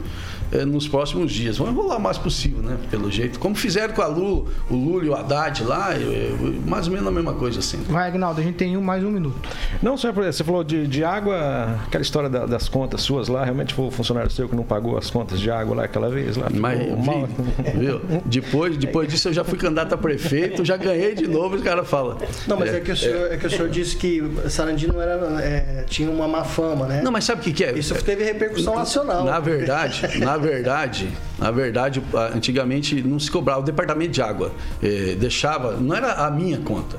eh, 0.50 0.64
nos 0.64 0.86
próximos 0.86 1.32
dias. 1.32 1.56
Vamos 1.56 1.72
enrolar 1.74 1.98
o 1.98 2.00
mais 2.02 2.18
possível, 2.18 2.62
né? 2.62 2.76
Pelo 2.90 3.10
jeito. 3.10 3.38
Como 3.38 3.54
fizeram 3.54 3.94
com 3.94 4.02
a 4.02 4.06
Lula, 4.06 4.50
o 4.70 4.74
Lula 4.76 5.04
e 5.04 5.08
o 5.08 5.14
Haddad 5.14 5.62
lá, 5.64 5.94
eu- 5.96 6.12
eu- 6.12 6.54
mais 6.66 6.86
ou 6.86 6.92
menos 6.92 7.08
a 7.08 7.10
mesma 7.10 7.32
coisa 7.34 7.60
assim. 7.60 7.78
Vai, 7.88 8.08
Agnaldo, 8.08 8.40
a 8.40 8.44
gente 8.44 8.56
tem 8.56 8.76
um, 8.76 8.82
mais 8.82 9.02
um 9.02 9.10
minuto. 9.10 9.48
Não, 9.82 9.96
senhor, 9.96 10.12
você 10.14 10.44
falou 10.44 10.62
de, 10.62 10.86
de 10.86 11.02
água, 11.02 11.78
aquela 11.86 12.02
história 12.02 12.28
da- 12.28 12.46
das 12.46 12.68
contas 12.68 13.00
suas 13.02 13.21
lá, 13.28 13.44
realmente 13.44 13.74
foi 13.74 13.86
o 13.86 13.90
funcionário 13.90 14.30
seu 14.30 14.48
que 14.48 14.56
não 14.56 14.64
pagou 14.64 14.96
as 14.96 15.10
contas 15.10 15.40
de 15.40 15.50
água 15.50 15.76
lá 15.76 15.84
aquela 15.84 16.08
vez 16.08 16.36
lá. 16.36 16.48
Mas, 16.52 16.78
mal. 17.04 17.28
viu? 17.74 18.00
Depois, 18.24 18.76
depois 18.76 19.08
disso 19.08 19.28
eu 19.28 19.32
já 19.32 19.44
fui 19.44 19.58
candidato 19.58 19.94
a 19.94 19.98
prefeito, 19.98 20.64
já 20.64 20.76
ganhei 20.76 21.14
de 21.14 21.26
novo, 21.26 21.56
os 21.56 21.62
caras 21.62 21.88
falam. 21.88 22.18
Não, 22.46 22.58
mas 22.58 22.72
é, 22.74 22.80
que 22.80 22.92
o 22.92 22.96
senhor, 22.96 23.32
é 23.32 23.36
que 23.36 23.46
o 23.46 23.50
senhor 23.50 23.68
disse 23.68 23.96
que 23.96 24.22
Sarandi 24.48 24.86
não 24.86 25.00
era, 25.00 25.12
é, 25.42 25.84
tinha 25.88 26.10
uma 26.10 26.26
má 26.28 26.44
fama, 26.44 26.86
né? 26.86 27.00
Não, 27.02 27.10
mas 27.12 27.24
sabe 27.24 27.40
o 27.40 27.44
que, 27.44 27.52
que 27.52 27.64
é? 27.64 27.72
Isso 27.72 27.94
teve 28.02 28.24
repercussão 28.24 28.74
nacional. 28.74 29.24
Na 29.24 29.38
verdade, 29.40 30.18
na 30.18 30.36
verdade, 30.36 31.08
na 31.38 31.50
verdade, 31.50 32.02
antigamente 32.34 33.02
não 33.02 33.18
se 33.18 33.30
cobrava 33.30 33.60
o 33.60 33.64
departamento 33.64 34.12
de 34.12 34.22
água. 34.22 34.52
eh, 34.82 35.16
deixava, 35.18 35.76
não 35.76 35.94
era 35.94 36.12
a 36.12 36.30
minha 36.30 36.58
conta. 36.58 36.98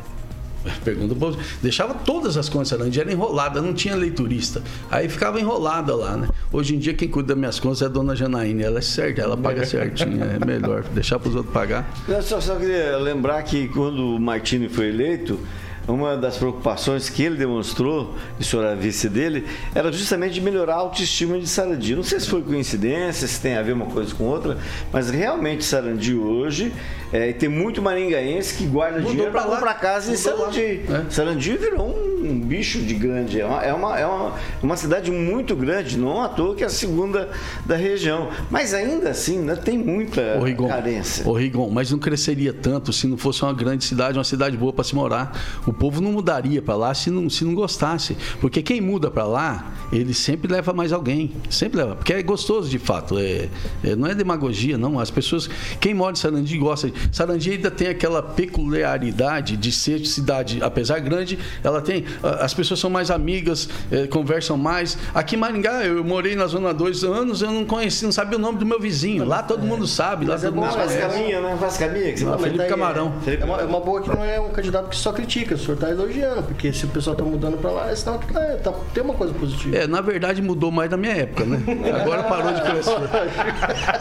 Pergunta 0.84 1.16
povo. 1.16 1.38
Deixava 1.62 1.94
todas 1.94 2.38
as 2.38 2.50
contas 2.50 2.70
Sarandi, 2.70 3.00
era 3.00 3.12
enrolada, 3.12 3.62
não 3.62 3.74
tinha 3.74 3.96
leiturista. 3.96 4.62
Aí 4.90 5.10
ficava 5.10 5.40
enrolada 5.40 5.96
lá, 5.96 6.18
né? 6.18 6.30
Hoje 6.52 6.76
em 6.76 6.80
dia 6.80 6.94
quem 6.94 7.08
cuida 7.08 7.30
das 7.30 7.38
minhas 7.38 7.60
contas 7.60 7.82
é 7.82 7.86
a 7.86 7.90
dona 7.90 8.16
Janaína. 8.16 8.64
Ela 8.64 8.80
é 8.80 8.82
certa, 8.82 9.22
ela 9.22 9.38
paga 9.38 9.66
certinho. 9.66 10.24
É 10.24 10.44
melhor 10.46 10.84
deixar 10.84 11.20
para 11.20 11.30
os 11.30 11.36
outros 11.36 11.54
pagar. 11.54 11.92
Eu 12.08 12.22
só, 12.22 12.40
só 12.40 12.56
queria 12.56 12.98
lembrar 12.98 13.42
que 13.44 13.68
quando 13.70 14.16
o 14.16 14.20
Martini 14.20 14.70
foi 14.70 14.90
eleito, 14.90 15.40
uma 15.88 16.16
das 16.16 16.38
preocupações 16.38 17.10
que 17.10 17.24
ele 17.24 17.36
demonstrou, 17.36 18.16
e 18.40 18.42
o 18.42 18.46
senhor 18.46 18.64
era 18.66 18.76
vice 18.76 19.10
dele, 19.10 19.46
era 19.76 19.92
justamente 19.92 20.34
de 20.34 20.42
melhorar 20.42 20.76
a 20.76 20.78
autoestima 20.78 21.38
de 21.40 21.48
Sarandi. 21.48 21.96
Não 21.96 22.04
sei 22.04 22.20
se 22.20 22.28
foi 22.28 22.42
coincidência, 22.42 23.28
se 23.28 23.40
tem 23.40 23.58
a 23.58 23.62
ver 23.62 23.74
uma 23.74 23.88
coisa 23.88 24.14
com 24.16 24.26
outra, 24.26 24.58
mas 24.92 25.10
realmente 25.10 25.64
Sarandi 25.64 26.16
hoje 26.16 26.74
é, 27.12 27.34
tem 27.34 27.50
muito 27.50 27.82
maringaense 27.82 28.56
que 28.56 28.66
guarda 28.66 28.98
Mudou 28.98 29.12
dinheiro 29.12 29.32
para 29.32 29.44
comprar 29.44 29.74
casa 29.76 30.12
em 30.12 30.18
Mudou 30.18 30.46
lá. 30.46 30.52
Sarandi. 30.52 30.82
É. 30.90 31.12
Sarandi 31.12 31.58
virou 31.58 31.90
um 31.90 32.14
um 32.24 32.40
bicho 32.40 32.80
de 32.80 32.94
grande. 32.94 33.40
É 33.42 33.46
uma, 33.46 33.64
é 33.64 33.74
uma, 33.74 34.00
é 34.00 34.06
uma, 34.06 34.34
uma 34.62 34.78
cidade 34.78 35.12
muito 35.12 35.56
grande, 35.56 35.98
não 35.98 36.22
à 36.22 36.30
toa 36.30 36.56
que 36.56 36.64
é 36.64 36.68
a 36.68 36.70
segunda 36.70 37.30
da 37.66 37.76
região. 37.76 38.30
Mas 38.50 38.74
ainda 38.74 39.10
assim, 39.10 39.40
ainda 39.40 39.58
tem 39.58 39.78
muita 39.78 40.38
Ô, 40.40 40.44
Rigon, 40.44 40.68
carência. 40.68 41.28
Ô, 41.28 41.34
Rigon, 41.34 41.70
mas 41.70 41.92
não 41.92 42.00
cresceria 42.00 42.54
tanto 42.54 42.94
se 42.94 43.08
não 43.08 43.18
fosse 43.18 43.44
uma 43.44 43.54
grande 43.54 43.84
cidade, 43.84 44.18
uma 44.18 44.24
cidade 44.24 44.56
boa 44.56 44.72
para 44.72 44.84
se 44.84 44.96
morar. 44.96 45.38
O 45.68 45.73
povo 45.74 46.02
não 46.02 46.12
mudaria 46.12 46.62
para 46.62 46.76
lá 46.76 46.94
se 46.94 47.10
não, 47.10 47.30
se 47.30 47.44
não 47.44 47.54
gostasse. 47.54 48.16
Porque 48.40 48.62
quem 48.62 48.80
muda 48.82 49.10
para 49.12 49.26
lá, 49.26 49.72
ele 49.92 50.14
sempre 50.14 50.52
leva 50.52 50.74
mais 50.74 50.92
alguém. 50.94 51.32
Sempre 51.50 51.78
leva. 51.80 51.96
Porque 51.96 52.14
é 52.14 52.22
gostoso 52.24 52.70
de 52.70 52.80
fato. 52.80 53.18
É, 53.18 53.50
é- 53.84 53.96
não 53.96 54.08
é 54.08 54.16
demagogia, 54.16 54.78
não. 54.78 55.00
As 55.00 55.10
pessoas. 55.12 55.50
Quem 55.80 55.94
mora 55.94 56.14
em 56.14 56.16
Sarandi 56.16 56.58
gosta. 56.58 56.92
Sarandi 57.12 57.52
ainda 57.52 57.70
tem 57.72 57.88
aquela 57.88 58.22
peculiaridade 58.22 59.58
de 59.58 59.72
ser 59.72 60.06
cidade, 60.06 60.60
apesar 60.62 61.00
grande, 61.00 61.38
ela 61.64 61.82
tem. 61.82 62.06
a- 62.22 62.44
As 62.44 62.54
pessoas 62.54 62.80
são 62.80 62.90
mais 62.90 63.10
amigas, 63.10 63.70
é, 63.92 64.06
conversam 64.08 64.58
mais. 64.58 64.98
Aqui 65.14 65.36
em 65.36 65.40
Maringá, 65.40 65.84
eu 65.86 66.04
morei 66.04 66.36
na 66.36 66.46
Zona 66.48 66.74
2 66.74 67.04
anos, 67.04 67.42
eu 67.42 67.52
não 67.52 67.66
conheci, 67.66 68.04
não 68.04 68.12
sabia 68.12 68.38
o 68.38 68.42
nome 68.42 68.58
do 68.58 68.66
meu 68.66 68.80
vizinho. 68.80 69.24
Lá 69.26 69.42
todo 69.42 69.64
mundo 69.66 69.88
sabe, 69.88 70.26
lá 70.26 70.34
Mas 70.34 70.44
é 70.44 70.48
todo 70.48 70.56
bom, 70.56 70.62
mundo 70.62 70.74
Faz 70.74 70.92
conhece. 70.94 71.08
caminha, 71.14 71.42
né? 71.42 71.58
Faz 71.60 71.78
caminha 71.78 72.12
que 72.14 72.20
você 72.20 72.26
Não, 72.26 72.38
Felipe 72.40 72.58
daí 72.58 72.70
Camarão. 72.70 73.14
É, 73.26 73.36
é 73.36 73.46
uma, 73.46 73.62
é 73.62 73.66
uma 73.66 73.80
boa 73.80 74.02
que 74.02 74.10
não 74.10 74.24
é 74.24 74.40
um 74.42 74.50
candidato 74.50 74.90
que 74.90 74.96
só 74.98 75.12
critica, 75.14 75.56
o 75.56 75.58
senhor 75.64 75.76
está 75.76 75.90
elogiando, 75.90 76.44
porque 76.44 76.72
se 76.74 76.86
o 76.86 76.90
pessoal 76.90 77.14
está 77.16 77.26
mudando 77.26 77.58
para 77.58 77.72
lá, 77.72 77.90
é 77.92 77.96
sinal 77.96 78.20
que 78.20 78.36
é, 78.38 78.56
tá- 78.58 78.74
tem 78.94 79.04
uma 79.04 79.14
coisa 79.14 79.34
positiva. 79.34 79.76
É, 79.76 79.88
na 79.88 80.02
verdade 80.02 80.42
mudou 80.42 80.72
mais 80.72 80.90
na 80.90 80.98
minha 80.98 81.14
época, 81.14 81.46
né? 81.46 81.62
Agora 82.02 82.24
parou 82.24 82.54
de 82.54 82.62
crescer. 82.62 82.92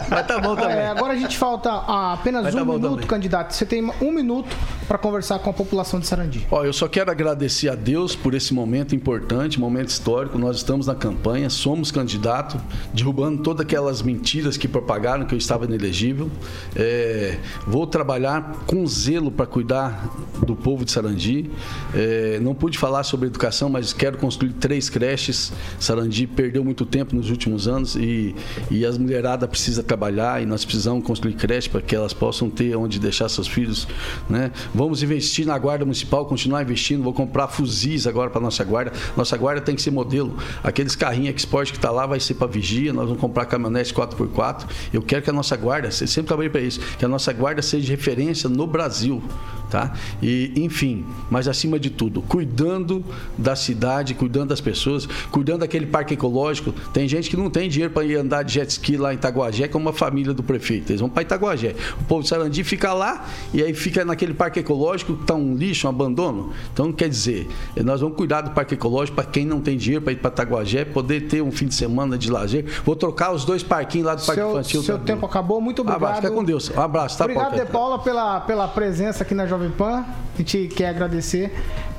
Mas 0.09 0.27
tá 0.27 0.39
bom 0.39 0.55
também. 0.55 0.77
É, 0.77 0.87
agora 0.87 1.13
a 1.13 1.15
gente 1.15 1.37
falta 1.37 1.69
ah, 1.71 2.13
apenas 2.13 2.43
Mas 2.43 2.55
tá 2.55 2.61
um 2.61 2.65
bom 2.65 2.73
minuto, 2.73 2.91
também. 2.93 3.07
candidato. 3.07 3.53
Você 3.53 3.65
tem 3.65 3.91
um 4.01 4.11
minuto 4.11 4.55
para 4.87 4.97
conversar 4.97 5.39
com 5.39 5.49
a 5.49 5.53
população 5.53 5.99
de 5.99 6.07
Sarandi. 6.07 6.45
Ó, 6.51 6.63
eu 6.63 6.73
só 6.73 6.87
quero 6.87 7.09
agradecer 7.09 7.69
a 7.69 7.75
Deus 7.75 8.15
por 8.15 8.33
esse 8.33 8.53
momento 8.53 8.93
importante, 8.95 9.59
momento 9.59 9.89
histórico. 9.89 10.37
Nós 10.37 10.57
estamos 10.57 10.87
na 10.87 10.95
campanha, 10.95 11.49
somos 11.49 11.91
candidato, 11.91 12.57
derrubando 12.93 13.41
todas 13.41 13.61
aquelas 13.65 14.01
mentiras 14.01 14.57
que 14.57 14.67
propagaram 14.67 15.25
que 15.25 15.33
eu 15.33 15.37
estava 15.37 15.65
inelegível. 15.65 16.29
É, 16.75 17.37
vou 17.65 17.87
trabalhar 17.87 18.53
com 18.67 18.85
zelo 18.87 19.31
para 19.31 19.45
cuidar 19.45 20.09
do 20.45 20.55
povo 20.55 20.83
de 20.85 20.91
Sarandi. 20.91 21.49
É, 21.93 22.39
não 22.41 22.53
pude 22.53 22.77
falar 22.77 23.03
sobre 23.03 23.27
educação, 23.27 23.69
mas 23.69 23.93
quero 23.93 24.17
construir 24.17 24.53
três 24.53 24.89
creches. 24.89 25.51
Sarandi 25.79 26.27
perdeu 26.27 26.63
muito 26.63 26.85
tempo 26.85 27.15
nos 27.15 27.29
últimos 27.29 27.67
anos 27.67 27.95
e, 27.95 28.35
e 28.69 28.85
as 28.85 28.97
mulheradas 28.97 29.49
precisam 29.49 29.83
trabalhar 29.83 30.41
e 30.41 30.45
nós 30.45 30.65
precisamos 30.65 31.03
construir 31.05 31.33
creche 31.33 31.69
para 31.69 31.81
que 31.81 31.95
elas 31.95 32.13
possam 32.13 32.49
ter 32.49 32.75
onde 32.75 32.99
deixar 32.99 33.29
seus 33.29 33.47
filhos. 33.47 33.87
Né? 34.29 34.51
Vamos 34.73 35.03
investir 35.03 35.45
na 35.45 35.57
Guarda 35.57 35.85
Municipal, 35.85 36.25
continuar 36.25 36.61
investindo. 36.61 37.03
Vou 37.03 37.13
comprar 37.13 37.47
fuzis 37.47 38.07
agora 38.07 38.29
para 38.29 38.41
nossa 38.41 38.63
guarda. 38.63 38.91
Nossa 39.15 39.37
guarda 39.37 39.61
tem 39.61 39.75
que 39.75 39.81
ser 39.81 39.91
modelo. 39.91 40.37
Aqueles 40.63 40.95
carrinhos 40.95 41.35
Export 41.35 41.71
que 41.71 41.77
está 41.77 41.91
lá 41.91 42.05
vai 42.05 42.19
ser 42.19 42.35
para 42.35 42.47
vigia. 42.47 42.93
Nós 42.93 43.05
vamos 43.05 43.21
comprar 43.21 43.45
caminhonete 43.45 43.93
4x4. 43.93 44.65
Eu 44.93 45.01
quero 45.01 45.21
que 45.21 45.29
a 45.29 45.33
nossa 45.33 45.55
guarda, 45.55 45.91
sempre 45.91 46.27
trabalhei 46.27 46.49
para 46.49 46.61
isso, 46.61 46.79
que 46.97 47.05
a 47.05 47.07
nossa 47.07 47.31
guarda 47.33 47.61
seja 47.61 47.91
referência 47.91 48.49
no 48.49 48.67
Brasil. 48.67 49.21
Tá? 49.69 49.91
E, 50.21 50.53
enfim, 50.55 51.03
mas 51.31 51.42
acima 51.47 51.79
de 51.79 51.89
tudo, 51.89 52.21
cuidando 52.21 53.03
da 53.37 53.55
cidade, 53.55 54.13
cuidando 54.13 54.49
das 54.49 54.61
pessoas, 54.61 55.05
cuidando 55.31 55.59
daquele 55.61 55.85
parque 55.85 56.13
ecológico. 56.13 56.71
Tem 56.93 57.07
gente 57.07 57.29
que 57.29 57.37
não 57.37 57.49
tem 57.49 57.69
dinheiro 57.69 57.93
para 57.93 58.03
ir 58.05 58.15
andar 58.15 58.43
de 58.43 58.53
jet 58.53 58.69
ski 58.69 58.97
lá 58.97 59.13
em 59.13 59.15
Itaguajé, 59.15 59.67
como 59.67 59.89
a 59.89 59.93
família 59.93 60.33
do 60.33 60.43
prefeito. 60.43 60.91
Eles 60.91 60.99
vão 61.01 61.09
para 61.09 61.23
Itaguajé. 61.23 61.75
O 62.01 62.03
povo 62.05 62.23
de 62.23 62.29
Sarandi 62.29 62.63
fica 62.63 62.93
lá 62.93 63.25
e 63.53 63.61
aí 63.63 63.73
fica 63.73 64.03
naquele 64.05 64.33
parque 64.33 64.59
ecológico 64.59 65.15
que 65.15 65.21
está 65.21 65.35
um 65.35 65.55
lixo, 65.55 65.87
um 65.87 65.89
abandono. 65.89 66.51
Então, 66.73 66.91
quer 66.91 67.09
dizer, 67.09 67.47
nós 67.83 68.01
vamos 68.01 68.15
cuidar 68.17 68.41
do 68.41 68.51
parque 68.51 68.73
ecológico 68.73 69.15
para 69.15 69.25
quem 69.25 69.45
não 69.45 69.59
tem 69.61 69.77
dinheiro 69.77 70.03
para 70.03 70.13
ir 70.13 70.17
para 70.17 70.31
Itaguajé, 70.31 70.85
poder 70.85 71.27
ter 71.27 71.41
um 71.41 71.51
fim 71.51 71.67
de 71.67 71.75
semana 71.75 72.17
de 72.17 72.31
lazer. 72.31 72.65
Vou 72.85 72.95
trocar 72.95 73.31
os 73.33 73.45
dois 73.45 73.63
parquinhos 73.63 74.07
lá 74.07 74.15
do 74.15 74.25
Parque 74.25 74.41
Seu, 74.41 74.51
Infantil. 74.51 74.83
seu 74.83 74.95
também. 74.97 75.15
tempo 75.15 75.25
acabou, 75.25 75.59
muito 75.61 75.79
Um 75.79 75.81
obrigado. 75.81 76.03
abraço, 76.03 76.21
fica 76.21 76.33
com 76.33 76.43
Deus. 76.43 76.69
Um 76.69 76.81
abraço, 76.81 77.17
tá, 77.17 77.23
Obrigado? 77.25 77.55
De 77.55 77.65
Paula, 77.65 77.99
pela, 77.99 78.39
pela 78.41 78.67
presença 78.67 79.23
aqui 79.23 79.33
na 79.33 79.45
Jovem 79.47 79.69
Pan. 79.71 80.03
A 80.33 80.37
gente 80.37 80.67
quer 80.75 80.87
agradecer. 80.89 81.32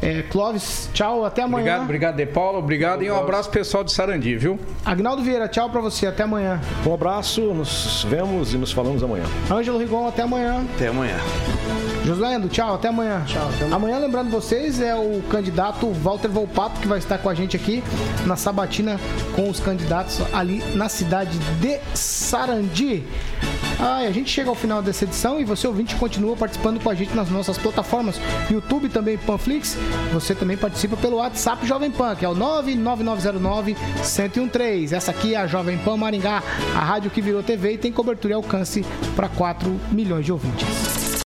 É, 0.02 0.22
Clóvis, 0.22 0.90
tchau, 0.92 1.24
até 1.24 1.42
amanhã. 1.42 1.82
Obrigado, 1.82 1.82
obrigado, 1.82 2.16
De 2.16 2.26
Paulo. 2.26 2.58
Obrigado 2.58 3.02
e 3.02 3.10
um 3.10 3.16
abraço 3.16 3.50
pessoal 3.50 3.82
de 3.82 3.92
Sarandi, 3.92 4.36
viu? 4.36 4.58
Agnaldo 4.84 5.22
Vieira, 5.22 5.48
tchau 5.48 5.70
pra 5.70 5.80
você, 5.80 6.06
até 6.06 6.24
amanhã. 6.24 6.60
Um 6.86 6.92
abraço, 6.92 7.40
nos 7.54 8.04
vemos 8.08 8.52
e 8.52 8.58
nos 8.58 8.70
falamos 8.70 9.02
amanhã. 9.02 9.24
Ângelo 9.50 9.78
Rigon, 9.78 10.06
até 10.06 10.22
amanhã. 10.22 10.64
Até 10.74 10.88
amanhã. 10.88 11.16
Josuendo, 12.04 12.48
tchau, 12.50 12.74
até 12.74 12.88
amanhã. 12.88 13.22
Tchau, 13.26 13.48
amanhã. 13.72 13.98
lembrando 13.98 14.30
vocês, 14.30 14.78
é 14.78 14.94
o 14.94 15.22
candidato 15.30 15.90
Walter 15.90 16.28
Volpato 16.28 16.78
que 16.80 16.86
vai 16.86 16.98
estar 16.98 17.16
com 17.16 17.30
a 17.30 17.34
gente 17.34 17.56
aqui 17.56 17.82
na 18.26 18.36
sabatina 18.36 19.00
com 19.34 19.48
os 19.48 19.58
candidatos 19.58 20.20
ali 20.34 20.62
na 20.74 20.90
cidade 20.90 21.38
de 21.38 21.78
Sarandi. 21.94 23.04
Ai, 23.78 24.06
a 24.06 24.10
gente 24.10 24.30
chega 24.30 24.48
ao 24.48 24.54
final 24.54 24.80
dessa 24.80 25.04
edição 25.04 25.40
e 25.40 25.44
você 25.44 25.66
ouvinte 25.66 25.96
continua 25.96 26.36
participando 26.36 26.82
com 26.82 26.90
a 26.90 26.94
gente 26.94 27.14
nas 27.14 27.28
nossas 27.28 27.58
plataformas, 27.58 28.20
YouTube 28.50 28.88
também 28.88 29.18
Panflix. 29.18 29.76
Você 30.12 30.34
também 30.34 30.56
participa 30.56 30.96
pelo 30.96 31.16
WhatsApp 31.16 31.66
Jovem 31.66 31.90
Pan, 31.90 32.14
que 32.14 32.24
é 32.24 32.28
o 32.28 32.34
99909 32.34 33.76
1013. 34.30 34.94
Essa 34.94 35.10
aqui 35.10 35.34
é 35.34 35.38
a 35.38 35.46
Jovem 35.46 35.78
Pan 35.78 35.96
Maringá, 35.96 36.42
a 36.74 36.84
rádio 36.84 37.10
que 37.10 37.20
virou 37.20 37.42
TV 37.42 37.72
e 37.72 37.78
tem 37.78 37.92
cobertura 37.92 38.34
e 38.34 38.36
alcance 38.36 38.84
para 39.16 39.28
4 39.28 39.68
milhões 39.90 40.24
de 40.24 40.32
ouvintes. 40.32 41.03